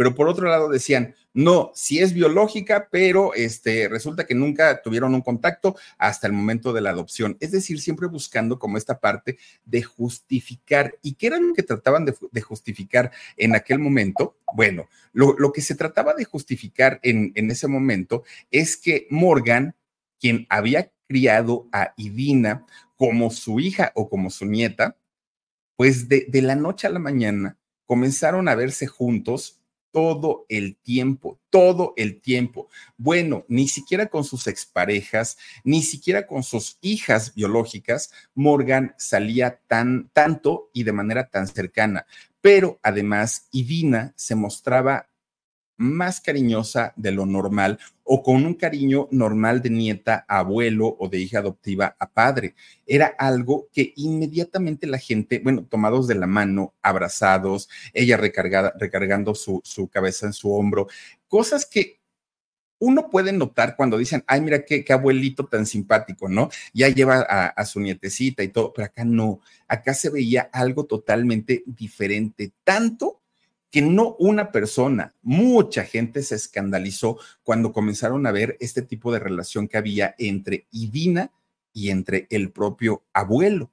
pero 0.00 0.14
por 0.14 0.30
otro 0.30 0.48
lado 0.48 0.70
decían, 0.70 1.14
no, 1.34 1.72
sí 1.74 1.98
es 1.98 2.14
biológica, 2.14 2.88
pero 2.90 3.34
este, 3.34 3.86
resulta 3.86 4.24
que 4.24 4.34
nunca 4.34 4.80
tuvieron 4.80 5.14
un 5.14 5.20
contacto 5.20 5.76
hasta 5.98 6.26
el 6.26 6.32
momento 6.32 6.72
de 6.72 6.80
la 6.80 6.88
adopción. 6.88 7.36
Es 7.38 7.50
decir, 7.50 7.82
siempre 7.82 8.06
buscando 8.06 8.58
como 8.58 8.78
esta 8.78 8.98
parte 8.98 9.36
de 9.66 9.82
justificar. 9.82 10.94
¿Y 11.02 11.16
qué 11.16 11.26
era 11.26 11.38
lo 11.38 11.52
que 11.52 11.62
trataban 11.62 12.06
de, 12.06 12.40
justificar 12.40 13.12
en 13.36 13.54
aquel 13.54 13.78
momento? 13.78 14.38
Bueno, 14.54 14.88
lo, 15.12 15.52
que 15.52 15.60
se 15.60 15.74
trataba 15.74 16.14
de 16.14 16.24
justificar 16.24 16.98
en, 17.02 17.32
en 17.34 17.50
ese 17.50 17.68
momento 17.68 18.24
es 18.50 18.78
que 18.78 19.06
Morgan, 19.10 19.76
quien 20.18 20.46
había 20.48 20.90
criado 21.08 21.68
a 21.72 21.92
Idina 21.98 22.64
como 22.96 23.30
su 23.30 23.60
hija 23.60 23.92
o 23.94 24.08
como 24.08 24.30
su 24.30 24.46
nieta, 24.46 24.96
pues 25.76 26.08
de, 26.08 26.24
de 26.26 26.40
la 26.40 26.56
noche 26.56 26.86
a 26.86 26.90
la 26.90 27.00
mañana 27.00 27.58
comenzaron 27.84 28.48
a 28.48 28.54
verse 28.54 28.86
juntos 28.86 29.59
todo 29.92 30.46
el 30.48 30.76
tiempo, 30.76 31.38
todo 31.50 31.92
el 31.96 32.20
tiempo. 32.20 32.68
Bueno, 32.96 33.44
ni 33.48 33.68
siquiera 33.68 34.06
con 34.06 34.24
sus 34.24 34.46
exparejas, 34.46 35.36
ni 35.64 35.82
siquiera 35.82 36.26
con 36.26 36.42
sus 36.42 36.78
hijas 36.80 37.34
biológicas, 37.34 38.12
Morgan 38.34 38.94
salía 38.96 39.60
tan 39.66 40.08
tanto 40.12 40.70
y 40.72 40.84
de 40.84 40.92
manera 40.92 41.28
tan 41.28 41.46
cercana. 41.46 42.06
Pero 42.40 42.78
además, 42.82 43.48
Idina 43.50 44.14
se 44.16 44.34
mostraba 44.34 45.09
más 45.80 46.20
cariñosa 46.20 46.92
de 46.96 47.10
lo 47.10 47.24
normal 47.24 47.78
o 48.04 48.22
con 48.22 48.44
un 48.44 48.52
cariño 48.52 49.08
normal 49.10 49.62
de 49.62 49.70
nieta 49.70 50.26
a 50.28 50.40
abuelo 50.40 50.94
o 50.98 51.08
de 51.08 51.18
hija 51.18 51.38
adoptiva 51.38 51.96
a 51.98 52.10
padre. 52.10 52.54
Era 52.86 53.06
algo 53.06 53.68
que 53.72 53.94
inmediatamente 53.96 54.86
la 54.86 54.98
gente, 54.98 55.40
bueno, 55.42 55.64
tomados 55.64 56.06
de 56.06 56.16
la 56.16 56.26
mano, 56.26 56.74
abrazados, 56.82 57.70
ella 57.94 58.18
recargada, 58.18 58.74
recargando 58.78 59.34
su, 59.34 59.62
su 59.64 59.88
cabeza 59.88 60.26
en 60.26 60.34
su 60.34 60.52
hombro, 60.52 60.86
cosas 61.28 61.64
que 61.64 61.98
uno 62.78 63.08
puede 63.08 63.32
notar 63.32 63.74
cuando 63.74 63.96
dicen, 63.96 64.22
ay, 64.26 64.42
mira 64.42 64.64
qué, 64.66 64.84
qué 64.84 64.92
abuelito 64.92 65.46
tan 65.46 65.64
simpático, 65.64 66.28
¿no? 66.28 66.50
Ya 66.74 66.88
lleva 66.88 67.26
a, 67.28 67.46
a, 67.46 67.64
su 67.64 67.80
nietecita 67.80 68.42
y 68.42 68.48
todo, 68.48 68.72
pero 68.74 68.86
acá 68.86 69.04
no, 69.04 69.40
acá 69.66 69.94
se 69.94 70.10
veía 70.10 70.50
algo 70.52 70.84
totalmente 70.84 71.62
diferente, 71.66 72.52
tanto 72.64 73.19
que 73.70 73.82
no 73.82 74.16
una 74.18 74.50
persona, 74.50 75.14
mucha 75.22 75.84
gente 75.84 76.22
se 76.22 76.34
escandalizó 76.34 77.18
cuando 77.42 77.72
comenzaron 77.72 78.26
a 78.26 78.32
ver 78.32 78.56
este 78.60 78.82
tipo 78.82 79.12
de 79.12 79.20
relación 79.20 79.68
que 79.68 79.78
había 79.78 80.14
entre 80.18 80.66
Idina 80.72 81.30
y 81.72 81.90
entre 81.90 82.26
el 82.30 82.50
propio 82.50 83.04
abuelo. 83.12 83.70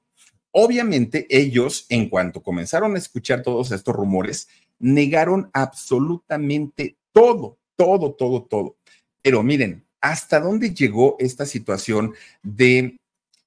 Obviamente 0.51 1.27
ellos, 1.29 1.85
en 1.89 2.09
cuanto 2.09 2.41
comenzaron 2.41 2.95
a 2.95 2.99
escuchar 2.99 3.41
todos 3.41 3.71
estos 3.71 3.95
rumores, 3.95 4.47
negaron 4.79 5.49
absolutamente 5.53 6.97
todo, 7.11 7.57
todo, 7.75 8.13
todo, 8.13 8.43
todo. 8.43 8.77
Pero 9.21 9.41
miren, 9.41 9.85
¿hasta 9.99 10.39
dónde 10.39 10.73
llegó 10.73 11.15
esta 11.19 11.45
situación 11.45 12.13
de 12.43 12.97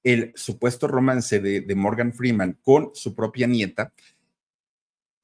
el 0.03 0.33
supuesto 0.35 0.87
romance 0.87 1.39
de, 1.39 1.61
de, 1.61 1.75
Morgan 1.75 2.13
Freeman 2.13 2.57
con 2.61 2.91
su 2.93 3.15
propia 3.15 3.47
nieta? 3.47 3.93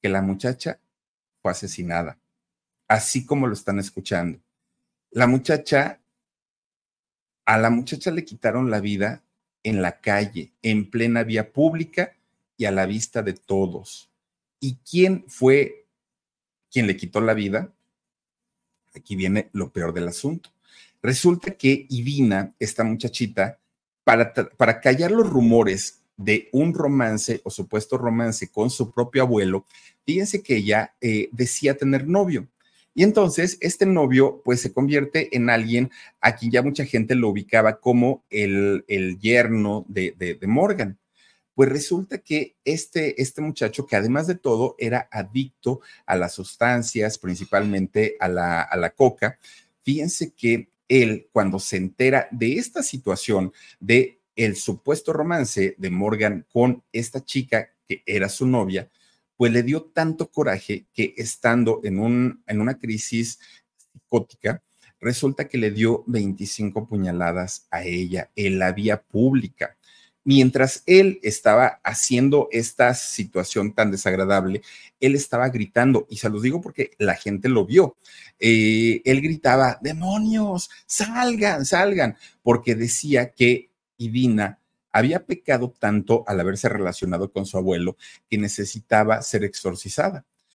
Que 0.00 0.08
la 0.08 0.22
muchacha 0.22 0.80
asesinada, 1.50 2.18
así 2.86 3.24
como 3.26 3.46
lo 3.46 3.52
están 3.52 3.78
escuchando. 3.78 4.40
La 5.10 5.26
muchacha, 5.26 6.00
a 7.44 7.58
la 7.58 7.70
muchacha 7.70 8.10
le 8.10 8.24
quitaron 8.24 8.70
la 8.70 8.80
vida 8.80 9.22
en 9.62 9.82
la 9.82 10.00
calle, 10.00 10.52
en 10.62 10.90
plena 10.90 11.22
vía 11.24 11.52
pública 11.52 12.14
y 12.56 12.66
a 12.66 12.70
la 12.70 12.86
vista 12.86 13.22
de 13.22 13.34
todos. 13.34 14.10
¿Y 14.60 14.76
quién 14.76 15.24
fue 15.28 15.86
quien 16.70 16.86
le 16.86 16.96
quitó 16.96 17.20
la 17.20 17.34
vida? 17.34 17.72
Aquí 18.94 19.16
viene 19.16 19.48
lo 19.52 19.70
peor 19.70 19.92
del 19.92 20.08
asunto. 20.08 20.50
Resulta 21.02 21.52
que 21.52 21.86
Ivina, 21.88 22.54
esta 22.58 22.84
muchachita, 22.84 23.58
para, 24.04 24.32
para 24.32 24.80
callar 24.80 25.10
los 25.10 25.28
rumores 25.28 26.02
de 26.18 26.50
un 26.52 26.74
romance 26.74 27.40
o 27.44 27.50
supuesto 27.50 27.96
romance 27.96 28.48
con 28.48 28.68
su 28.68 28.92
propio 28.92 29.22
abuelo, 29.22 29.64
fíjense 30.04 30.42
que 30.42 30.56
ella 30.56 30.94
eh, 31.00 31.30
decía 31.32 31.78
tener 31.78 32.06
novio. 32.06 32.46
Y 32.94 33.04
entonces 33.04 33.58
este 33.60 33.86
novio 33.86 34.42
pues 34.44 34.60
se 34.60 34.72
convierte 34.72 35.34
en 35.36 35.48
alguien 35.50 35.90
a 36.20 36.34
quien 36.34 36.50
ya 36.50 36.62
mucha 36.62 36.84
gente 36.84 37.14
lo 37.14 37.28
ubicaba 37.28 37.78
como 37.78 38.24
el, 38.28 38.84
el 38.88 39.20
yerno 39.20 39.86
de, 39.88 40.14
de, 40.18 40.34
de, 40.34 40.46
Morgan. 40.48 40.98
Pues 41.54 41.68
resulta 41.68 42.18
que 42.18 42.56
este, 42.64 43.22
este 43.22 43.40
muchacho, 43.40 43.86
que 43.86 43.94
además 43.94 44.26
de 44.26 44.34
todo 44.34 44.74
era 44.78 45.08
adicto 45.12 45.80
a 46.06 46.16
las 46.16 46.34
sustancias, 46.34 47.18
principalmente 47.18 48.16
a 48.18 48.26
la, 48.26 48.62
a 48.62 48.76
la 48.76 48.90
coca, 48.90 49.38
fíjense 49.82 50.32
que 50.32 50.68
él 50.88 51.28
cuando 51.32 51.60
se 51.60 51.76
entera 51.76 52.28
de 52.32 52.54
esta 52.54 52.82
situación 52.82 53.52
de 53.78 54.17
el 54.38 54.54
supuesto 54.54 55.12
romance 55.12 55.74
de 55.76 55.90
Morgan 55.90 56.46
con 56.52 56.84
esta 56.92 57.24
chica 57.24 57.70
que 57.88 58.02
era 58.06 58.28
su 58.28 58.46
novia, 58.46 58.88
pues 59.36 59.52
le 59.52 59.64
dio 59.64 59.82
tanto 59.82 60.30
coraje 60.30 60.86
que 60.94 61.12
estando 61.16 61.80
en, 61.82 61.98
un, 61.98 62.42
en 62.46 62.60
una 62.60 62.78
crisis 62.78 63.40
psicótica, 63.76 64.62
resulta 65.00 65.48
que 65.48 65.58
le 65.58 65.72
dio 65.72 66.04
25 66.06 66.86
puñaladas 66.86 67.66
a 67.70 67.82
ella 67.82 68.30
en 68.36 68.60
la 68.60 68.72
vía 68.72 69.02
pública. 69.02 69.76
Mientras 70.22 70.84
él 70.86 71.18
estaba 71.22 71.80
haciendo 71.82 72.48
esta 72.52 72.94
situación 72.94 73.72
tan 73.74 73.90
desagradable, 73.90 74.62
él 75.00 75.14
estaba 75.14 75.48
gritando, 75.48 76.06
y 76.10 76.18
se 76.18 76.28
los 76.28 76.42
digo 76.42 76.60
porque 76.60 76.90
la 76.98 77.14
gente 77.14 77.48
lo 77.48 77.64
vio. 77.64 77.96
Eh, 78.38 79.00
él 79.04 79.20
gritaba, 79.20 79.78
demonios, 79.80 80.70
salgan, 80.86 81.64
salgan, 81.64 82.16
porque 82.42 82.74
decía 82.74 83.30
que 83.30 83.67
Idina 83.98 84.60
había 84.92 85.26
pecado 85.26 85.74
tanto 85.78 86.24
al 86.26 86.40
haberse 86.40 86.68
relacionado 86.68 87.30
con 87.30 87.46
su 87.46 87.58
abuelo 87.58 87.96
que 88.30 88.38
necesitaba 88.38 89.22
ser 89.22 89.44
exorcizada. 89.44 90.24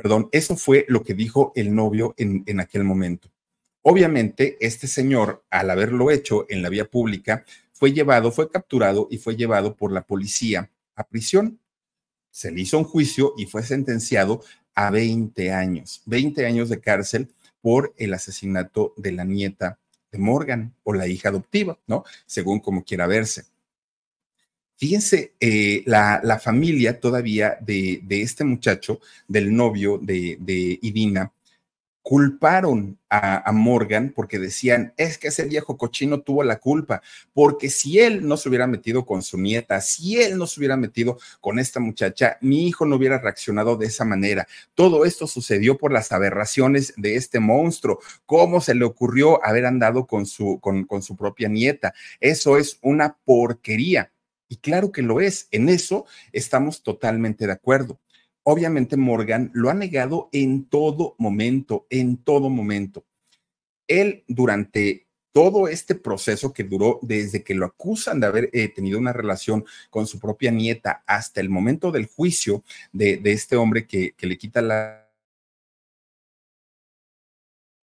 Perdón, 0.00 0.28
eso 0.32 0.56
fue 0.56 0.86
lo 0.88 1.02
que 1.02 1.14
dijo 1.14 1.52
el 1.54 1.74
novio 1.74 2.14
en, 2.16 2.42
en, 2.46 2.60
aquel 2.60 2.84
momento. 2.84 3.28
Obviamente, 3.82 4.56
este 4.60 4.86
señor, 4.86 5.44
al 5.50 5.70
haberlo 5.70 6.10
hecho 6.10 6.46
en 6.48 6.62
la 6.62 6.70
vía 6.70 6.86
pública, 6.86 7.44
fue 7.72 7.92
llevado, 7.92 8.32
fue 8.32 8.50
capturado 8.50 9.08
y 9.10 9.18
fue 9.18 9.36
llevado 9.36 9.76
por 9.76 9.92
la 9.92 10.02
policía 10.02 10.70
a 10.96 11.04
prisión. 11.04 11.60
Se 12.30 12.50
le 12.50 12.62
hizo 12.62 12.78
un 12.78 12.84
juicio 12.84 13.34
y 13.36 13.46
fue 13.46 13.62
sentenciado 13.62 14.42
a 14.74 14.90
20 14.90 15.52
años, 15.52 16.02
20 16.06 16.46
años 16.46 16.68
de 16.68 16.80
cárcel 16.80 17.28
por 17.60 17.92
el 17.96 18.14
asesinato 18.14 18.94
de 18.96 19.12
la 19.12 19.24
nieta 19.24 19.78
de 20.10 20.18
Morgan 20.18 20.74
o 20.82 20.92
la 20.92 21.06
hija 21.06 21.28
adoptiva, 21.28 21.78
¿no? 21.86 22.04
Según 22.26 22.60
como 22.60 22.84
quiera 22.84 23.06
verse. 23.06 23.44
Fíjense, 24.80 25.34
eh, 25.40 25.82
la, 25.84 26.40
familia 26.42 26.98
todavía 26.98 27.58
de, 27.60 28.00
de, 28.02 28.22
este 28.22 28.44
muchacho, 28.44 28.98
del 29.28 29.54
novio 29.54 29.98
de, 29.98 30.38
de 30.40 30.78
Idina, 30.80 31.34
culparon 32.00 32.98
a, 33.10 33.46
a, 33.46 33.52
Morgan 33.52 34.10
porque 34.16 34.38
decían, 34.38 34.94
es 34.96 35.18
que 35.18 35.28
ese 35.28 35.44
viejo 35.44 35.76
cochino 35.76 36.22
tuvo 36.22 36.44
la 36.44 36.60
culpa, 36.60 37.02
porque 37.34 37.68
si 37.68 37.98
él 37.98 38.26
no 38.26 38.38
se 38.38 38.48
hubiera 38.48 38.66
metido 38.66 39.04
con 39.04 39.20
su 39.20 39.36
nieta, 39.36 39.82
si 39.82 40.18
él 40.18 40.38
no 40.38 40.46
se 40.46 40.58
hubiera 40.60 40.78
metido 40.78 41.18
con 41.42 41.58
esta 41.58 41.78
muchacha, 41.78 42.38
mi 42.40 42.66
hijo 42.66 42.86
no 42.86 42.96
hubiera 42.96 43.18
reaccionado 43.18 43.76
de 43.76 43.84
esa 43.84 44.06
manera. 44.06 44.48
Todo 44.74 45.04
esto 45.04 45.26
sucedió 45.26 45.76
por 45.76 45.92
las 45.92 46.10
aberraciones 46.10 46.94
de 46.96 47.16
este 47.16 47.38
monstruo. 47.38 47.98
¿Cómo 48.24 48.62
se 48.62 48.74
le 48.74 48.86
ocurrió 48.86 49.44
haber 49.44 49.66
andado 49.66 50.06
con 50.06 50.24
su, 50.24 50.58
con, 50.58 50.84
con 50.84 51.02
su 51.02 51.16
propia 51.16 51.50
nieta? 51.50 51.92
Eso 52.18 52.56
es 52.56 52.78
una 52.80 53.18
porquería. 53.26 54.10
Y 54.50 54.56
claro 54.56 54.90
que 54.90 55.00
lo 55.00 55.20
es, 55.20 55.46
en 55.52 55.68
eso 55.68 56.06
estamos 56.32 56.82
totalmente 56.82 57.46
de 57.46 57.52
acuerdo. 57.52 58.00
Obviamente 58.42 58.96
Morgan 58.96 59.52
lo 59.54 59.70
ha 59.70 59.74
negado 59.74 60.28
en 60.32 60.64
todo 60.64 61.14
momento, 61.18 61.86
en 61.88 62.16
todo 62.16 62.50
momento. 62.50 63.06
Él 63.86 64.24
durante 64.26 65.06
todo 65.32 65.68
este 65.68 65.94
proceso 65.94 66.52
que 66.52 66.64
duró 66.64 66.98
desde 67.00 67.44
que 67.44 67.54
lo 67.54 67.64
acusan 67.64 68.18
de 68.18 68.26
haber 68.26 68.50
eh, 68.52 68.66
tenido 68.66 68.98
una 68.98 69.12
relación 69.12 69.64
con 69.88 70.08
su 70.08 70.18
propia 70.18 70.50
nieta 70.50 71.04
hasta 71.06 71.40
el 71.40 71.48
momento 71.48 71.92
del 71.92 72.06
juicio 72.06 72.64
de, 72.92 73.20
este 73.24 73.54
hombre 73.54 73.86
que 73.86 74.14
le 74.18 74.36
quita 74.36 74.60
la 74.60 74.99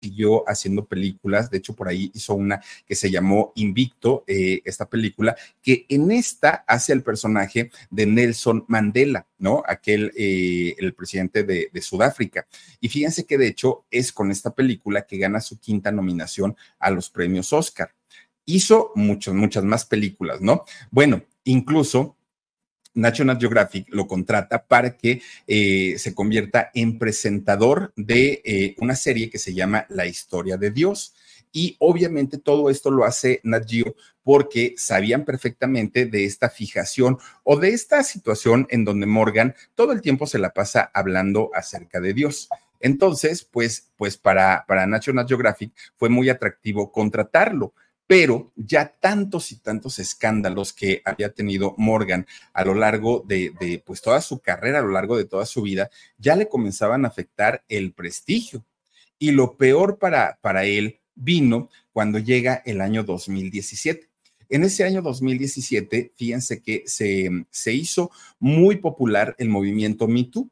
siguió 0.00 0.48
haciendo 0.48 0.86
películas, 0.86 1.50
de 1.50 1.58
hecho 1.58 1.74
por 1.74 1.88
ahí 1.88 2.10
hizo 2.14 2.34
una 2.34 2.60
que 2.86 2.94
se 2.94 3.10
llamó 3.10 3.52
Invicto, 3.56 4.24
eh, 4.26 4.60
esta 4.64 4.88
película, 4.88 5.36
que 5.62 5.86
en 5.88 6.10
esta 6.10 6.64
hace 6.66 6.92
el 6.92 7.02
personaje 7.02 7.70
de 7.90 8.06
Nelson 8.06 8.64
Mandela, 8.68 9.26
¿no? 9.38 9.62
Aquel, 9.66 10.12
eh, 10.16 10.74
el 10.78 10.94
presidente 10.94 11.42
de, 11.42 11.70
de, 11.72 11.82
Sudáfrica. 11.82 12.46
Y 12.80 12.88
fíjense 12.88 13.24
que 13.24 13.38
de 13.38 13.48
hecho 13.48 13.84
es 13.90 14.12
con 14.12 14.30
esta 14.30 14.54
película 14.54 15.06
que 15.06 15.18
gana 15.18 15.40
su 15.40 15.58
quinta 15.58 15.90
nominación 15.90 16.56
a 16.78 16.90
los 16.90 17.10
premios 17.10 17.52
Oscar. 17.52 17.94
Hizo 18.44 18.92
muchas, 18.94 19.34
muchas 19.34 19.64
más 19.64 19.84
películas, 19.84 20.40
¿no? 20.40 20.64
Bueno, 20.90 21.22
incluso 21.44 22.17
National 22.98 23.38
Geographic 23.38 23.86
lo 23.90 24.06
contrata 24.06 24.64
para 24.64 24.96
que 24.96 25.22
eh, 25.46 25.94
se 25.98 26.14
convierta 26.14 26.70
en 26.74 26.98
presentador 26.98 27.92
de 27.96 28.42
eh, 28.44 28.74
una 28.78 28.96
serie 28.96 29.30
que 29.30 29.38
se 29.38 29.54
llama 29.54 29.86
La 29.88 30.06
historia 30.06 30.56
de 30.56 30.70
Dios. 30.70 31.14
Y 31.52 31.76
obviamente 31.78 32.38
todo 32.38 32.68
esto 32.68 32.90
lo 32.90 33.04
hace 33.04 33.40
Nat 33.42 33.68
Geo 33.68 33.94
porque 34.22 34.74
sabían 34.76 35.24
perfectamente 35.24 36.04
de 36.04 36.24
esta 36.24 36.50
fijación 36.50 37.16
o 37.42 37.56
de 37.58 37.70
esta 37.70 38.02
situación 38.02 38.66
en 38.68 38.84
donde 38.84 39.06
Morgan 39.06 39.54
todo 39.74 39.92
el 39.92 40.02
tiempo 40.02 40.26
se 40.26 40.38
la 40.38 40.52
pasa 40.52 40.90
hablando 40.92 41.50
acerca 41.54 42.00
de 42.00 42.12
Dios. 42.12 42.48
Entonces, 42.80 43.44
pues, 43.44 43.90
pues 43.96 44.16
para, 44.16 44.64
para 44.68 44.86
National 44.86 45.26
Geographic 45.26 45.72
fue 45.96 46.08
muy 46.08 46.28
atractivo 46.28 46.92
contratarlo 46.92 47.72
pero 48.08 48.50
ya 48.56 48.96
tantos 48.98 49.52
y 49.52 49.56
tantos 49.56 49.98
escándalos 49.98 50.72
que 50.72 51.02
había 51.04 51.34
tenido 51.34 51.74
Morgan 51.76 52.26
a 52.54 52.64
lo 52.64 52.74
largo 52.74 53.22
de, 53.28 53.82
pues 53.84 54.00
toda 54.00 54.22
su 54.22 54.40
carrera, 54.40 54.78
a 54.78 54.82
lo 54.82 54.88
largo 54.88 55.18
de 55.18 55.26
toda 55.26 55.44
su 55.44 55.60
vida, 55.60 55.90
ya 56.16 56.34
le 56.34 56.48
comenzaban 56.48 57.04
a 57.04 57.08
afectar 57.08 57.62
el 57.68 57.92
prestigio. 57.92 58.64
Y 59.18 59.32
lo 59.32 59.58
peor 59.58 59.98
para, 59.98 60.38
para 60.40 60.64
él 60.64 61.00
vino 61.14 61.68
cuando 61.92 62.18
llega 62.18 62.62
el 62.64 62.80
año 62.80 63.04
2017. 63.04 64.08
En 64.48 64.64
ese 64.64 64.84
año 64.84 65.02
2017, 65.02 66.14
fíjense 66.16 66.62
que 66.62 66.84
se, 66.86 67.28
se 67.50 67.74
hizo 67.74 68.10
muy 68.38 68.76
popular 68.76 69.36
el 69.38 69.50
movimiento 69.50 70.08
Me 70.08 70.24
Too. 70.24 70.48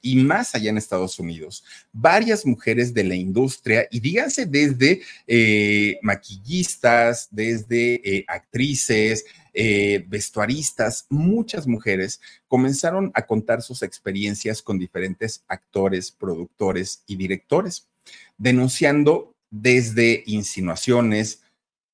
Y 0.00 0.16
más 0.16 0.54
allá 0.54 0.70
en 0.70 0.78
Estados 0.78 1.18
Unidos. 1.18 1.64
Varias 1.92 2.46
mujeres 2.46 2.94
de 2.94 3.04
la 3.04 3.16
industria, 3.16 3.88
y 3.90 4.00
díganse 4.00 4.46
desde 4.46 5.02
eh, 5.26 5.98
maquillistas, 6.02 7.28
desde 7.30 7.94
eh, 8.04 8.24
actrices, 8.28 9.24
eh, 9.52 10.04
vestuaristas, 10.06 11.06
muchas 11.08 11.66
mujeres 11.66 12.20
comenzaron 12.46 13.10
a 13.14 13.26
contar 13.26 13.62
sus 13.62 13.82
experiencias 13.82 14.60
con 14.60 14.78
diferentes 14.78 15.42
actores, 15.48 16.10
productores 16.10 17.02
y 17.06 17.16
directores, 17.16 17.88
denunciando 18.36 19.34
desde 19.50 20.22
insinuaciones, 20.26 21.42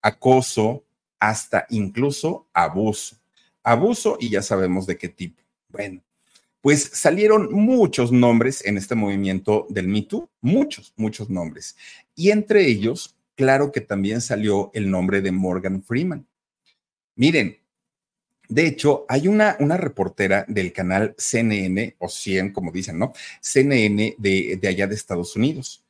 acoso, 0.03 0.85
hasta 1.21 1.67
incluso 1.71 2.49
abuso. 2.53 3.17
Abuso 3.63 4.19
y 4.21 4.29
ya 4.29 4.43
sabemos 4.43 4.87
de 4.87 4.99
qué 4.99 5.09
tipo. 5.09 5.41
Bueno, 5.69 6.03
pues 6.63 6.91
salieron 6.95 7.53
muchos 7.53 8.13
nombres 8.13 8.65
en 8.65 8.79
este 8.79 8.95
movimiento 8.95 9.67
del 9.69 9.89
Me 9.89 10.03
Too, 10.03 10.31
muchos, 10.41 10.95
muchos 10.97 11.29
nombres. 11.29 11.77
Y 12.15 12.31
entre 12.31 12.67
ellos, 12.67 13.17
claro 13.35 13.73
que 13.73 13.81
también 13.81 14.21
salió 14.21 14.71
el 14.73 14.89
nombre 14.89 15.21
de 15.21 15.33
Morgan 15.33 15.83
Freeman. 15.83 16.27
Miren, 17.17 17.59
de 18.49 18.67
hecho, 18.67 19.05
hay 19.09 19.27
una, 19.29 19.57
una 19.59 19.77
reportera 19.77 20.45
del 20.47 20.73
canal 20.73 21.15
CNN, 21.19 21.97
o 21.99 22.09
100, 22.09 22.53
como 22.53 22.71
dicen, 22.71 22.99
¿no? 22.99 23.13
CNN 23.41 24.15
de, 24.19 24.59
de 24.61 24.69
allá 24.69 24.87
de 24.87 24.95
Estados 24.95 25.35
Unidos 25.35 25.83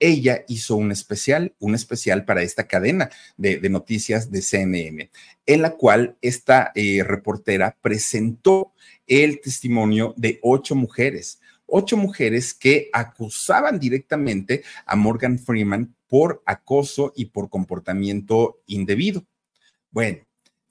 ella 0.00 0.44
hizo 0.48 0.76
un 0.76 0.90
especial, 0.90 1.54
un 1.58 1.74
especial 1.74 2.24
para 2.24 2.42
esta 2.42 2.66
cadena 2.66 3.10
de, 3.36 3.60
noticias 3.68 4.30
de 4.30 4.40
CNN, 4.40 5.10
en 5.46 5.62
la 5.62 5.76
cual 5.76 6.16
esta 6.22 6.72
eh, 6.74 7.04
reportera 7.04 7.76
presentó 7.80 8.72
el 9.10 9.40
testimonio 9.40 10.14
de 10.16 10.38
ocho 10.42 10.74
mujeres, 10.74 11.40
ocho 11.66 11.98
mujeres 11.98 12.54
que 12.54 12.88
acusaban 12.92 13.78
directamente 13.78 14.62
a 14.86 14.96
Morgan 14.96 15.38
Freeman 15.38 15.94
por 16.08 16.42
acoso 16.46 17.12
y 17.14 17.26
por 17.26 17.50
comportamiento 17.50 18.62
indebido. 18.66 19.26
Bueno, 19.90 20.20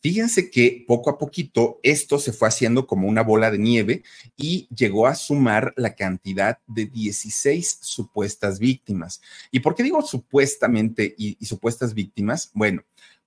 Fíjense 0.01 0.49
que 0.49 0.85
poco 0.87 1.09
a 1.09 1.17
poquito 1.17 1.81
esto 1.83 2.19
se 2.19 2.31
fue 2.31 2.47
haciendo 2.47 2.87
como 2.87 3.09
una 3.09 3.21
bola 3.21 3.51
de 3.51 3.57
nieve 3.57 4.03
y 4.37 4.69
llegó 4.73 5.07
a 5.07 5.15
sumar 5.15 5.73
la 5.75 5.93
cantidad 5.93 6.59
de 6.67 6.85
16 6.85 7.79
supuestas 7.81 8.59
víctimas. 8.59 9.21
¿Y 9.51 9.59
por 9.59 9.75
qué 9.75 9.83
digo 9.83 10.01
supuestamente 10.01 11.13
y, 11.17 11.37
supuestas 11.45 11.93
víctimas? 11.93 12.49
Bueno, 12.53 12.83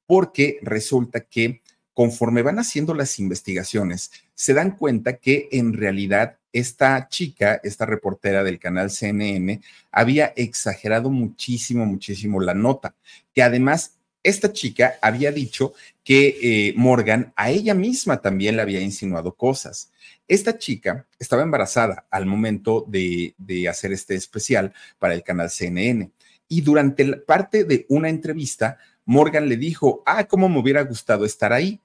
porque 0.07 0.61
resulta 0.63 1.21
que 1.21 1.62
conforme 1.95 2.43
van 2.43 2.59
haciendo 2.59 2.95
las 2.95 3.19
investigaciones, 3.19 4.11
se 4.35 4.55
dan 4.55 4.73
cuenta 4.77 5.17
que 5.17 5.49
en 5.53 5.73
realidad 5.73 6.39
esta 6.53 7.09
chica, 7.09 7.61
esta 7.63 7.87
reportera 7.87 8.45
del 8.45 8.59
canal 8.59 8.91
CNN, 8.91 9.61
había 9.91 10.33
exagerado 10.37 11.11
muchísimo, 11.11 11.87
muchísimo 11.87 12.41
la 12.41 12.55
nota, 12.55 12.95
que 13.35 13.43
además 13.43 13.95
esta 14.23 14.53
chica 14.53 14.95
había 15.03 15.33
dicho 15.33 15.75
que 16.05 16.39
eh, 16.43 16.75
Morgan 16.77 17.33
a 17.37 17.51
ella 17.51 17.75
misma 17.75 18.21
también 18.21 18.57
le 18.57 18.63
había 18.63 18.81
insinuado 18.81 19.35
cosas. 19.35 19.91
Esta 20.29 20.59
chica 20.59 21.07
estaba 21.19 21.43
embarazada 21.43 22.07
al 22.11 22.27
momento 22.27 22.85
de, 22.89 23.35
hacer 23.69 23.93
este 23.93 24.15
especial 24.15 24.73
para 24.99 25.15
el 25.15 25.23
canal 25.23 25.51
CNN 25.51 26.11
y 26.49 26.61
durante 26.61 27.05
la 27.05 27.19
parte 27.25 27.65
de 27.65 27.87
una 27.89 28.09
entrevista, 28.09 28.79
Morgan 29.05 29.49
le 29.49 29.57
dijo, 29.57 30.03
ah, 30.07 30.25
cómo 30.25 30.49
me 30.49 30.59
hubiera 30.59 30.83
gustado 30.83 31.25
estar 31.25 31.53
ahí. 31.53 31.81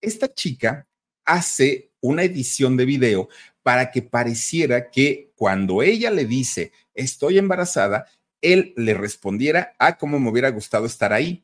Esta 0.00 0.32
chica 0.32 0.86
hace 1.24 1.90
una 2.00 2.22
edición 2.22 2.76
de 2.76 2.84
video 2.84 3.28
para 3.62 3.90
que 3.90 4.02
pareciera 4.02 4.90
que 4.90 5.32
cuando 5.34 5.82
ella 5.82 6.10
le 6.10 6.24
dice, 6.24 6.72
estoy 6.94 7.38
embarazada, 7.38 8.06
él 8.40 8.72
le 8.76 8.94
respondiera, 8.94 9.74
ah, 9.78 9.96
cómo 9.96 10.20
me 10.20 10.30
hubiera 10.30 10.50
gustado 10.50 10.86
estar 10.86 11.12
ahí 11.12 11.42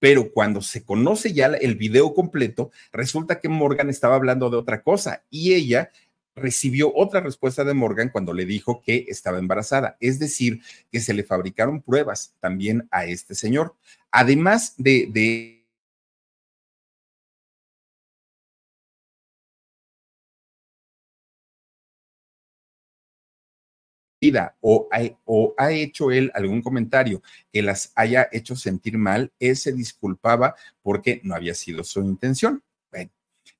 pero 0.00 0.32
cuando 0.32 0.62
se 0.62 0.82
conoce 0.82 1.32
ya 1.32 1.46
el 1.46 1.76
video 1.76 2.14
completo, 2.14 2.72
resulta 2.90 3.38
que 3.38 3.48
Morgan 3.48 3.90
estaba 3.90 4.16
hablando 4.16 4.50
de 4.50 4.56
otra 4.56 4.82
cosa 4.82 5.22
y 5.30 5.52
ella 5.52 5.92
recibió 6.34 6.92
otra 6.94 7.20
respuesta 7.20 7.64
de 7.64 7.74
Morgan 7.74 8.08
cuando 8.08 8.32
le 8.32 8.46
dijo 8.46 8.82
que 8.82 9.04
estaba 9.08 9.38
embarazada. 9.38 9.98
Es 10.00 10.18
decir, 10.18 10.62
que 10.90 11.00
se 11.00 11.12
le 11.12 11.22
fabricaron 11.22 11.82
pruebas 11.82 12.34
también 12.40 12.88
a 12.90 13.04
este 13.04 13.34
señor. 13.34 13.76
Además 14.12 14.74
de, 14.76 15.08
de 15.10 15.60
o 24.60 24.88
ha, 24.92 25.00
o 25.24 25.54
ha 25.56 25.72
hecho 25.72 26.10
él 26.10 26.30
algún 26.34 26.62
comentario 26.62 27.22
que 27.52 27.62
las 27.62 27.92
haya 27.94 28.28
hecho 28.32 28.54
sentir 28.54 28.98
mal, 28.98 29.32
él 29.38 29.56
se 29.56 29.72
disculpaba 29.72 30.54
porque 30.82 31.20
no 31.24 31.34
había 31.34 31.54
sido 31.54 31.84
su 31.84 32.00
intención. 32.00 32.62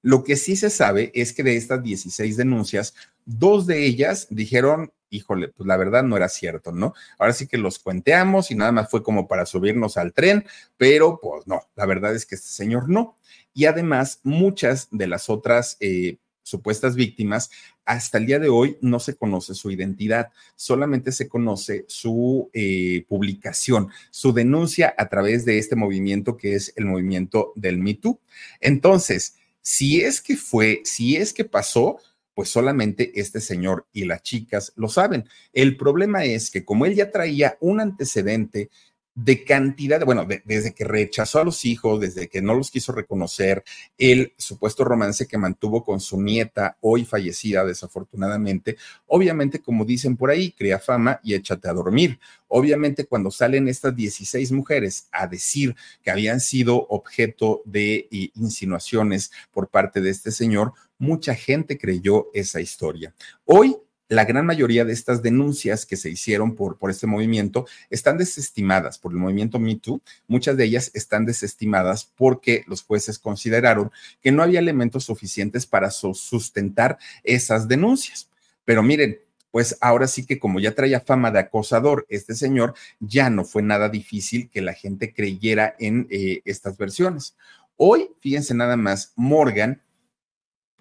Lo 0.03 0.25
que 0.25 0.37
sí 0.37 0.57
se 0.57 0.71
sabe 0.71 1.11
es 1.15 1.33
que 1.33 1.43
de 1.43 1.57
estas 1.57 1.83
16 1.83 2.37
denuncias, 2.37 2.95
dos 3.27 3.67
de 3.67 3.85
ellas 3.85 4.27
dijeron, 4.31 4.93
híjole, 5.11 5.49
pues 5.49 5.67
la 5.67 5.77
verdad 5.77 6.03
no 6.03 6.17
era 6.17 6.29
cierto, 6.29 6.73
¿no? 6.73 6.95
Ahora 7.19 7.33
sí 7.33 7.47
que 7.47 7.59
los 7.59 7.79
cuenteamos 7.79 8.51
y 8.51 8.55
nada 8.55 8.73
más 8.73 8.91
fue 8.91 9.03
como 9.03 9.29
para 9.29 9.47
subirnos 9.47 9.97
al 9.97 10.13
tren, 10.13 10.47
pero 10.77 11.19
pues 11.21 11.47
no, 11.47 11.61
la 11.77 11.87
verdad 11.87 12.15
es 12.15 12.27
que 12.27 12.37
este 12.37 12.49
señor 12.49 12.89
no. 12.89 13.19
Y 13.53 13.67
además, 13.67 14.21
muchas 14.23 14.89
de 14.91 15.07
las 15.07 15.29
otras... 15.29 15.77
Eh, 15.81 16.19
supuestas 16.51 16.97
víctimas, 16.97 17.51
hasta 17.85 18.19
el 18.19 18.27
día 18.27 18.39
de 18.39 18.49
hoy 18.49 18.77
no 18.81 18.99
se 19.01 19.17
conoce 19.17 19.55
su 19.55 19.71
identidad, 19.71 20.31
solamente 20.57 21.13
se 21.13 21.29
conoce 21.29 21.85
su 21.89 22.51
eh, 22.53 23.05
publicación, 23.09 23.89
su 24.11 24.33
denuncia 24.33 24.95
a 24.99 25.09
través 25.09 25.45
de 25.45 25.59
este 25.59 25.77
movimiento 25.77 26.37
que 26.37 26.55
es 26.55 26.73
el 26.77 26.87
movimiento 26.87 27.53
del 27.57 27.79
Me 27.79 27.95
Too. 27.95 28.21
Entonces, 28.61 29.37
si 29.63 30.01
es 30.01 30.21
que 30.21 30.37
fue, 30.37 30.83
si 30.85 31.17
es 31.17 31.33
que 31.33 31.45
pasó, 31.45 31.99
pues 32.41 32.49
solamente 32.49 33.21
este 33.21 33.39
señor 33.39 33.87
y 33.93 34.07
las 34.07 34.23
chicas 34.23 34.73
lo 34.75 34.89
saben. 34.89 35.29
El 35.53 35.77
problema 35.77 36.25
es 36.25 36.51
que 36.51 36.65
como 36.65 36.87
él 36.87 36.95
ya 36.95 37.11
traía 37.11 37.59
un 37.61 37.81
antecedente 37.81 38.71
de 39.15 39.45
cantidad, 39.45 40.03
bueno, 40.07 40.27
desde 40.47 40.73
que 40.73 40.85
rechazó 40.85 41.41
a 41.41 41.45
los 41.45 41.67
hijos, 41.67 42.01
desde 42.01 42.29
que 42.29 42.41
no 42.41 42.55
los 42.55 42.71
quiso 42.71 42.93
reconocer, 42.93 43.63
el 43.99 44.33
supuesto 44.39 44.85
romance 44.85 45.27
que 45.27 45.37
mantuvo 45.37 45.85
con 45.85 46.01
su 46.01 46.19
nieta, 46.19 46.79
hoy 46.81 47.05
fallecida 47.05 47.63
desafortunadamente, 47.63 48.79
obviamente, 49.07 49.61
como 49.61 49.85
dicen 49.85 50.17
por 50.17 50.31
ahí, 50.31 50.53
crea 50.53 50.79
fama 50.79 51.21
y 51.23 51.35
échate 51.35 51.69
a 51.69 51.75
dormir. 51.75 52.19
Obviamente, 52.49 53.05
cuando 53.05 53.31
salen 53.31 53.69
estas 53.69 53.95
16 53.95 54.51
mujeres 54.53 55.09
a 55.13 55.27
decir 55.27 55.77
que 56.03 56.11
habían 56.11 56.41
sido 56.41 56.87
objeto 56.89 57.61
de 57.67 58.09
insinuaciones 58.35 59.31
por 59.53 59.69
parte 59.69 60.01
de 60.01 60.09
este 60.09 60.31
señor, 60.31 60.73
mucha 61.01 61.35
gente 61.35 61.79
creyó 61.79 62.29
esa 62.33 62.61
historia. 62.61 63.13
Hoy 63.45 63.77
la 64.11 64.25
gran 64.25 64.45
mayoría 64.45 64.85
de 64.85 64.93
estas 64.93 65.23
denuncias 65.23 65.87
que 65.87 65.97
se 65.97 66.11
hicieron 66.11 66.57
por, 66.57 66.79
por 66.79 66.91
este 66.91 67.07
movimiento 67.07 67.67
están 67.91 68.19
desestimadas 68.19 68.99
por 68.99 69.13
el 69.13 69.19
movimiento 69.19 69.61
Me 69.61 69.77
Too. 69.77 70.03
Muchas 70.27 70.57
de 70.57 70.65
ellas 70.65 70.91
están 70.95 71.25
desestimadas 71.25 72.05
porque 72.17 72.65
los 72.67 72.83
jueces 72.83 73.21
consideraron 73.21 73.93
que 74.21 74.33
no 74.33 74.43
había 74.43 74.59
elementos 74.59 75.05
suficientes 75.05 75.65
para 75.65 75.91
sustentar 75.91 76.99
esas 77.23 77.69
denuncias. 77.69 78.29
Pero 78.65 78.83
miren, 78.83 79.21
pues 79.53 79.79
ahora 79.81 80.09
sí 80.09 80.27
que 80.27 80.41
como 80.41 80.59
ya 80.59 80.75
traía 80.75 81.01
fama 81.01 81.31
de 81.31 81.39
acosador 81.39 82.05
este 82.09 82.35
señor, 82.35 82.75
ya 82.99 83.31
no 83.31 83.45
fue 83.45 83.63
nada 83.63 83.89
difícil 83.89 84.51
que 84.51 84.61
la 84.61 84.75
gente 84.75 85.15
creyera 85.15 85.77
en 85.79 86.09
eh, 86.11 86.43
estas 86.45 86.77
versiones. 86.77 87.37
Hoy, 87.77 88.11
fíjense 88.21 88.55
nada 88.55 88.77
más, 88.77 89.13
Morgan, 89.15 89.81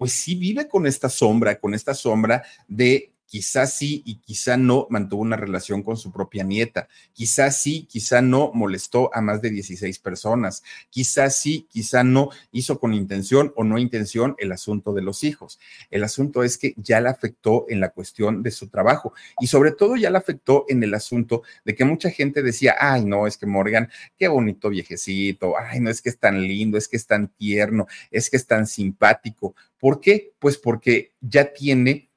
pues 0.00 0.12
sí 0.12 0.34
vive 0.34 0.66
con 0.66 0.86
esta 0.86 1.10
sombra, 1.10 1.60
con 1.60 1.74
esta 1.74 1.92
sombra 1.92 2.42
de 2.66 3.12
quizás 3.30 3.74
sí 3.74 4.02
y 4.04 4.16
quizá 4.16 4.56
no 4.56 4.88
mantuvo 4.90 5.22
una 5.22 5.36
relación 5.36 5.84
con 5.84 5.96
su 5.96 6.10
propia 6.10 6.42
nieta, 6.42 6.88
quizás 7.12 7.62
sí, 7.62 7.86
quizá 7.88 8.20
no 8.20 8.50
molestó 8.52 9.08
a 9.14 9.20
más 9.20 9.40
de 9.40 9.50
16 9.50 10.00
personas, 10.00 10.64
quizás 10.90 11.36
sí, 11.36 11.68
quizá 11.70 12.02
no 12.02 12.30
hizo 12.50 12.80
con 12.80 12.92
intención 12.92 13.52
o 13.54 13.62
no 13.62 13.78
intención 13.78 14.34
el 14.38 14.50
asunto 14.50 14.92
de 14.92 15.02
los 15.02 15.22
hijos. 15.22 15.60
El 15.92 16.02
asunto 16.02 16.42
es 16.42 16.58
que 16.58 16.74
ya 16.76 17.00
le 17.00 17.08
afectó 17.08 17.66
en 17.68 17.78
la 17.78 17.90
cuestión 17.90 18.42
de 18.42 18.50
su 18.50 18.68
trabajo 18.68 19.12
y 19.38 19.46
sobre 19.46 19.70
todo 19.70 19.94
ya 19.94 20.10
le 20.10 20.18
afectó 20.18 20.64
en 20.68 20.82
el 20.82 20.92
asunto 20.92 21.44
de 21.64 21.76
que 21.76 21.84
mucha 21.84 22.10
gente 22.10 22.42
decía, 22.42 22.74
ay, 22.80 23.04
no, 23.04 23.28
es 23.28 23.38
que 23.38 23.46
Morgan, 23.46 23.90
qué 24.18 24.26
bonito 24.26 24.70
viejecito, 24.70 25.54
ay, 25.56 25.78
no, 25.78 25.88
es 25.88 26.02
que 26.02 26.08
es 26.08 26.18
tan 26.18 26.42
lindo, 26.42 26.76
es 26.76 26.88
que 26.88 26.96
es 26.96 27.06
tan 27.06 27.28
tierno, 27.28 27.86
es 28.10 28.28
que 28.28 28.38
es 28.38 28.46
tan 28.48 28.66
simpático. 28.66 29.54
¿Por 29.78 30.00
qué? 30.00 30.32
Pues 30.40 30.58
porque 30.58 31.12
ya 31.20 31.52
tiene 31.52 32.09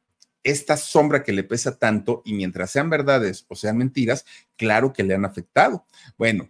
esta 0.43 0.77
sombra 0.77 1.23
que 1.23 1.33
le 1.33 1.43
pesa 1.43 1.77
tanto 1.77 2.21
y 2.25 2.33
mientras 2.33 2.71
sean 2.71 2.89
verdades 2.89 3.45
o 3.47 3.55
sean 3.55 3.77
mentiras, 3.77 4.25
claro 4.57 4.93
que 4.93 5.03
le 5.03 5.13
han 5.13 5.25
afectado. 5.25 5.85
Bueno, 6.17 6.49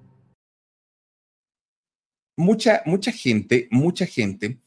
mucha, 2.41 2.81
mucha 2.85 3.11
gente, 3.11 3.67
mucha 3.71 4.05
gente 4.05 4.57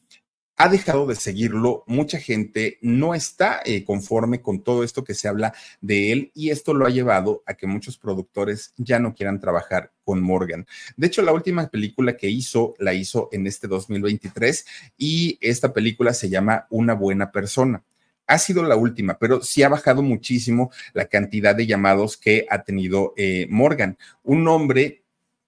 ha 0.57 0.69
dejado 0.69 1.05
de 1.05 1.15
seguirlo, 1.15 1.83
mucha 1.85 2.17
gente 2.17 2.77
no 2.81 3.13
está 3.13 3.61
eh, 3.65 3.83
conforme 3.83 4.41
con 4.41 4.63
todo 4.63 4.85
esto 4.85 5.03
que 5.03 5.13
se 5.13 5.27
habla 5.27 5.53
de 5.81 6.13
él 6.13 6.31
y 6.33 6.49
esto 6.49 6.73
lo 6.73 6.85
ha 6.85 6.89
llevado 6.89 7.43
a 7.45 7.55
que 7.55 7.67
muchos 7.67 7.97
productores 7.97 8.73
ya 8.77 8.97
no 8.97 9.13
quieran 9.13 9.41
trabajar 9.41 9.91
con 10.05 10.21
Morgan. 10.21 10.65
De 10.95 11.07
hecho, 11.07 11.21
la 11.21 11.33
última 11.33 11.67
película 11.67 12.15
que 12.15 12.29
hizo 12.29 12.73
la 12.79 12.93
hizo 12.93 13.27
en 13.33 13.47
este 13.47 13.67
2023 13.67 14.65
y 14.97 15.37
esta 15.41 15.73
película 15.73 16.13
se 16.13 16.29
llama 16.29 16.67
Una 16.69 16.93
buena 16.93 17.31
persona 17.31 17.83
ha 18.27 18.39
sido 18.39 18.63
la 18.63 18.75
última, 18.75 19.19
pero 19.19 19.43
sí 19.43 19.61
ha 19.61 19.69
bajado 19.69 20.01
muchísimo 20.01 20.71
la 20.93 21.05
cantidad 21.05 21.55
de 21.55 21.67
llamados 21.67 22.17
que 22.17 22.47
ha 22.49 22.63
tenido 22.63 23.13
eh, 23.17 23.45
Morgan, 23.51 23.99
un 24.23 24.47
hombre 24.47 25.04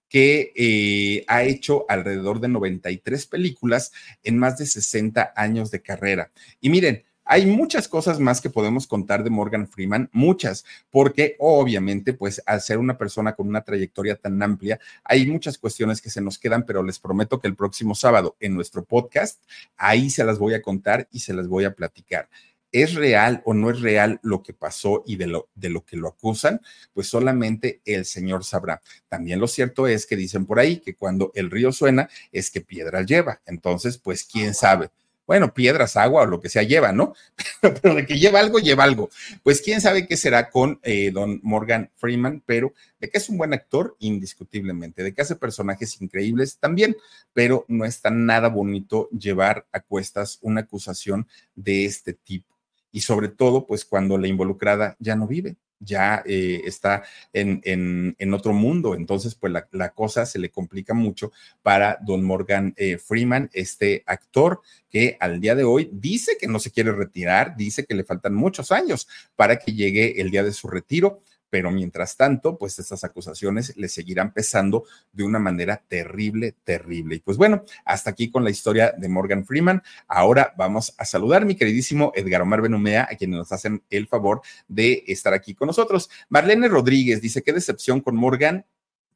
que 0.10 0.53
eh, 0.55 1.26
ha 1.28 1.43
hecho 1.43 1.86
alrededor 1.89 2.39
de 2.39 2.47
93 2.47 3.26
películas 3.28 3.91
en 4.24 4.38
más 4.38 4.58
de 4.58 4.66
60 4.66 5.34
años 5.36 5.72
de 5.72 5.82
carrera. 5.82 6.32
Y 6.60 6.70
miren, 6.70 7.03
hay 7.30 7.45
muchas 7.45 7.89
cosas 7.89 8.22
más 8.22 8.39
que 8.39 8.49
podemos 8.49 8.88
contar 8.88 9.22
de 9.22 9.30
Morgan 9.30 9.68
Freeman, 9.68 10.10
muchas, 10.14 10.64
porque 10.89 11.36
obviamente, 11.39 12.14
pues 12.14 12.41
al 12.45 12.62
ser 12.62 12.78
una 12.78 12.97
persona 12.97 13.36
con 13.36 13.49
una 13.49 13.64
trayectoria 13.64 14.16
tan 14.16 14.41
amplia, 14.41 14.80
hay 15.03 15.28
muchas 15.28 15.58
cuestiones 15.58 16.01
que 16.01 16.10
se 16.10 16.22
nos 16.22 16.39
quedan, 16.39 16.66
pero 16.66 16.82
les 16.84 16.99
prometo 16.99 17.39
que 17.39 17.49
el 17.49 17.55
próximo 17.55 17.95
sábado 17.95 18.38
en 18.39 18.55
nuestro 18.55 18.86
podcast, 18.86 19.43
ahí 19.76 20.10
se 20.10 20.24
las 20.24 20.39
voy 20.39 20.53
a 20.53 20.62
contar 20.62 21.10
y 21.12 21.20
se 21.20 21.34
las 21.34 21.49
voy 21.49 21.66
a 21.66 21.76
platicar. 21.76 22.30
¿Es 22.78 22.93
real 22.93 23.41
o 23.43 23.55
no 23.55 23.71
es 23.71 23.82
real 23.82 24.19
lo 24.21 24.43
que 24.43 24.53
pasó 24.53 25.03
y 25.07 25.15
de 25.15 25.25
lo, 25.25 25.49
de 25.55 25.71
lo 25.71 25.84
que 25.84 25.97
lo 25.97 26.09
acusan? 26.09 26.61
Pues 26.93 27.07
solamente 27.07 27.82
el 27.86 28.05
Señor 28.05 28.43
sabrá. 28.43 28.84
También 29.09 29.39
lo 29.39 29.47
cierto 29.47 29.88
es 29.88 30.05
que 30.05 30.15
dicen 30.15 30.45
por 30.45 30.59
ahí 30.59 30.78
que 30.78 30.93
cuando 30.93 31.32
el 31.34 31.49
río 31.49 31.71
suena 31.71 32.07
es 32.32 32.51
que 32.51 32.61
piedra 32.61 33.01
lleva. 33.01 33.41
Entonces, 33.47 33.97
pues 33.97 34.23
quién 34.23 34.53
sabe. 34.53 34.91
Bueno, 35.25 35.55
piedras, 35.55 35.97
agua 35.97 36.21
o 36.21 36.25
lo 36.28 36.39
que 36.39 36.49
sea 36.49 36.61
lleva, 36.61 36.91
¿no? 36.91 37.15
pero 37.82 37.95
de 37.95 38.05
que 38.05 38.19
lleva 38.19 38.39
algo, 38.41 38.59
lleva 38.59 38.84
algo. 38.84 39.09
Pues 39.41 39.59
quién 39.63 39.82
sabe 39.82 40.07
qué 40.07 40.15
será 40.15 40.51
con 40.51 40.80
eh, 40.84 41.09
don 41.11 41.39
Morgan 41.41 41.89
Freeman, 41.95 42.43
pero 42.45 42.75
de 42.99 43.09
que 43.09 43.17
es 43.17 43.28
un 43.28 43.39
buen 43.39 43.55
actor, 43.55 43.95
indiscutiblemente, 43.97 45.01
de 45.01 45.15
que 45.15 45.23
hace 45.23 45.36
personajes 45.36 45.99
increíbles 45.99 46.59
también, 46.59 46.95
pero 47.34 47.65
no 47.67 47.86
está 47.86 48.11
nada 48.11 48.49
bonito 48.49 49.09
llevar 49.09 49.65
a 49.71 49.80
cuestas 49.80 50.38
una 50.43 50.61
acusación 50.61 51.28
de 51.55 51.86
este 51.86 52.13
tipo 52.13 52.57
y 52.98 53.02
sobre 53.02 53.28
todo, 53.28 53.68
pues 53.68 53.86
cuando 53.86 54.18
la 54.18 54.28
involucrada 54.28 54.95
ya 54.98 55.16
no 55.16 55.28
vive, 55.28 55.56
ya 55.80 56.24
eh, 56.26 56.62
está 56.66 57.04
en, 57.32 57.62
en, 57.64 58.34
otro 58.34 58.54
mundo. 58.54 58.95
Entonces, 58.95 59.36
pues 59.36 59.54
la, 59.54 59.93
cosa 59.93 60.26
se 60.26 60.39
le 60.39 60.50
complica 60.50 60.95
mucho 60.95 61.32
para 61.62 62.00
don 62.02 62.24
Morgan 62.24 62.74
eh, 62.76 62.98
Freeman, 62.98 63.52
este 63.54 64.02
actor 64.08 64.62
que 64.89 65.16
al 65.20 65.39
día 65.39 65.54
de 65.54 65.64
hoy 65.64 65.91
dice 65.93 66.38
que 66.39 66.48
no 66.48 66.58
se 66.58 66.72
quiere 66.72 66.91
retirar, 66.91 67.56
dice 67.56 67.86
que 67.86 67.93
le 67.93 68.04
faltan 68.04 68.34
muchos 68.34 68.72
años 68.72 69.08
para 69.36 69.60
que 69.60 69.74
llegue 69.74 70.20
el 70.20 70.32
día 70.32 70.41
de 70.41 70.52
su 70.52 70.68
retiro 70.68 71.22
pero 71.50 71.72
mientras 71.72 72.18
tanto, 72.18 72.58
pues 72.58 72.78
estas 72.80 73.04
acusaciones 73.04 73.76
le 73.78 73.89
seguirán 73.89 74.34
pesando 74.34 74.86
de 75.14 75.24
una 75.24 75.39
manera 75.39 75.84
terrible, 75.88 76.56
terrible. 76.64 77.16
Y 77.16 77.20
pues 77.20 77.38
bueno, 77.38 77.64
hasta 77.86 78.10
aquí 78.10 78.30
con 78.30 78.43
la 78.43 78.50
historia 78.50 78.93
de 78.98 79.10
Morgan 79.10 79.45
Freeman. 79.45 79.82
Ahora 80.08 80.54
vamos 80.58 80.93
a 80.98 81.06
saludar 81.06 81.43
a 81.43 81.45
mi 81.45 81.56
queridísimo 81.56 82.12
Edgar 82.16 82.41
Omar 82.41 82.62
Benumea, 82.62 83.08
a 83.10 83.16
quienes 83.16 83.38
nos 83.38 83.52
hacen 83.52 83.84
el 83.89 84.08
favor 84.08 84.41
de 84.68 85.04
estar 85.08 85.34
aquí 85.34 85.54
con 85.56 85.68
nosotros. 85.68 86.10
Marlene 86.30 86.68
Rodríguez 86.68 87.22
dice, 87.22 87.41
qué 87.41 87.54
decepción 87.54 88.02
con 88.02 88.16
Morgan. 88.16 88.66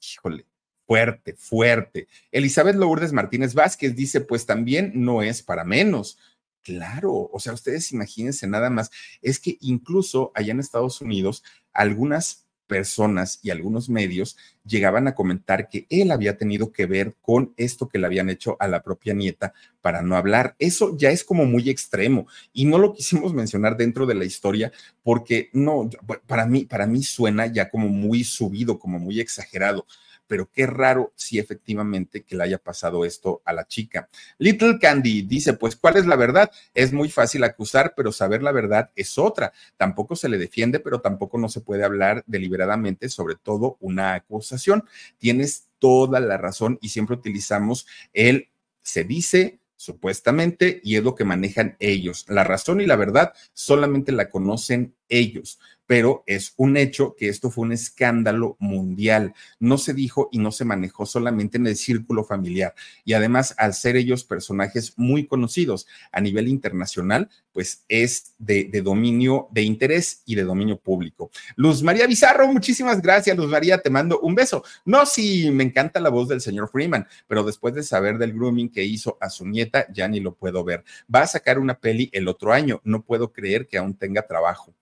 Híjole, 0.01 0.45
fuerte, 0.87 1.35
fuerte. 1.35 2.07
Elizabeth 2.31 2.75
Lourdes 2.75 3.13
Martínez 3.13 3.53
Vázquez 3.53 3.95
dice, 3.95 4.21
pues 4.21 4.45
también 4.45 4.91
no 4.95 5.21
es 5.21 5.41
para 5.41 5.63
menos. 5.63 6.17
Claro, 6.63 7.29
o 7.31 7.39
sea, 7.39 7.53
ustedes 7.53 7.91
imagínense 7.91 8.45
nada 8.45 8.69
más, 8.69 8.91
es 9.23 9.39
que 9.39 9.57
incluso 9.61 10.31
allá 10.35 10.51
en 10.51 10.59
Estados 10.59 11.01
Unidos, 11.01 11.43
algunas 11.73 12.45
personas 12.71 13.39
y 13.43 13.49
algunos 13.49 13.89
medios 13.89 14.37
llegaban 14.65 15.05
a 15.05 15.13
comentar 15.13 15.67
que 15.67 15.87
él 15.89 16.09
había 16.09 16.37
tenido 16.37 16.71
que 16.71 16.85
ver 16.85 17.17
con 17.21 17.53
esto 17.57 17.89
que 17.89 17.99
le 17.99 18.05
habían 18.05 18.29
hecho 18.29 18.55
a 18.61 18.69
la 18.69 18.81
propia 18.81 19.13
nieta 19.13 19.53
para 19.81 20.01
no 20.01 20.15
hablar. 20.15 20.55
Eso 20.57 20.95
ya 20.97 21.09
es 21.09 21.25
como 21.25 21.43
muy 21.43 21.69
extremo 21.69 22.27
y 22.53 22.63
no 22.63 22.77
lo 22.77 22.93
quisimos 22.93 23.33
mencionar 23.33 23.75
dentro 23.75 24.05
de 24.05 24.15
la 24.15 24.23
historia 24.23 24.71
porque 25.03 25.49
no, 25.51 25.89
para 26.27 26.45
mí, 26.45 26.63
para 26.63 26.87
mí 26.87 27.03
suena 27.03 27.45
ya 27.47 27.69
como 27.69 27.89
muy 27.89 28.23
subido, 28.23 28.79
como 28.79 28.99
muy 28.99 29.19
exagerado 29.19 29.85
pero 30.31 30.49
qué 30.49 30.65
raro 30.65 31.11
si 31.17 31.39
efectivamente 31.39 32.23
que 32.23 32.37
le 32.37 32.45
haya 32.45 32.57
pasado 32.57 33.03
esto 33.03 33.41
a 33.43 33.51
la 33.51 33.67
chica. 33.67 34.07
Little 34.37 34.79
Candy 34.79 35.23
dice, 35.23 35.51
pues, 35.51 35.75
¿cuál 35.75 35.97
es 35.97 36.05
la 36.05 36.15
verdad? 36.15 36.49
Es 36.73 36.93
muy 36.93 37.09
fácil 37.09 37.43
acusar, 37.43 37.95
pero 37.97 38.13
saber 38.13 38.41
la 38.41 38.53
verdad 38.53 38.91
es 38.95 39.17
otra. 39.17 39.51
Tampoco 39.75 40.15
se 40.15 40.29
le 40.29 40.37
defiende, 40.37 40.79
pero 40.79 41.01
tampoco 41.01 41.37
no 41.37 41.49
se 41.49 41.59
puede 41.59 41.83
hablar 41.83 42.23
deliberadamente 42.27 43.09
sobre 43.09 43.35
todo 43.35 43.75
una 43.81 44.13
acusación. 44.13 44.85
Tienes 45.17 45.67
toda 45.79 46.21
la 46.21 46.37
razón 46.37 46.79
y 46.79 46.87
siempre 46.87 47.17
utilizamos 47.17 47.85
el 48.13 48.47
se 48.81 49.03
dice, 49.03 49.59
supuestamente, 49.75 50.79
y 50.81 50.95
es 50.95 51.03
lo 51.03 51.13
que 51.13 51.25
manejan 51.25 51.75
ellos. 51.79 52.23
La 52.29 52.45
razón 52.45 52.79
y 52.79 52.85
la 52.85 52.95
verdad 52.95 53.33
solamente 53.51 54.13
la 54.13 54.29
conocen 54.29 54.95
ellos 55.09 55.59
pero 55.91 56.23
es 56.25 56.53
un 56.55 56.77
hecho 56.77 57.17
que 57.17 57.27
esto 57.27 57.51
fue 57.51 57.65
un 57.65 57.73
escándalo 57.73 58.55
mundial. 58.59 59.33
No 59.59 59.77
se 59.77 59.93
dijo 59.93 60.29
y 60.31 60.37
no 60.37 60.53
se 60.53 60.63
manejó 60.63 61.05
solamente 61.05 61.57
en 61.57 61.67
el 61.67 61.75
círculo 61.75 62.23
familiar. 62.23 62.73
Y 63.03 63.11
además, 63.11 63.53
al 63.57 63.73
ser 63.73 63.97
ellos 63.97 64.23
personajes 64.23 64.93
muy 64.95 65.27
conocidos 65.27 65.87
a 66.13 66.21
nivel 66.21 66.47
internacional, 66.47 67.29
pues 67.51 67.83
es 67.89 68.35
de, 68.39 68.69
dominio 68.81 69.49
de 69.51 69.63
interés 69.63 70.23
y 70.25 70.35
de 70.35 70.45
dominio 70.45 70.77
público. 70.77 71.29
Luz 71.57 71.83
María 71.83 72.07
Bizarro, 72.07 72.47
muchísimas 72.47 73.01
gracias, 73.01 73.35
Luz 73.35 73.49
María, 73.49 73.79
te 73.79 73.89
mando 73.89 74.21
un 74.21 74.33
beso. 74.33 74.63
No, 74.85 75.05
sí, 75.05 75.51
me 75.51 75.65
encanta 75.65 75.99
la 75.99 76.07
voz 76.07 76.29
del 76.29 76.39
señor 76.39 76.69
Freeman, 76.69 77.05
pero 77.27 77.43
después 77.43 77.73
de 77.73 77.83
saber 77.83 78.17
del 78.17 78.31
grooming 78.31 78.71
que 78.71 78.85
hizo 78.85 79.17
a 79.19 79.29
su 79.29 79.45
nieta, 79.45 79.91
ya 79.91 80.07
ni 80.07 80.21
lo 80.21 80.35
puedo 80.35 80.63
ver. 80.63 80.85
Va 81.13 81.23
a 81.23 81.27
sacar 81.27 81.59
una 81.59 81.77
peli 81.77 82.09
el 82.13 82.29
otro 82.29 82.53
año, 82.53 82.79
no 82.85 83.03
puedo 83.03 83.33
creer 83.33 83.67
que 83.67 83.77
aún 83.77 83.93
tenga 83.93 84.25
trabajo 84.25 84.73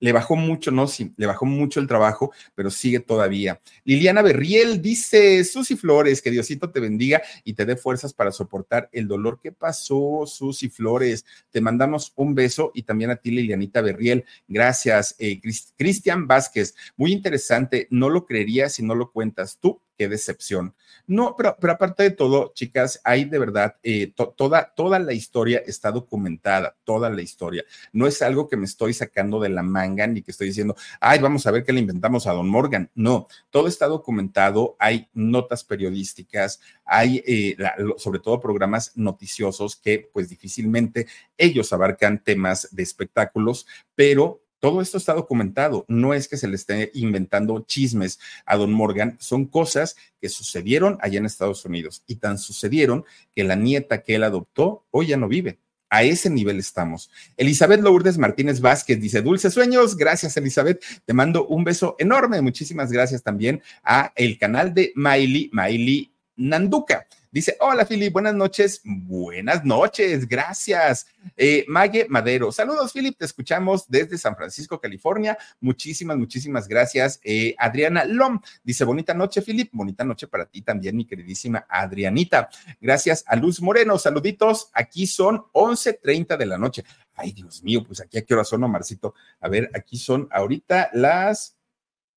le 0.00 0.12
bajó 0.12 0.36
mucho, 0.36 0.70
no, 0.70 0.86
sí, 0.86 1.12
le 1.16 1.26
bajó 1.26 1.46
mucho 1.46 1.80
el 1.80 1.86
trabajo, 1.86 2.32
pero 2.54 2.70
sigue 2.70 3.00
todavía. 3.00 3.60
Liliana 3.84 4.22
Berriel 4.22 4.80
dice, 4.80 5.44
Susi 5.44 5.76
Flores, 5.76 6.22
que 6.22 6.30
Diosito 6.30 6.70
te 6.70 6.80
bendiga 6.80 7.22
y 7.44 7.54
te 7.54 7.66
dé 7.66 7.76
fuerzas 7.76 8.14
para 8.14 8.32
soportar 8.32 8.88
el 8.92 9.08
dolor. 9.08 9.40
¿Qué 9.42 9.52
pasó, 9.52 10.24
Susi 10.26 10.68
Flores? 10.68 11.24
Te 11.50 11.60
mandamos 11.60 12.12
un 12.16 12.34
beso 12.34 12.70
y 12.74 12.82
también 12.82 13.10
a 13.10 13.16
ti, 13.16 13.30
Lilianita 13.30 13.80
Berriel. 13.80 14.24
Gracias, 14.46 15.16
eh, 15.18 15.40
Cristian 15.76 16.26
Vázquez. 16.26 16.74
Muy 16.96 17.12
interesante, 17.12 17.88
no 17.90 18.08
lo 18.08 18.26
creería 18.26 18.68
si 18.68 18.82
no 18.82 18.94
lo 18.94 19.10
cuentas 19.10 19.58
tú 19.60 19.80
qué 19.98 20.08
decepción. 20.08 20.74
No, 21.06 21.34
pero, 21.36 21.56
pero 21.60 21.72
aparte 21.72 22.04
de 22.04 22.10
todo, 22.12 22.52
chicas, 22.54 23.00
hay 23.02 23.24
de 23.24 23.38
verdad, 23.38 23.76
eh, 23.82 24.12
toda, 24.36 24.72
toda 24.74 24.98
la 25.00 25.12
historia 25.12 25.62
está 25.66 25.90
documentada, 25.90 26.76
toda 26.84 27.10
la 27.10 27.20
historia. 27.20 27.64
No 27.92 28.06
es 28.06 28.22
algo 28.22 28.48
que 28.48 28.56
me 28.56 28.64
estoy 28.64 28.94
sacando 28.94 29.40
de 29.40 29.48
la 29.48 29.62
manga 29.62 30.06
ni 30.06 30.22
que 30.22 30.30
estoy 30.30 30.48
diciendo, 30.48 30.76
ay, 31.00 31.18
vamos 31.18 31.46
a 31.46 31.50
ver 31.50 31.64
qué 31.64 31.72
le 31.72 31.80
inventamos 31.80 32.26
a 32.26 32.32
Don 32.32 32.48
Morgan. 32.48 32.90
No, 32.94 33.26
todo 33.50 33.66
está 33.66 33.86
documentado, 33.86 34.76
hay 34.78 35.08
notas 35.12 35.64
periodísticas, 35.64 36.60
hay 36.84 37.22
eh, 37.26 37.56
sobre 37.96 38.20
todo 38.20 38.40
programas 38.40 38.92
noticiosos 38.96 39.74
que 39.76 40.08
pues 40.12 40.28
difícilmente 40.28 41.08
ellos 41.36 41.72
abarcan 41.72 42.22
temas 42.22 42.68
de 42.70 42.84
espectáculos, 42.84 43.66
pero 43.94 44.42
todo 44.60 44.80
esto 44.80 44.98
está 44.98 45.14
documentado, 45.14 45.84
no 45.88 46.14
es 46.14 46.28
que 46.28 46.36
se 46.36 46.48
le 46.48 46.56
esté 46.56 46.90
inventando 46.94 47.64
chismes 47.66 48.18
a 48.44 48.56
don 48.56 48.72
Morgan, 48.72 49.16
son 49.20 49.46
cosas 49.46 49.96
que 50.20 50.28
sucedieron 50.28 50.98
allá 51.00 51.18
en 51.18 51.26
Estados 51.26 51.64
Unidos 51.64 52.02
y 52.06 52.16
tan 52.16 52.38
sucedieron 52.38 53.04
que 53.34 53.44
la 53.44 53.56
nieta 53.56 54.02
que 54.02 54.16
él 54.16 54.24
adoptó 54.24 54.84
hoy 54.90 55.08
ya 55.08 55.16
no 55.16 55.28
vive. 55.28 55.58
A 55.90 56.02
ese 56.02 56.28
nivel 56.28 56.58
estamos. 56.58 57.10
Elizabeth 57.38 57.80
Lourdes 57.80 58.18
Martínez 58.18 58.60
Vázquez 58.60 59.00
dice, 59.00 59.22
dulces 59.22 59.54
sueños. 59.54 59.96
Gracias, 59.96 60.36
Elizabeth. 60.36 60.84
Te 61.06 61.14
mando 61.14 61.46
un 61.46 61.64
beso 61.64 61.96
enorme. 61.98 62.42
Muchísimas 62.42 62.92
gracias 62.92 63.22
también 63.22 63.62
a 63.82 64.12
el 64.14 64.36
canal 64.36 64.74
de 64.74 64.92
Miley, 64.96 65.48
Miley 65.50 66.12
Nanduca. 66.38 67.06
Dice, 67.30 67.58
hola 67.60 67.84
Philip, 67.84 68.10
buenas 68.10 68.34
noches. 68.34 68.80
Buenas 68.84 69.62
noches, 69.62 70.26
gracias. 70.26 71.06
Eh, 71.36 71.66
Mague 71.68 72.06
Madero, 72.08 72.50
saludos 72.50 72.92
Philip, 72.92 73.18
te 73.18 73.26
escuchamos 73.26 73.86
desde 73.86 74.16
San 74.16 74.34
Francisco, 74.34 74.80
California. 74.80 75.36
Muchísimas, 75.60 76.16
muchísimas 76.16 76.66
gracias. 76.66 77.20
Eh, 77.22 77.54
Adriana 77.58 78.06
Lom 78.06 78.40
dice, 78.64 78.84
bonita 78.84 79.12
noche 79.12 79.42
Philip, 79.42 79.68
bonita 79.72 80.04
noche 80.04 80.26
para 80.26 80.46
ti 80.46 80.62
también, 80.62 80.96
mi 80.96 81.04
queridísima 81.04 81.66
Adrianita. 81.68 82.48
Gracias 82.80 83.24
a 83.26 83.36
Luz 83.36 83.60
Moreno, 83.60 83.98
saluditos. 83.98 84.70
Aquí 84.72 85.06
son 85.06 85.44
11.30 85.52 86.38
de 86.38 86.46
la 86.46 86.56
noche. 86.56 86.82
Ay, 87.14 87.32
Dios 87.32 87.62
mío, 87.62 87.84
pues 87.84 88.00
aquí 88.00 88.16
a 88.16 88.22
qué 88.22 88.32
hora 88.32 88.44
son, 88.44 88.64
Omarcito. 88.64 89.14
A 89.40 89.48
ver, 89.48 89.70
aquí 89.74 89.98
son 89.98 90.28
ahorita 90.30 90.88
las 90.94 91.58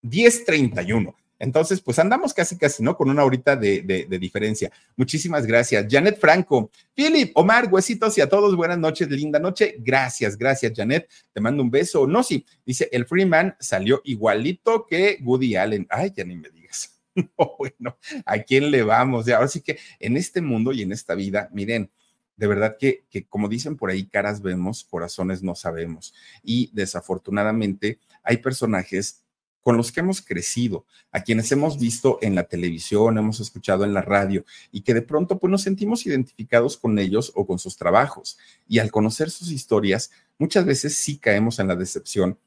10.31. 0.03 1.13
Entonces, 1.41 1.81
pues 1.81 1.97
andamos 1.97 2.35
casi, 2.35 2.55
casi, 2.55 2.83
¿no? 2.83 2.95
Con 2.95 3.09
una 3.09 3.23
horita 3.23 3.55
de, 3.55 4.07
diferencia. 4.19 4.71
Muchísimas 4.95 5.47
gracias. 5.47 5.87
Janet 5.89 6.19
Franco, 6.19 6.69
Philip, 6.93 7.31
Omar, 7.33 7.67
huesitos 7.71 8.15
y 8.19 8.21
a 8.21 8.29
todos, 8.29 8.55
buenas 8.55 8.77
noches, 8.77 9.09
linda 9.09 9.39
noche. 9.39 9.75
Gracias, 9.79 10.37
gracias, 10.37 10.71
Janet. 10.75 11.09
Te 11.33 11.41
mando 11.41 11.63
un 11.63 11.71
beso. 11.71 12.05
No, 12.05 12.21
sí, 12.21 12.45
dice, 12.63 12.89
el 12.91 13.07
Freeman 13.07 13.55
salió 13.59 14.01
igualito 14.05 14.85
que 14.85 15.17
Woody 15.23 15.55
Allen. 15.55 15.87
Ay, 15.89 16.13
ya 16.15 16.23
ni 16.23 16.35
me 16.35 16.49
digas. 16.49 16.97
No, 17.13 17.55
bueno, 17.59 17.97
¿a 18.25 18.37
quién 18.39 18.71
le 18.71 18.83
vamos? 18.83 19.27
Ahora 19.27 19.49
sí 19.49 19.59
que 19.59 19.77
en 19.99 20.15
este 20.15 20.41
mundo 20.41 20.71
y 20.71 20.83
en 20.83 20.93
esta 20.93 21.13
vida, 21.13 21.49
miren, 21.51 21.91
de 22.37 22.47
verdad 22.47 22.77
que, 22.79 23.03
que, 23.09 23.25
como 23.25 23.49
dicen 23.49 23.75
por 23.75 23.89
ahí, 23.89 24.05
caras 24.05 24.41
vemos, 24.41 24.85
corazones 24.85 25.43
no 25.43 25.53
sabemos. 25.53 26.13
Y 26.41 26.69
desafortunadamente 26.71 27.99
hay 28.23 28.37
personajes 28.37 29.25
con 29.61 29.77
los 29.77 29.91
que 29.91 29.99
hemos 29.99 30.21
crecido, 30.21 30.85
a 31.11 31.21
quienes 31.21 31.51
hemos 31.51 31.79
visto 31.79 32.17
en 32.21 32.35
la 32.35 32.43
televisión, 32.43 33.17
hemos 33.17 33.39
escuchado 33.39 33.83
en 33.83 33.93
la 33.93 34.01
radio 34.01 34.43
y 34.71 34.81
que 34.81 34.93
de 34.93 35.01
pronto 35.01 35.37
pues 35.39 35.51
nos 35.51 35.61
sentimos 35.61 36.05
identificados 36.05 36.77
con 36.77 36.97
ellos 36.99 37.31
o 37.35 37.45
con 37.45 37.59
sus 37.59 37.77
trabajos. 37.77 38.37
Y 38.67 38.79
al 38.79 38.91
conocer 38.91 39.29
sus 39.29 39.51
historias, 39.51 40.11
muchas 40.37 40.65
veces 40.65 40.95
sí 40.95 41.17
caemos 41.17 41.59
en 41.59 41.67
la 41.67 41.75
decepción. 41.75 42.39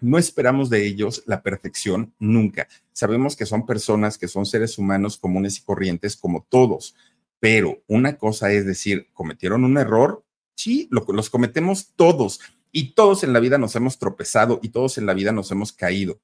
No 0.00 0.18
esperamos 0.18 0.70
de 0.70 0.86
ellos 0.86 1.22
la 1.26 1.42
perfección 1.42 2.12
nunca. 2.18 2.66
Sabemos 2.92 3.36
que 3.36 3.46
son 3.46 3.66
personas, 3.66 4.18
que 4.18 4.28
son 4.28 4.46
seres 4.46 4.78
humanos 4.78 5.16
comunes 5.16 5.58
y 5.58 5.62
corrientes 5.62 6.16
como 6.16 6.46
todos, 6.48 6.96
pero 7.38 7.82
una 7.88 8.16
cosa 8.16 8.52
es 8.52 8.64
decir, 8.64 9.08
cometieron 9.12 9.64
un 9.64 9.76
error, 9.78 10.24
sí, 10.54 10.88
lo, 10.90 11.04
los 11.08 11.30
cometemos 11.30 11.92
todos 11.94 12.40
y 12.72 12.94
todos 12.94 13.22
en 13.22 13.32
la 13.32 13.40
vida 13.40 13.58
nos 13.58 13.76
hemos 13.76 13.98
tropezado 13.98 14.58
y 14.62 14.70
todos 14.70 14.98
en 14.98 15.06
la 15.06 15.14
vida 15.14 15.30
nos 15.30 15.50
hemos 15.50 15.72
caído, 15.72 16.20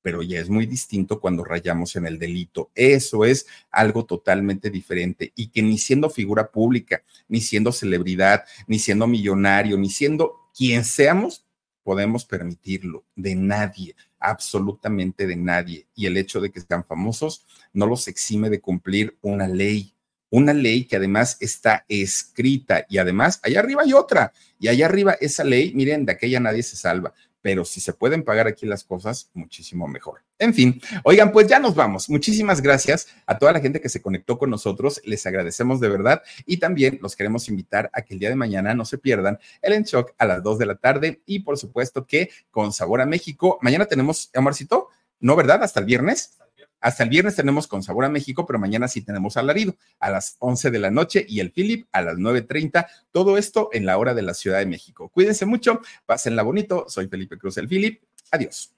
pero 0.00 0.22
ya 0.22 0.38
es 0.38 0.48
muy 0.48 0.64
distinto 0.64 1.20
cuando 1.20 1.44
rayamos 1.44 1.96
en 1.96 2.06
el 2.06 2.18
delito. 2.18 2.70
Eso 2.74 3.24
es 3.24 3.46
algo 3.70 4.06
totalmente 4.06 4.70
diferente 4.70 5.32
y 5.34 5.48
que 5.48 5.60
ni 5.60 5.76
siendo 5.76 6.08
figura 6.08 6.50
pública, 6.50 7.02
ni 7.26 7.40
siendo 7.40 7.72
celebridad, 7.72 8.44
ni 8.68 8.78
siendo 8.78 9.08
millonario, 9.08 9.76
ni 9.76 9.90
siendo 9.90 10.48
quien 10.56 10.84
seamos, 10.84 11.44
podemos 11.82 12.24
permitirlo. 12.24 13.04
De 13.16 13.34
nadie, 13.34 13.96
absolutamente 14.20 15.26
de 15.26 15.36
nadie. 15.36 15.88
Y 15.94 16.06
el 16.06 16.16
hecho 16.16 16.40
de 16.40 16.50
que 16.50 16.60
sean 16.60 16.84
famosos 16.84 17.44
no 17.72 17.86
los 17.86 18.08
exime 18.08 18.50
de 18.50 18.60
cumplir 18.60 19.18
una 19.20 19.48
ley 19.48 19.94
una 20.30 20.52
ley 20.52 20.84
que 20.84 20.96
además 20.96 21.36
está 21.40 21.84
escrita 21.88 22.86
y 22.88 22.98
además 22.98 23.40
allá 23.42 23.60
arriba 23.60 23.82
hay 23.82 23.92
otra 23.92 24.32
y 24.58 24.68
allá 24.68 24.86
arriba 24.86 25.16
esa 25.20 25.44
ley, 25.44 25.72
miren, 25.74 26.04
de 26.04 26.12
aquella 26.12 26.40
nadie 26.40 26.62
se 26.62 26.76
salva, 26.76 27.14
pero 27.40 27.64
si 27.64 27.80
se 27.80 27.92
pueden 27.92 28.24
pagar 28.24 28.46
aquí 28.46 28.66
las 28.66 28.84
cosas, 28.84 29.30
muchísimo 29.32 29.86
mejor. 29.86 30.22
En 30.38 30.52
fin, 30.52 30.80
oigan, 31.04 31.32
pues 31.32 31.46
ya 31.46 31.58
nos 31.58 31.74
vamos. 31.74 32.10
Muchísimas 32.10 32.60
gracias 32.60 33.08
a 33.26 33.38
toda 33.38 33.52
la 33.52 33.60
gente 33.60 33.80
que 33.80 33.88
se 33.88 34.02
conectó 34.02 34.38
con 34.38 34.50
nosotros, 34.50 35.00
les 35.04 35.24
agradecemos 35.26 35.80
de 35.80 35.88
verdad 35.88 36.22
y 36.46 36.58
también 36.58 36.98
los 37.00 37.16
queremos 37.16 37.48
invitar 37.48 37.90
a 37.92 38.02
que 38.02 38.14
el 38.14 38.20
día 38.20 38.28
de 38.28 38.36
mañana 38.36 38.74
no 38.74 38.84
se 38.84 38.98
pierdan 38.98 39.38
el 39.62 39.72
En 39.72 39.84
Shock 39.84 40.14
a 40.18 40.26
las 40.26 40.42
2 40.42 40.58
de 40.58 40.66
la 40.66 40.76
tarde 40.76 41.22
y 41.26 41.40
por 41.40 41.58
supuesto 41.58 42.06
que 42.06 42.30
con 42.50 42.72
Sabor 42.72 43.00
a 43.00 43.06
México, 43.06 43.58
mañana 43.62 43.86
tenemos, 43.86 44.30
Amarcito, 44.34 44.88
¿no 45.20 45.36
verdad? 45.36 45.62
Hasta 45.62 45.80
el 45.80 45.86
viernes. 45.86 46.38
Hasta 46.80 47.02
el 47.02 47.10
viernes 47.10 47.36
tenemos 47.36 47.66
con 47.66 47.82
Sabor 47.82 48.04
a 48.04 48.08
México, 48.08 48.46
pero 48.46 48.58
mañana 48.58 48.88
sí 48.88 49.02
tenemos 49.02 49.36
alarido 49.36 49.76
a 49.98 50.10
las 50.10 50.36
11 50.38 50.70
de 50.70 50.78
la 50.78 50.90
noche 50.90 51.24
y 51.28 51.40
el 51.40 51.52
Philip 51.52 51.86
a 51.92 52.02
las 52.02 52.16
9.30. 52.16 52.86
Todo 53.10 53.38
esto 53.38 53.70
en 53.72 53.86
la 53.86 53.98
hora 53.98 54.14
de 54.14 54.22
la 54.22 54.34
Ciudad 54.34 54.58
de 54.58 54.66
México. 54.66 55.08
Cuídense 55.08 55.46
mucho, 55.46 55.80
pásenla 56.06 56.42
bonito. 56.42 56.86
Soy 56.88 57.08
Felipe 57.08 57.38
Cruz, 57.38 57.58
el 57.58 57.68
Philip. 57.68 58.02
Adiós. 58.30 58.77